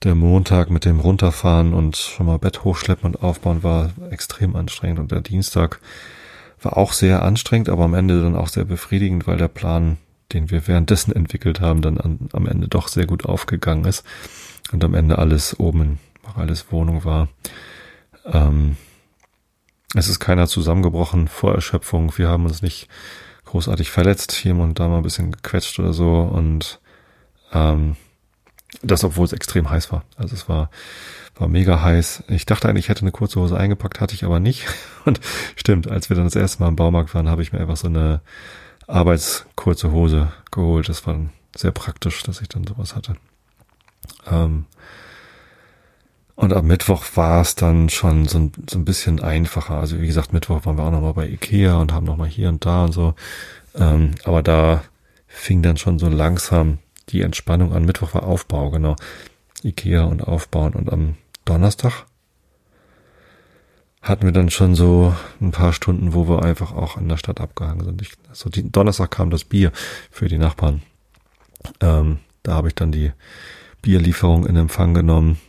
Der 0.04 0.16
Montag 0.16 0.72
mit 0.72 0.84
dem 0.84 1.00
Runterfahren 1.00 1.76
und 1.76 1.96
schon 1.96 2.26
mal 2.26 2.40
Bett 2.40 2.64
hochschleppen 2.64 3.06
und 3.06 3.22
aufbauen 3.22 3.62
war 3.62 3.92
extrem 4.10 4.56
anstrengend. 4.56 4.98
Und 5.00 5.12
der 5.12 5.22
Dienstag 5.22 5.80
war 6.62 6.78
auch 6.78 6.94
sehr 6.94 7.22
anstrengend, 7.22 7.70
aber 7.70 7.84
am 7.84 7.94
Ende 7.94 8.20
dann 8.22 8.36
auch 8.36 8.48
sehr 8.48 8.66
befriedigend, 8.66 9.28
weil 9.28 9.38
der 9.38 9.48
Plan 9.48 10.00
den 10.34 10.50
wir 10.50 10.68
währenddessen 10.68 11.14
entwickelt 11.14 11.62
haben, 11.62 11.82
dann 11.82 11.98
an, 11.98 12.30
am 12.34 12.48
Ende 12.48 12.68
doch 12.68 12.88
sehr 12.88 13.06
gut 13.06 13.26
aufgegangen 13.26 13.86
ist 13.86 14.06
und 14.72 14.84
am 14.84 14.94
Ende 14.94 15.18
alles 15.18 15.60
oben 15.60 15.82
in 15.82 16.00
alles 16.36 16.72
Wohnung 16.72 17.04
war. 17.04 17.28
Ähm, 18.26 18.78
es 19.96 20.08
ist 20.08 20.20
keiner 20.20 20.48
zusammengebrochen 20.48 21.28
vor 21.28 21.54
Erschöpfung. 21.54 22.14
Wir 22.18 22.30
haben 22.30 22.46
uns 22.46 22.62
nicht 22.62 22.88
großartig 23.46 23.92
verletzt, 23.92 24.32
hier 24.32 24.56
und 24.56 24.80
da 24.80 24.88
mal 24.88 24.98
ein 24.98 25.04
bisschen 25.04 25.32
gequetscht 25.32 25.80
oder 25.80 25.94
so 25.94 26.22
und 26.22 26.80
ähm, 27.52 27.98
das, 28.82 29.04
obwohl 29.04 29.26
es 29.26 29.34
extrem 29.34 29.70
heiß 29.70 29.92
war. 29.92 30.06
Also 30.16 30.34
es 30.34 30.48
war, 30.48 30.70
war 31.36 31.50
mega 31.50 31.82
heiß. 31.82 32.24
Ich 32.30 32.46
dachte 32.46 32.70
eigentlich, 32.70 32.86
ich 32.86 32.90
hätte 32.90 33.02
eine 33.02 33.12
kurze 33.12 33.42
Hose 33.42 33.58
eingepackt, 33.58 34.00
hatte 34.00 34.16
ich 34.16 34.24
aber 34.24 34.40
nicht. 34.40 34.66
Und 35.06 35.20
stimmt, 35.58 35.90
als 35.90 36.10
wir 36.10 36.16
dann 36.16 36.26
das 36.26 36.36
erste 36.36 36.64
Mal 36.64 36.70
im 36.70 36.78
Baumarkt 36.78 37.14
waren, 37.14 37.30
habe 37.30 37.42
ich 37.42 37.52
mir 37.52 37.60
einfach 37.60 37.76
so 37.76 37.88
eine 37.88 38.22
Arbeitskurze 38.88 39.92
Hose 39.92 40.32
geholt. 40.52 40.90
Das 40.90 41.06
war 41.08 41.18
sehr 41.56 41.72
praktisch, 41.72 42.24
dass 42.24 42.42
ich 42.42 42.50
dann 42.50 42.66
sowas 42.66 42.96
hatte. 42.96 43.16
Ähm, 44.30 44.66
und 46.36 46.54
am 46.54 46.66
Mittwoch 46.66 47.06
war 47.16 47.42
es 47.42 47.56
dann 47.56 47.90
schon 47.90 48.28
so 48.28 48.40
ein, 48.40 48.52
so 48.70 48.80
ein 48.80 48.86
bisschen 48.86 49.22
einfacher. 49.22 49.76
Also 49.76 50.02
wie 50.02 50.08
gesagt, 50.08 50.34
Mittwoch 50.34 50.66
waren 50.66 50.78
wir 50.78 50.84
auch 50.84 50.92
nochmal 50.92 51.14
bei 51.14 51.28
Ikea 51.28 51.78
und 51.78 51.94
haben 51.94 52.06
nochmal 52.06 52.30
hier 52.30 52.50
und 52.50 52.66
da 52.66 52.86
und 52.86 52.94
so. 52.94 53.14
Ähm, 53.76 54.12
aber 54.24 54.42
da 54.42 54.84
fing 55.28 55.62
dann 55.62 55.78
schon 55.78 56.00
so 56.00 56.10
langsam 56.10 56.80
die 57.10 57.22
Entspannung 57.22 57.74
an. 57.74 57.86
Mittwoch 57.86 58.14
war 58.14 58.24
Aufbau, 58.24 58.72
genau. 58.72 58.96
Ikea 59.64 60.04
und 60.04 60.22
Aufbauen. 60.22 60.74
Und 60.74 60.92
am 60.92 61.16
Donnerstag 61.46 62.06
hatten 64.02 64.26
wir 64.26 64.32
dann 64.32 64.50
schon 64.50 64.76
so 64.76 65.16
ein 65.40 65.52
paar 65.52 65.74
Stunden, 65.74 66.14
wo 66.14 66.28
wir 66.28 66.44
einfach 66.44 66.72
auch 66.72 66.98
in 66.98 67.08
der 67.08 67.18
Stadt 67.18 67.40
abgehangen 67.40 67.86
sind. 67.86 68.02
Ich, 68.02 68.14
also 68.30 68.50
die, 68.50 68.70
Donnerstag 68.70 69.12
kam 69.12 69.30
das 69.30 69.44
Bier 69.44 69.72
für 70.10 70.28
die 70.28 70.40
Nachbarn. 70.40 70.82
Ähm, 71.80 72.20
da 72.44 72.54
habe 72.54 72.70
ich 72.70 72.76
dann 72.76 72.92
die 72.92 73.12
Bierlieferung 73.82 74.48
in 74.48 74.56
Empfang 74.56 74.94
genommen 74.94 75.40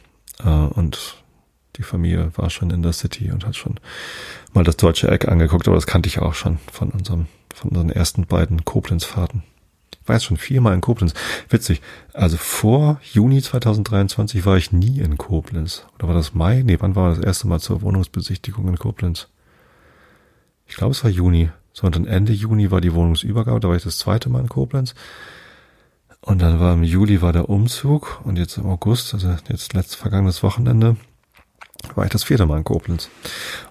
äh, 0.45 0.49
und 0.49 1.23
die 1.77 1.83
Familie 1.83 2.31
war 2.37 2.51
schon 2.51 2.71
in 2.71 2.83
der 2.83 2.93
City 2.93 3.31
und 3.31 3.47
hat 3.47 3.57
schon 3.57 3.81
mal 4.53 4.65
das 4.65 4.77
deutsche 4.77 5.09
Eck 5.09 5.29
angeguckt, 5.29 5.67
aber 5.67 5.77
das 5.77 5.87
kannte 5.87 6.09
ich 6.09 6.19
auch 6.19 6.35
schon 6.35 6.59
von 6.71 6.91
unserem, 6.91 7.27
von 7.55 7.71
unseren 7.71 7.89
ersten 7.89 8.27
beiden 8.27 8.67
Koblenz-Fahrten 8.67 9.43
war 10.07 10.17
jetzt 10.17 10.25
schon 10.25 10.37
viermal 10.37 10.75
in 10.75 10.81
Koblenz. 10.81 11.15
Witzig. 11.49 11.81
Also 12.13 12.37
vor 12.37 13.01
Juni 13.13 13.43
2023 13.43 14.45
war 14.45 14.57
ich 14.57 14.73
nie 14.73 15.01
in 15.01 15.19
Koblenz. 15.19 15.87
Oder 15.99 16.09
war 16.09 16.15
das 16.15 16.35
Mai? 16.35 16.63
Nee, 16.63 16.79
wann 16.81 16.97
war 16.97 17.15
das 17.15 17.25
erste 17.25 17.49
Mal 17.49 17.61
zur 17.61 17.83
Wohnungsbesichtigung 17.83 18.69
in 18.69 18.79
Koblenz? 18.79 19.29
Ich 20.67 20.77
glaube, 20.77 20.93
es 20.93 21.05
war 21.05 21.11
Juni. 21.11 21.51
So, 21.73 21.87
und 21.87 21.97
dann 21.97 22.07
Ende 22.07 22.33
Juni 22.33 22.71
war 22.71 22.81
die 22.81 22.95
Wohnungsübergabe. 22.95 23.61
Da 23.61 23.69
war 23.69 23.77
ich 23.77 23.85
das 23.85 23.99
zweite 23.99 24.29
Mal 24.29 24.41
in 24.41 24.49
Koblenz. 24.49 24.95
Und 26.21 26.41
dann 26.41 26.61
war 26.61 26.75
im 26.75 26.85
Juli 26.85 27.21
war 27.21 27.33
der 27.33 27.49
Umzug. 27.49 28.21
Und 28.25 28.39
jetzt 28.39 28.57
im 28.59 28.67
August, 28.67 29.15
also 29.15 29.35
jetzt 29.49 29.75
letztes 29.75 29.97
vergangenes 29.97 30.43
Wochenende, 30.43 30.97
war 31.95 32.05
ich 32.05 32.11
das 32.11 32.25
vierte 32.25 32.47
Mal 32.47 32.59
in 32.59 32.65
Koblenz. 32.65 33.09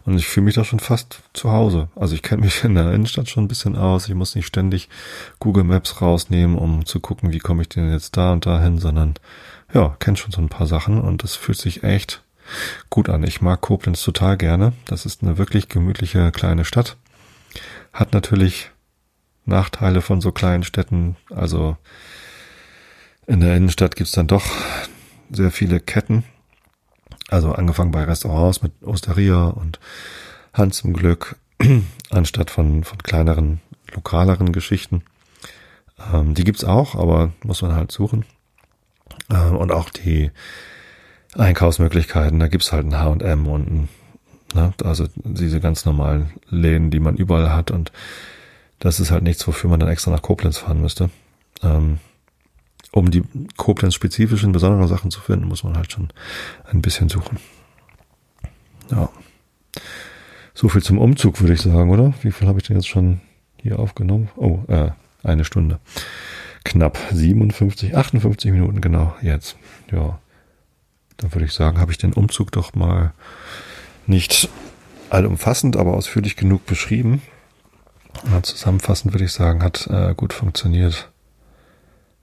Und 0.06 0.18
ich 0.18 0.28
fühle 0.28 0.46
mich 0.46 0.56
da 0.56 0.64
schon 0.64 0.80
fast 0.80 1.22
zu 1.34 1.52
Hause. 1.52 1.90
Also 1.96 2.16
ich 2.16 2.22
kenne 2.22 2.42
mich 2.42 2.64
in 2.64 2.76
der 2.76 2.92
Innenstadt 2.92 3.30
schon 3.30 3.46
ein 3.46 3.48
bisschen 3.48 3.76
aus. 3.76 4.08
Ich 4.08 4.16
muss 4.16 4.36
nicht 4.36 4.48
ständig 4.48 4.90
Google 5.40 5.64
Maps 5.64 6.02
rausnehmen, 6.02 6.58
um 6.58 6.86
zu 6.86 7.00
gucken, 7.00 7.32
wie 7.32 7.40
komme 7.40 7.62
ich 7.64 7.70
denn 7.70 7.92
jetzt 7.92 8.18
da 8.18 8.34
und 8.34 8.46
dahin, 8.46 8.80
sondern 8.80 9.16
ja, 9.74 9.96
kenne 10.00 10.18
schon 10.18 10.32
so 10.32 10.42
ein 10.42 10.50
paar 10.50 10.68
Sachen 10.68 11.00
und 11.00 11.24
das 11.24 11.36
fühlt 11.36 11.58
sich 11.58 11.84
echt 11.84 12.24
gut 12.90 13.10
an. 13.10 13.24
Ich 13.24 13.42
mag 13.42 13.62
Koblenz 13.62 14.04
total 14.04 14.38
gerne. 14.38 14.74
Das 14.86 15.06
ist 15.06 15.24
eine 15.24 15.38
wirklich 15.38 15.70
gemütliche 15.70 16.32
kleine 16.32 16.66
Stadt. 16.66 16.98
Hat 17.94 18.14
natürlich 18.14 18.72
Nachteile 19.46 20.02
von 20.02 20.22
so 20.22 20.32
kleinen 20.32 20.64
Städten. 20.64 21.16
Also 21.30 21.78
in 23.28 23.40
der 23.40 23.56
Innenstadt 23.56 23.96
gibt's 23.96 24.12
dann 24.12 24.28
doch 24.28 24.46
sehr 25.32 25.52
viele 25.52 25.80
Ketten 25.80 26.24
also 27.32 27.54
angefangen 27.54 27.92
bei 27.92 28.04
Restaurants 28.04 28.62
mit 28.62 28.74
Osteria 28.84 29.46
und 29.48 29.80
Hans 30.54 30.78
zum 30.78 30.94
Glück, 30.94 31.38
anstatt 32.10 32.52
von, 32.52 32.84
von 32.84 32.98
kleineren, 33.00 33.62
lokaleren 33.94 34.52
Geschichten. 34.52 35.04
Ähm, 36.14 36.34
die 36.34 36.44
gibt's 36.44 36.64
auch, 36.64 36.96
aber 36.96 37.32
muss 37.44 37.62
man 37.62 37.74
halt 37.74 37.92
suchen. 37.92 38.26
Ähm, 39.30 39.56
und 39.56 39.72
auch 39.72 39.90
die 39.90 40.32
Einkaufsmöglichkeiten, 41.38 42.40
da 42.40 42.48
gibt's 42.48 42.74
halt 42.74 42.86
ein 42.86 43.00
H&M 43.00 43.48
und 43.48 43.72
ein, 43.72 43.90
ne, 44.54 44.74
also 44.84 45.08
diese 45.16 45.62
ganz 45.62 45.86
normalen 45.86 46.34
Läden, 46.50 46.92
die 46.92 47.00
man 47.00 47.16
überall 47.16 47.54
hat 47.54 47.72
und 47.72 47.94
das 48.80 49.00
ist 49.00 49.12
halt 49.12 49.24
nichts, 49.24 49.48
wofür 49.48 49.70
man 49.70 49.80
dann 49.80 49.90
extra 49.90 50.12
nach 50.12 50.24
Koblenz 50.24 50.58
fahren 50.58 50.82
müsste. 50.82 51.10
Ähm, 51.64 52.00
um 52.92 53.12
die 53.12 53.24
Koblenz-spezifischen, 53.58 54.52
besonderen 54.52 54.88
Sachen 54.88 55.12
zu 55.12 55.22
finden, 55.22 55.48
muss 55.48 55.64
man 55.64 55.78
halt 55.78 55.92
schon 55.92 56.10
ein 56.72 56.82
bisschen 56.82 57.10
suchen. 57.10 57.38
Ja. 58.90 59.10
So 60.54 60.68
viel 60.70 60.84
zum 60.84 60.98
Umzug, 60.98 61.40
würde 61.40 61.54
ich 61.54 61.62
sagen, 61.62 61.90
oder? 61.90 62.14
Wie 62.22 62.32
viel 62.32 62.48
habe 62.48 62.60
ich 62.60 62.68
denn 62.68 62.76
jetzt 62.76 62.90
schon 62.90 63.22
hier 63.58 63.80
aufgenommen? 63.80 64.30
Oh, 64.36 64.60
äh, 64.68 64.92
eine 65.24 65.46
Stunde. 65.46 65.80
Knapp 66.64 66.98
57, 67.12 67.96
58 67.96 68.52
Minuten, 68.52 68.82
genau, 68.82 69.16
jetzt. 69.22 69.56
Ja. 69.92 70.20
Dann 71.18 71.34
würde 71.34 71.46
ich 71.46 71.54
sagen, 71.54 71.80
habe 71.80 71.92
ich 71.92 71.98
den 71.98 72.14
Umzug 72.14 72.52
doch 72.52 72.74
mal 72.76 73.14
nicht 74.08 74.50
allumfassend, 75.10 75.78
aber 75.78 75.94
ausführlich 75.94 76.36
genug 76.36 76.66
beschrieben. 76.66 77.22
zusammenfassend 78.42 79.14
würde 79.14 79.26
ich 79.26 79.32
sagen, 79.32 79.64
hat 79.64 79.88
äh, 79.88 80.14
gut 80.16 80.34
funktioniert. 80.34 81.11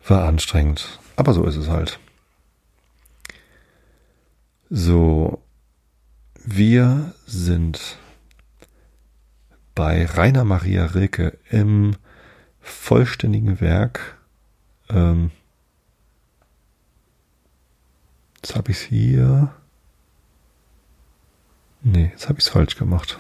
War 0.08 0.26
anstrengend. 0.26 0.98
Aber 1.16 1.34
so 1.34 1.44
ist 1.44 1.56
es 1.56 1.68
halt. 1.68 2.00
So, 4.70 5.42
wir 6.34 7.14
sind 7.26 7.98
bei 9.74 10.06
Rainer 10.06 10.44
Maria 10.44 10.86
Rilke 10.86 11.38
im 11.50 11.94
vollständigen 12.60 13.60
Werk. 13.60 14.18
Ähm, 14.88 15.30
jetzt 18.36 18.56
habe 18.56 18.70
ich 18.70 18.78
es 18.78 18.82
hier. 18.84 19.54
Nee, 21.82 22.10
jetzt 22.12 22.30
habe 22.30 22.38
ich 22.38 22.46
es 22.46 22.50
falsch 22.50 22.76
gemacht. 22.76 23.18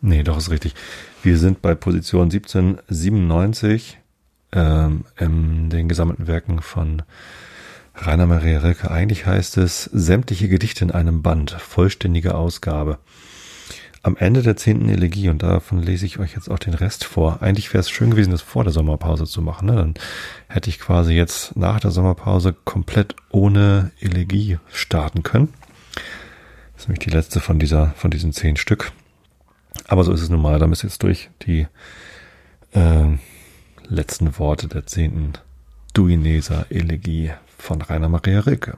Nee, 0.00 0.22
doch 0.22 0.38
ist 0.38 0.50
richtig. 0.50 0.74
Wir 1.22 1.38
sind 1.38 1.60
bei 1.60 1.74
Position 1.74 2.30
1797 2.30 3.98
ähm, 4.52 5.04
in 5.18 5.70
den 5.70 5.88
gesammelten 5.88 6.26
Werken 6.26 6.62
von 6.62 7.02
Rainer 7.96 8.26
Maria 8.26 8.60
Rilke. 8.60 8.90
Eigentlich 8.90 9.26
heißt 9.26 9.56
es 9.58 9.84
sämtliche 9.84 10.48
Gedichte 10.48 10.84
in 10.84 10.92
einem 10.92 11.22
Band, 11.22 11.50
vollständige 11.50 12.36
Ausgabe. 12.36 12.98
Am 14.04 14.16
Ende 14.16 14.42
der 14.42 14.56
zehnten 14.56 14.88
Elegie, 14.88 15.28
und 15.28 15.42
davon 15.42 15.82
lese 15.82 16.06
ich 16.06 16.20
euch 16.20 16.34
jetzt 16.34 16.48
auch 16.48 16.60
den 16.60 16.74
Rest 16.74 17.04
vor. 17.04 17.42
Eigentlich 17.42 17.74
wäre 17.74 17.80
es 17.80 17.90
schön 17.90 18.12
gewesen, 18.12 18.30
das 18.30 18.42
vor 18.42 18.62
der 18.62 18.72
Sommerpause 18.72 19.24
zu 19.24 19.42
machen. 19.42 19.66
Ne? 19.66 19.74
Dann 19.74 19.94
hätte 20.46 20.70
ich 20.70 20.78
quasi 20.78 21.14
jetzt 21.14 21.56
nach 21.56 21.80
der 21.80 21.90
Sommerpause 21.90 22.54
komplett 22.64 23.16
ohne 23.30 23.90
Elegie 24.00 24.58
starten 24.72 25.24
können. 25.24 25.52
Das 26.74 26.84
ist 26.84 26.88
nämlich 26.88 27.04
die 27.04 27.10
letzte 27.10 27.40
von 27.40 27.58
dieser, 27.58 27.88
von 27.96 28.12
diesen 28.12 28.32
zehn 28.32 28.56
Stück. 28.56 28.92
Aber 29.88 30.04
so 30.04 30.12
ist 30.12 30.22
es 30.22 30.28
nun 30.28 30.42
mal. 30.42 30.60
Damit 30.60 30.76
ist 30.76 30.82
jetzt 30.84 31.02
durch 31.02 31.30
die 31.42 31.66
äh, 32.72 33.08
letzten 33.88 34.38
Worte 34.38 34.68
der 34.68 34.86
zehnten 34.86 35.32
Duineser 35.94 36.66
Elegie 36.70 37.32
von 37.56 37.82
Rainer 37.82 38.08
Maria 38.08 38.40
Rilke. 38.40 38.76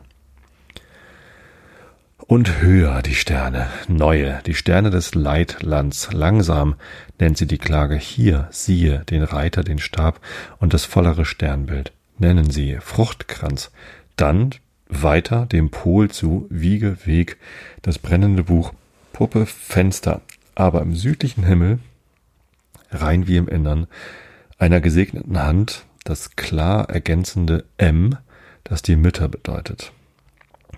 Und 2.26 2.61
höher 2.62 3.02
die 3.02 3.16
Sterne, 3.16 3.66
neue, 3.88 4.40
die 4.46 4.54
Sterne 4.54 4.90
des 4.90 5.16
Leitlands, 5.16 6.12
langsam 6.12 6.76
nennt 7.18 7.36
sie 7.36 7.48
die 7.48 7.58
Klage 7.58 7.96
hier, 7.96 8.46
siehe, 8.52 9.00
den 9.11 9.24
Reiter, 9.24 9.64
den 9.64 9.80
Stab 9.80 10.20
und 10.58 10.72
das 10.72 10.84
vollere 10.84 11.24
Sternbild. 11.24 11.92
Nennen 12.18 12.48
sie 12.48 12.78
Fruchtkranz, 12.80 13.72
dann 14.14 14.50
weiter 14.88 15.46
dem 15.46 15.70
Pol 15.70 16.08
zu, 16.08 16.46
Wiege, 16.50 16.98
Weg, 17.04 17.36
das 17.82 17.98
brennende 17.98 18.44
Buch, 18.44 18.72
Puppe, 19.12 19.44
Fenster, 19.46 20.20
aber 20.55 20.82
im 20.82 20.94
südlichen 20.94 21.44
Himmel 21.44 21.78
rein 22.90 23.26
wie 23.26 23.36
im 23.36 23.48
Innern, 23.48 23.86
einer 24.59 24.80
gesegneten 24.80 25.40
Hand 25.42 25.86
das 26.05 26.36
klar 26.36 26.88
ergänzende 26.88 27.64
M, 27.76 28.16
das 28.64 28.82
die 28.82 28.96
Mütter 28.96 29.28
bedeutet. 29.28 29.92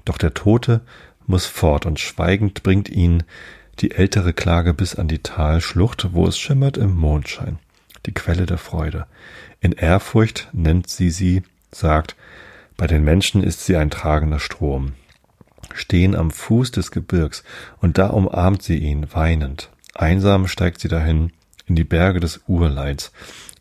Doch 0.04 0.18
der 0.18 0.34
Tote 0.34 0.80
muss 1.26 1.46
fort 1.46 1.86
und 1.86 2.00
schweigend 2.00 2.62
bringt 2.62 2.88
ihn 2.88 3.22
die 3.78 3.92
ältere 3.92 4.32
Klage 4.32 4.74
bis 4.74 4.94
an 4.94 5.08
die 5.08 5.20
Talschlucht, 5.20 6.12
wo 6.12 6.26
es 6.26 6.38
schimmert 6.38 6.76
im 6.76 6.94
Mondschein, 6.94 7.58
die 8.06 8.12
Quelle 8.12 8.46
der 8.46 8.58
Freude. 8.58 9.06
In 9.60 9.72
Ehrfurcht 9.72 10.48
nennt 10.52 10.88
sie 10.88 11.10
sie, 11.10 11.42
sagt, 11.70 12.16
bei 12.76 12.86
den 12.86 13.04
Menschen 13.04 13.42
ist 13.42 13.64
sie 13.64 13.76
ein 13.76 13.90
tragender 13.90 14.40
Strom. 14.40 14.92
Stehen 15.74 16.14
am 16.14 16.30
Fuß 16.30 16.70
des 16.70 16.90
Gebirgs, 16.90 17.44
und 17.80 17.98
da 17.98 18.08
umarmt 18.08 18.62
sie 18.62 18.78
ihn, 18.78 19.06
weinend. 19.12 19.70
Einsam 19.94 20.48
steigt 20.48 20.80
sie 20.80 20.88
dahin, 20.88 21.32
in 21.66 21.76
die 21.76 21.84
Berge 21.84 22.20
des 22.20 22.40
Urleids, 22.46 23.12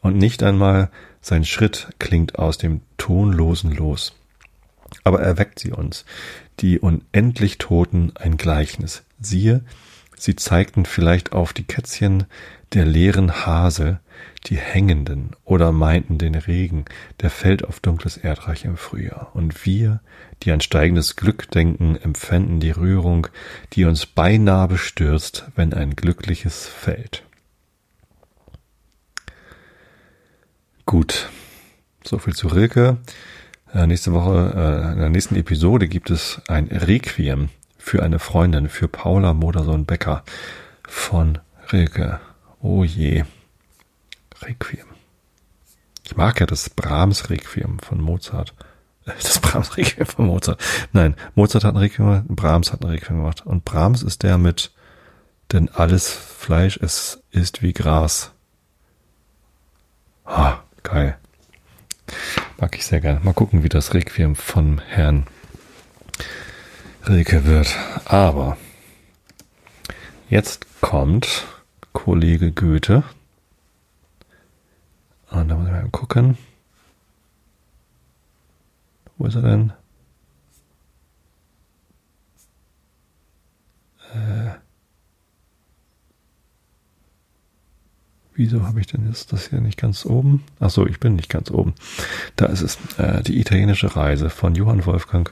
und 0.01 0.17
nicht 0.17 0.43
einmal 0.43 0.89
sein 1.21 1.45
Schritt 1.45 1.89
klingt 1.99 2.39
aus 2.39 2.57
dem 2.57 2.81
tonlosen 2.97 3.71
Los. 3.71 4.15
Aber 5.03 5.21
erweckt 5.21 5.59
sie 5.59 5.71
uns, 5.71 6.05
die 6.59 6.79
unendlich 6.79 7.57
Toten, 7.57 8.11
ein 8.15 8.37
Gleichnis. 8.37 9.03
Siehe, 9.19 9.61
sie 10.17 10.35
zeigten 10.35 10.85
vielleicht 10.85 11.31
auf 11.31 11.53
die 11.53 11.63
Kätzchen 11.63 12.25
der 12.73 12.85
leeren 12.85 13.45
Hase, 13.45 13.99
die 14.45 14.57
Hängenden, 14.57 15.35
oder 15.43 15.71
meinten 15.71 16.17
den 16.17 16.35
Regen, 16.35 16.85
der 17.21 17.29
fällt 17.29 17.65
auf 17.65 17.79
dunkles 17.79 18.17
Erdreich 18.17 18.65
im 18.65 18.77
Frühjahr. 18.77 19.31
Und 19.33 19.65
wir, 19.65 20.01
die 20.43 20.51
an 20.51 20.61
steigendes 20.61 21.15
Glück 21.15 21.49
denken, 21.51 21.95
empfänden 21.95 22.59
die 22.59 22.71
Rührung, 22.71 23.27
die 23.73 23.85
uns 23.85 24.05
beinahe 24.05 24.67
bestürzt, 24.67 25.45
wenn 25.55 25.73
ein 25.73 25.95
glückliches 25.95 26.65
fällt. 26.65 27.23
Gut, 30.85 31.29
so 32.03 32.17
viel 32.17 32.35
zu 32.35 32.47
Rilke. 32.47 32.97
Äh, 33.73 33.87
nächste 33.87 34.11
Woche, 34.13 34.53
äh, 34.55 34.93
in 34.93 34.99
der 34.99 35.09
nächsten 35.09 35.35
Episode 35.35 35.87
gibt 35.87 36.09
es 36.09 36.41
ein 36.47 36.67
Requiem 36.67 37.49
für 37.77 38.03
eine 38.03 38.19
Freundin, 38.19 38.67
für 38.67 38.87
Paula 38.87 39.33
Modersohn-Becker 39.33 40.23
von 40.87 41.39
Rilke. 41.71 42.19
Oh 42.59 42.83
je. 42.83 43.23
Requiem. 44.41 44.85
Ich 46.03 46.17
mag 46.17 46.39
ja 46.39 46.45
das 46.45 46.69
Brahms 46.69 47.29
Requiem 47.29 47.79
von 47.79 48.01
Mozart. 48.01 48.53
Das 49.21 49.39
Brahms 49.39 49.77
Requiem 49.77 50.05
von 50.05 50.27
Mozart. 50.27 50.61
Nein, 50.91 51.15
Mozart 51.35 51.63
hat 51.63 51.75
ein 51.75 51.77
Requiem 51.77 52.05
gemacht, 52.05 52.23
Brahms 52.27 52.71
hat 52.71 52.83
ein 52.83 52.89
Requiem 52.89 53.17
gemacht. 53.17 53.45
Und 53.45 53.65
Brahms 53.65 54.03
ist 54.03 54.23
der 54.23 54.37
mit, 54.37 54.71
denn 55.51 55.69
alles 55.69 56.09
Fleisch 56.11 56.77
es 56.77 57.21
ist 57.31 57.61
wie 57.61 57.73
Gras. 57.73 58.31
Ah, 60.25 60.59
geil. 60.83 61.17
Mag 62.59 62.75
ich 62.75 62.85
sehr 62.85 63.01
gerne. 63.01 63.19
Mal 63.23 63.33
gucken, 63.33 63.63
wie 63.63 63.69
das 63.69 63.93
Requiem 63.93 64.35
von 64.35 64.79
Herrn 64.87 65.25
Rilke 67.07 67.45
wird. 67.45 67.75
Aber 68.05 68.57
jetzt 70.29 70.65
kommt 70.81 71.45
Kollege 71.93 72.51
Goethe. 72.51 73.03
Und 75.31 75.47
da 75.49 75.55
muss 75.55 75.67
ich 75.67 75.73
mal 75.73 75.89
gucken. 75.91 76.37
Wo 79.21 79.27
ist 79.27 79.35
er 79.35 79.43
denn? 79.43 79.71
Äh, 84.15 84.49
wieso 88.33 88.65
habe 88.65 88.79
ich 88.79 88.87
denn 88.87 89.05
jetzt 89.05 89.31
das 89.31 89.49
hier 89.49 89.61
nicht 89.61 89.77
ganz 89.77 90.07
oben? 90.07 90.43
Ach 90.59 90.71
so, 90.71 90.87
ich 90.87 90.99
bin 90.99 91.15
nicht 91.15 91.29
ganz 91.29 91.51
oben. 91.51 91.75
Da 92.35 92.47
ist 92.47 92.61
es. 92.61 92.79
Äh, 92.97 93.21
die 93.21 93.39
italienische 93.39 93.95
Reise 93.95 94.31
von 94.31 94.55
Johann 94.55 94.87
Wolfgang 94.87 95.31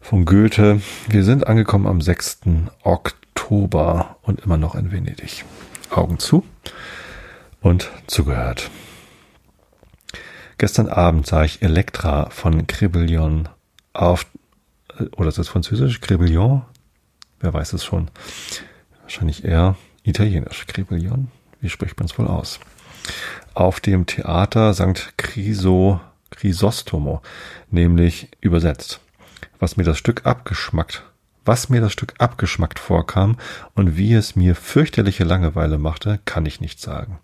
von 0.00 0.24
Goethe. 0.24 0.80
Wir 1.06 1.22
sind 1.22 1.46
angekommen 1.46 1.86
am 1.86 2.00
6. 2.00 2.40
Oktober 2.82 4.16
und 4.22 4.40
immer 4.40 4.56
noch 4.56 4.74
in 4.74 4.90
Venedig. 4.90 5.44
Augen 5.90 6.18
zu 6.18 6.46
und 7.60 7.90
zugehört. 8.06 8.70
Gestern 10.58 10.88
Abend 10.88 11.26
sah 11.26 11.44
ich 11.44 11.60
Elektra 11.60 12.30
von 12.30 12.66
Cribillon 12.66 13.48
auf, 13.92 14.26
oder 15.16 15.28
ist 15.28 15.36
das 15.36 15.48
französisch? 15.48 16.00
Cribillon? 16.00 16.62
Wer 17.40 17.52
weiß 17.52 17.74
es 17.74 17.84
schon? 17.84 18.08
Wahrscheinlich 19.02 19.44
eher 19.44 19.76
italienisch. 20.02 20.66
Cribillon? 20.66 21.28
Wie 21.60 21.68
spricht 21.68 21.98
man 21.98 22.06
es 22.06 22.18
wohl 22.18 22.26
aus? 22.26 22.58
Auf 23.52 23.80
dem 23.80 24.06
Theater 24.06 24.72
St. 24.72 25.18
Chryso, 25.18 26.00
Chrysostomo, 26.30 27.20
nämlich 27.70 28.28
übersetzt. 28.40 29.00
Was 29.58 29.76
mir 29.76 29.84
das 29.84 29.98
Stück 29.98 30.24
abgeschmackt, 30.24 31.04
was 31.44 31.68
mir 31.68 31.82
das 31.82 31.92
Stück 31.92 32.14
abgeschmackt 32.18 32.78
vorkam 32.78 33.36
und 33.74 33.98
wie 33.98 34.14
es 34.14 34.36
mir 34.36 34.54
fürchterliche 34.54 35.24
Langeweile 35.24 35.76
machte, 35.76 36.18
kann 36.24 36.46
ich 36.46 36.62
nicht 36.62 36.80
sagen. 36.80 37.18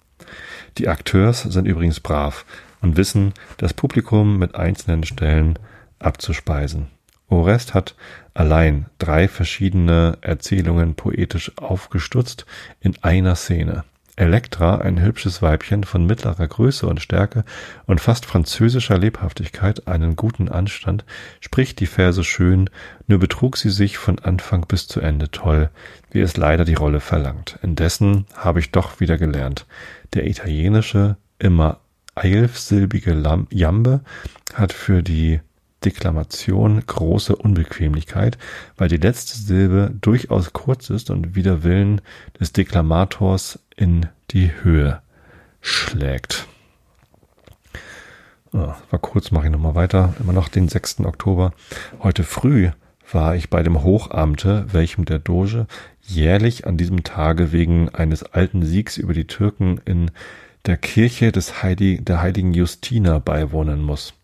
Die 0.77 0.89
Akteurs 0.89 1.43
sind 1.43 1.67
übrigens 1.67 2.01
brav 2.01 2.45
und 2.83 2.97
wissen, 2.97 3.33
das 3.57 3.73
Publikum 3.73 4.39
mit 4.39 4.55
einzelnen 4.55 5.05
Stellen 5.05 5.59
abzuspeisen. 5.99 6.89
Orest 7.29 7.73
hat 7.73 7.95
allein 8.35 8.87
drei 8.99 9.27
verschiedene 9.27 10.19
Erzählungen 10.21 10.95
poetisch 10.95 11.53
aufgestutzt 11.57 12.45
in 12.81 12.95
einer 13.03 13.37
Szene. 13.37 13.85
Elektra, 14.15 14.77
ein 14.77 15.01
hübsches 15.01 15.41
Weibchen 15.41 15.85
von 15.85 16.05
mittlerer 16.05 16.47
Größe 16.47 16.87
und 16.87 17.01
Stärke 17.01 17.45
und 17.87 17.99
fast 17.99 18.27
französischer 18.27 18.99
Lebhaftigkeit, 18.99 19.89
einen 19.89 20.17
guten 20.17 20.51
Anstand, 20.51 21.07
spricht 21.41 21.81
die 21.81 21.87
Verse 21.87 22.23
schön, 22.23 22.69
nur 23.07 23.19
betrug 23.19 23.57
sie 23.57 23.71
sich 23.71 23.97
von 23.97 24.19
Anfang 24.19 24.67
bis 24.67 24.87
zu 24.87 25.01
Ende 25.01 25.31
toll, 25.31 25.71
wie 26.11 26.21
es 26.21 26.37
leider 26.37 26.67
die 26.67 26.75
Rolle 26.75 27.01
verlangt. 27.01 27.59
Indessen 27.63 28.27
habe 28.37 28.61
ich 28.61 28.71
doch 28.71 29.01
wieder 29.01 29.17
gelernt. 29.17 29.67
Der 30.13 30.27
italienische, 30.27 31.17
immer 31.39 31.81
elfsilbige 32.15 33.47
Jambe 33.51 34.01
hat 34.55 34.73
für 34.73 35.03
die 35.03 35.41
Deklamation 35.85 36.83
große 36.87 37.35
Unbequemlichkeit, 37.35 38.39
weil 38.77 38.89
die 38.89 38.97
letzte 38.97 39.37
Silbe 39.37 39.93
durchaus 40.01 40.53
kurz 40.53 40.91
ist 40.91 41.11
und 41.11 41.35
wider 41.35 41.63
Willen 41.63 42.01
des 42.39 42.53
Deklamators 42.53 43.59
in 43.77 44.07
die 44.31 44.53
Höhe 44.63 45.01
schlägt. 45.61 46.47
Oh, 48.53 48.75
war 48.91 48.99
kurz, 49.01 49.31
mache 49.31 49.47
ich 49.47 49.53
nochmal 49.53 49.75
weiter. 49.75 50.15
Immer 50.21 50.35
noch 50.35 50.49
den 50.49 50.69
6. 50.69 51.01
Oktober. 51.01 51.53
Heute 52.03 52.23
früh 52.23 52.71
war 53.11 53.35
ich 53.35 53.51
bei 53.51 53.63
dem 53.63 53.83
Hochamte, 53.83 54.67
welchem 54.73 55.05
der 55.05 55.19
Doge 55.19 55.67
jährlich 56.03 56.67
an 56.67 56.77
diesem 56.77 57.03
Tage 57.03 57.53
wegen 57.53 57.89
eines 57.89 58.23
alten 58.23 58.63
Siegs 58.63 58.97
über 58.97 59.15
die 59.15 59.27
Türken 59.27 59.81
in 59.85 60.11
der 60.67 60.77
Kirche 60.77 61.33
des 61.33 61.63
Heidi, 61.63 62.03
der 62.03 62.23
heiligen 62.23 62.55
Justina 62.55 63.19
beiwohnen 63.19 63.83
muss. 63.83 64.15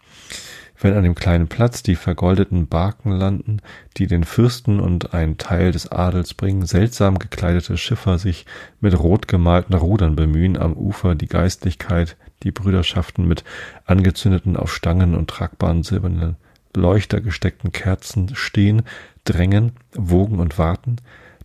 Wenn 0.81 0.95
an 0.95 1.03
dem 1.03 1.17
kleinen 1.17 1.49
Platz 1.49 1.83
die 1.83 1.97
vergoldeten 1.97 2.69
Barken 2.69 3.11
landen, 3.11 3.61
die 3.97 4.07
den 4.07 4.23
Fürsten 4.23 4.79
und 4.79 5.13
einen 5.13 5.37
Teil 5.37 5.73
des 5.73 5.91
Adels 5.91 6.35
bringen, 6.35 6.67
seltsam 6.67 7.19
gekleidete 7.19 7.77
Schiffer 7.77 8.19
sich 8.19 8.47
mit 8.81 8.97
rot 8.97 9.27
gemalten 9.27 9.75
Rudern 9.75 10.15
bemühen, 10.15 10.57
am 10.57 10.75
Ufer 10.75 11.17
die 11.17 11.27
Geistlichkeit, 11.27 12.17
die 12.45 12.53
Brüderschaften 12.53 13.27
mit 13.27 13.43
angezündeten 13.87 14.57
auf 14.57 14.73
Stangen 14.73 15.17
und 15.17 15.29
tragbaren 15.29 15.83
silbernen 15.83 16.37
Leuchter 16.77 17.21
gesteckten 17.21 17.73
Kerzen 17.73 18.37
stehen, 18.37 18.83
drängen, 19.25 19.73
wogen 19.95 20.39
und 20.39 20.59
warten, 20.59 20.97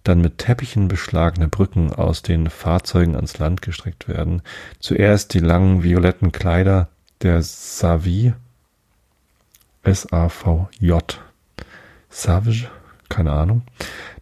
dann 0.03 0.21
mit 0.21 0.37
Teppichen 0.37 0.87
beschlagene 0.87 1.47
Brücken 1.47 1.93
aus 1.93 2.21
den 2.21 2.49
Fahrzeugen 2.49 3.15
ans 3.15 3.39
Land 3.39 3.61
gestreckt 3.61 4.07
werden, 4.07 4.41
zuerst 4.79 5.33
die 5.33 5.39
langen 5.39 5.83
violetten 5.83 6.31
Kleider 6.31 6.89
der 7.21 7.41
Savie 7.41 8.33
S-A-V-J. 9.83 11.21
Savage, 12.09 12.69
keine 13.09 13.31
Ahnung. 13.31 13.63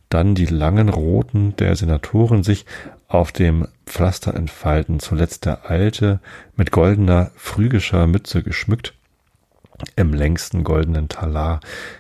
Dann 0.10 0.36
die 0.36 0.46
langen 0.46 0.90
roten 0.90 1.56
der 1.56 1.76
Senatoren 1.76 2.44
sich 2.44 2.66
auf 3.08 3.32
dem 3.32 3.68
Pflaster 3.86 4.34
entfalten. 4.34 5.00
Zuletzt 5.00 5.46
der 5.46 5.70
alte, 5.70 6.20
mit 6.56 6.72
goldener 6.72 7.32
phrygischer 7.36 8.08
Mütze 8.08 8.44
geschmückt, 8.44 8.94
im 9.96 10.14
längsten 10.14 10.64
goldenen 10.64 11.10
Talar 11.10 11.60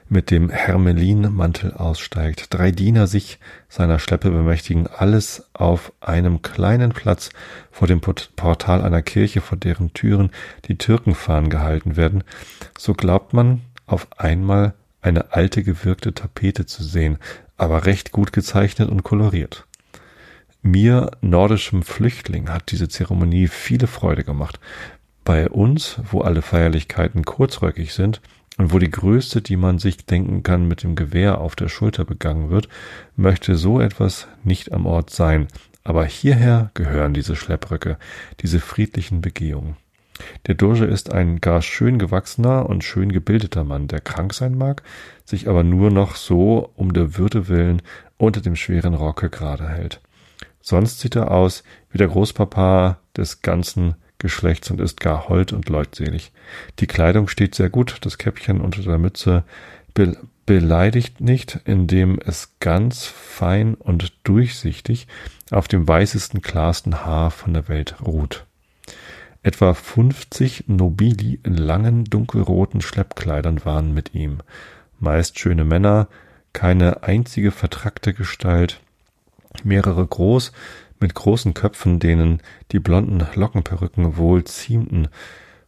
mit 0.09 0.31
dem 0.31 0.49
Hermelinmantel 0.49 1.73
aussteigt. 1.73 2.47
Drei 2.49 2.71
Diener 2.71 3.07
sich 3.07 3.39
seiner 3.69 3.99
Schleppe 3.99 4.31
bemächtigen, 4.31 4.87
alles 4.87 5.49
auf 5.53 5.93
einem 6.01 6.41
kleinen 6.41 6.91
Platz 6.91 7.29
vor 7.71 7.87
dem 7.87 8.01
Portal 8.01 8.81
einer 8.81 9.01
Kirche, 9.01 9.41
vor 9.41 9.57
deren 9.57 9.93
Türen 9.93 10.31
die 10.65 10.77
Türkenfahnen 10.77 11.49
gehalten 11.49 11.95
werden. 11.95 12.23
So 12.77 12.93
glaubt 12.93 13.33
man 13.33 13.61
auf 13.85 14.07
einmal 14.17 14.73
eine 15.01 15.33
alte 15.33 15.63
gewirkte 15.63 16.13
Tapete 16.13 16.65
zu 16.65 16.83
sehen, 16.83 17.17
aber 17.57 17.85
recht 17.85 18.11
gut 18.11 18.33
gezeichnet 18.33 18.89
und 18.89 19.03
koloriert. 19.03 19.65
Mir, 20.63 21.11
nordischem 21.21 21.81
Flüchtling, 21.81 22.49
hat 22.49 22.71
diese 22.71 22.87
Zeremonie 22.87 23.47
viele 23.47 23.87
Freude 23.87 24.23
gemacht. 24.23 24.59
Bei 25.23 25.49
uns, 25.49 25.99
wo 26.09 26.21
alle 26.21 26.41
Feierlichkeiten 26.41 27.23
kurzröckig 27.23 27.93
sind 27.93 28.21
und 28.57 28.73
wo 28.73 28.79
die 28.79 28.89
größte, 28.89 29.41
die 29.41 29.55
man 29.55 29.77
sich 29.77 30.05
denken 30.05 30.43
kann, 30.43 30.67
mit 30.67 30.83
dem 30.83 30.95
Gewehr 30.95 31.39
auf 31.39 31.55
der 31.55 31.69
Schulter 31.69 32.05
begangen 32.05 32.49
wird, 32.49 32.69
möchte 33.15 33.55
so 33.55 33.79
etwas 33.79 34.27
nicht 34.43 34.71
am 34.71 34.85
Ort 34.85 35.11
sein. 35.11 35.47
Aber 35.83 36.05
hierher 36.05 36.71
gehören 36.73 37.13
diese 37.13 37.35
Schleppröcke, 37.35 37.97
diese 38.41 38.59
friedlichen 38.59 39.21
Begehungen. 39.21 39.77
Der 40.47 40.55
Doge 40.55 40.85
ist 40.85 41.11
ein 41.11 41.41
gar 41.41 41.61
schön 41.61 41.97
gewachsener 41.97 42.67
und 42.67 42.83
schön 42.83 43.11
gebildeter 43.11 43.63
Mann, 43.63 43.87
der 43.87 44.01
krank 44.01 44.33
sein 44.33 44.57
mag, 44.57 44.83
sich 45.25 45.47
aber 45.47 45.63
nur 45.63 45.89
noch 45.89 46.15
so 46.15 46.71
um 46.75 46.93
der 46.93 47.17
Würde 47.17 47.47
willen 47.47 47.81
unter 48.17 48.41
dem 48.41 48.55
schweren 48.55 48.93
Rocke 48.93 49.29
gerade 49.29 49.67
hält. 49.67 50.01
Sonst 50.61 50.99
sieht 50.99 51.15
er 51.15 51.31
aus 51.31 51.63
wie 51.89 51.97
der 51.97 52.07
Großpapa 52.07 52.99
des 53.17 53.41
ganzen 53.41 53.95
Geschlechts 54.21 54.71
und 54.71 54.79
ist 54.79 55.01
gar 55.01 55.27
hold 55.27 55.51
und 55.51 55.67
leutselig. 55.67 56.31
Die 56.79 56.87
Kleidung 56.87 57.27
steht 57.27 57.55
sehr 57.55 57.69
gut, 57.69 57.97
das 58.01 58.17
Käppchen 58.17 58.61
unter 58.61 58.81
der 58.81 58.97
Mütze 58.97 59.43
be 59.93 60.15
beleidigt 60.45 61.21
nicht, 61.21 61.59
indem 61.65 62.19
es 62.19 62.53
ganz 62.59 63.05
fein 63.05 63.75
und 63.75 64.11
durchsichtig 64.23 65.07
auf 65.49 65.67
dem 65.67 65.87
weißesten, 65.87 66.41
klarsten 66.41 67.05
Haar 67.05 67.31
von 67.31 67.53
der 67.53 67.69
Welt 67.69 67.95
ruht. 68.01 68.45
Etwa 69.43 69.73
fünfzig 69.73 70.65
Nobili 70.67 71.39
in 71.43 71.55
langen, 71.55 72.03
dunkelroten 72.05 72.81
Schleppkleidern 72.81 73.63
waren 73.65 73.93
mit 73.93 74.13
ihm. 74.13 74.39
Meist 74.99 75.39
schöne 75.39 75.63
Männer, 75.63 76.07
keine 76.53 77.03
einzige 77.03 77.51
vertrackte 77.51 78.13
Gestalt, 78.13 78.81
mehrere 79.63 80.05
groß, 80.05 80.51
mit 81.01 81.15
großen 81.15 81.53
Köpfen, 81.53 81.99
denen 81.99 82.41
die 82.71 82.79
blonden 82.79 83.25
Lockenperücken 83.35 84.17
wohl 84.17 84.43
ziemten, 84.45 85.07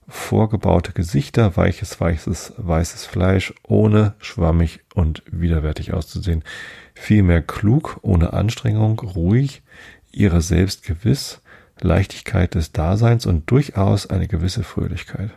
vorgebaute 0.07 0.91
Gesichter, 0.91 1.57
weiches, 1.57 1.99
weißes, 1.99 2.53
weißes 2.57 3.05
Fleisch, 3.05 3.53
ohne 3.63 4.15
schwammig 4.19 4.81
und 4.93 5.23
widerwärtig 5.29 5.93
auszusehen, 5.93 6.43
vielmehr 6.93 7.41
klug, 7.41 7.99
ohne 8.01 8.33
Anstrengung, 8.33 8.99
ruhig, 8.99 9.63
ihrer 10.11 10.41
selbst 10.41 10.83
gewiss, 10.83 11.41
Leichtigkeit 11.81 12.55
des 12.55 12.71
Daseins 12.71 13.25
und 13.25 13.49
durchaus 13.49 14.07
eine 14.07 14.27
gewisse 14.27 14.63
Fröhlichkeit. 14.63 15.31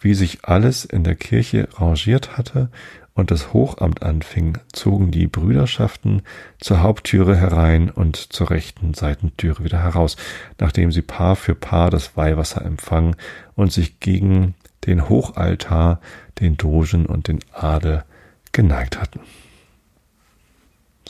Wie 0.00 0.14
sich 0.14 0.44
alles 0.44 0.84
in 0.84 1.04
der 1.04 1.14
Kirche 1.14 1.68
rangiert 1.74 2.36
hatte 2.36 2.70
und 3.14 3.30
das 3.30 3.52
Hochamt 3.52 4.02
anfing, 4.02 4.58
zogen 4.72 5.10
die 5.10 5.26
Brüderschaften 5.26 6.22
zur 6.60 6.82
Haupttüre 6.82 7.36
herein 7.36 7.90
und 7.90 8.16
zur 8.16 8.50
rechten 8.50 8.94
Seitentüre 8.94 9.64
wieder 9.64 9.82
heraus, 9.82 10.16
nachdem 10.58 10.92
sie 10.92 11.02
Paar 11.02 11.36
für 11.36 11.54
Paar 11.54 11.90
das 11.90 12.16
Weihwasser 12.16 12.64
empfangen 12.64 13.16
und 13.54 13.72
sich 13.72 14.00
gegen 14.00 14.54
den 14.86 15.08
Hochaltar, 15.08 16.00
den 16.40 16.56
Dogen 16.56 17.06
und 17.06 17.28
den 17.28 17.40
Adel 17.52 18.04
geneigt 18.52 19.00
hatten. 19.00 19.20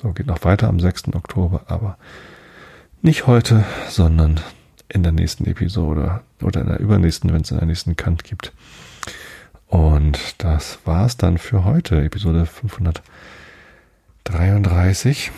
So 0.01 0.13
geht 0.13 0.27
noch 0.27 0.45
weiter 0.45 0.69
am 0.69 0.81
6. 0.81 1.15
Oktober, 1.15 1.63
aber 1.69 1.97
nicht 3.03 3.27
heute, 3.27 3.65
sondern 3.89 4.41
in 4.89 5.03
der 5.03 5.13
nächsten 5.13 5.47
Episode 5.47 6.21
oder 6.43 6.61
in 6.61 6.67
der 6.67 6.81
übernächsten, 6.81 7.33
wenn 7.33 7.43
es 7.43 7.51
in 7.51 7.59
der 7.59 7.67
nächsten 7.67 7.97
Kant 7.97 8.25
gibt. 8.25 8.53
Und 9.73 10.37
das 10.37 10.79
war's 10.85 11.17
dann 11.17 11.39
für 11.39 11.65
heute, 11.65 12.05
Episode 12.05 12.45
533. 12.45 15.33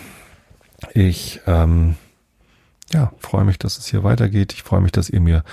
Ich 0.93 1.41
ähm, 1.47 1.95
ja, 2.93 3.12
freue 3.20 3.45
mich, 3.45 3.61
dass 3.61 3.78
es 3.78 3.87
hier 3.87 4.03
weitergeht. 4.03 4.53
Ich 4.53 4.64
freue 4.64 4.80
mich, 4.80 4.91
dass 4.91 5.09
ihr 5.09 5.20
mir 5.20 5.45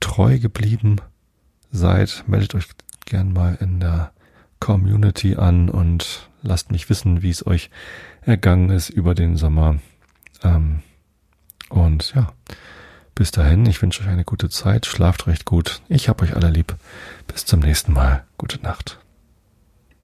treu 0.00 0.38
geblieben 0.38 0.96
seid. 1.72 2.24
Meldet 2.26 2.54
euch 2.54 2.68
gern 3.04 3.34
mal 3.34 3.58
in 3.60 3.80
der 3.80 4.12
Community 4.60 5.36
an 5.36 5.68
und 5.68 6.30
lasst 6.40 6.72
mich 6.72 6.88
wissen, 6.88 7.20
wie 7.20 7.28
es 7.28 7.46
euch 7.46 7.68
ergangen 8.22 8.70
ist 8.70 8.88
über 8.88 9.14
den 9.14 9.36
Sommer. 9.36 9.76
Ähm, 10.42 10.80
und 11.68 12.14
ja, 12.14 12.32
bis 13.14 13.30
dahin, 13.30 13.66
ich 13.66 13.82
wünsche 13.82 14.02
euch 14.02 14.08
eine 14.08 14.24
gute 14.24 14.48
Zeit, 14.48 14.86
schlaft 14.86 15.26
recht 15.26 15.44
gut. 15.44 15.82
Ich 15.90 16.08
hab 16.08 16.22
euch 16.22 16.34
alle 16.34 16.48
lieb. 16.48 16.74
Bis 17.26 17.44
zum 17.44 17.60
nächsten 17.60 17.92
Mal. 17.92 18.24
Gute 18.38 18.60
Nacht. 18.62 19.01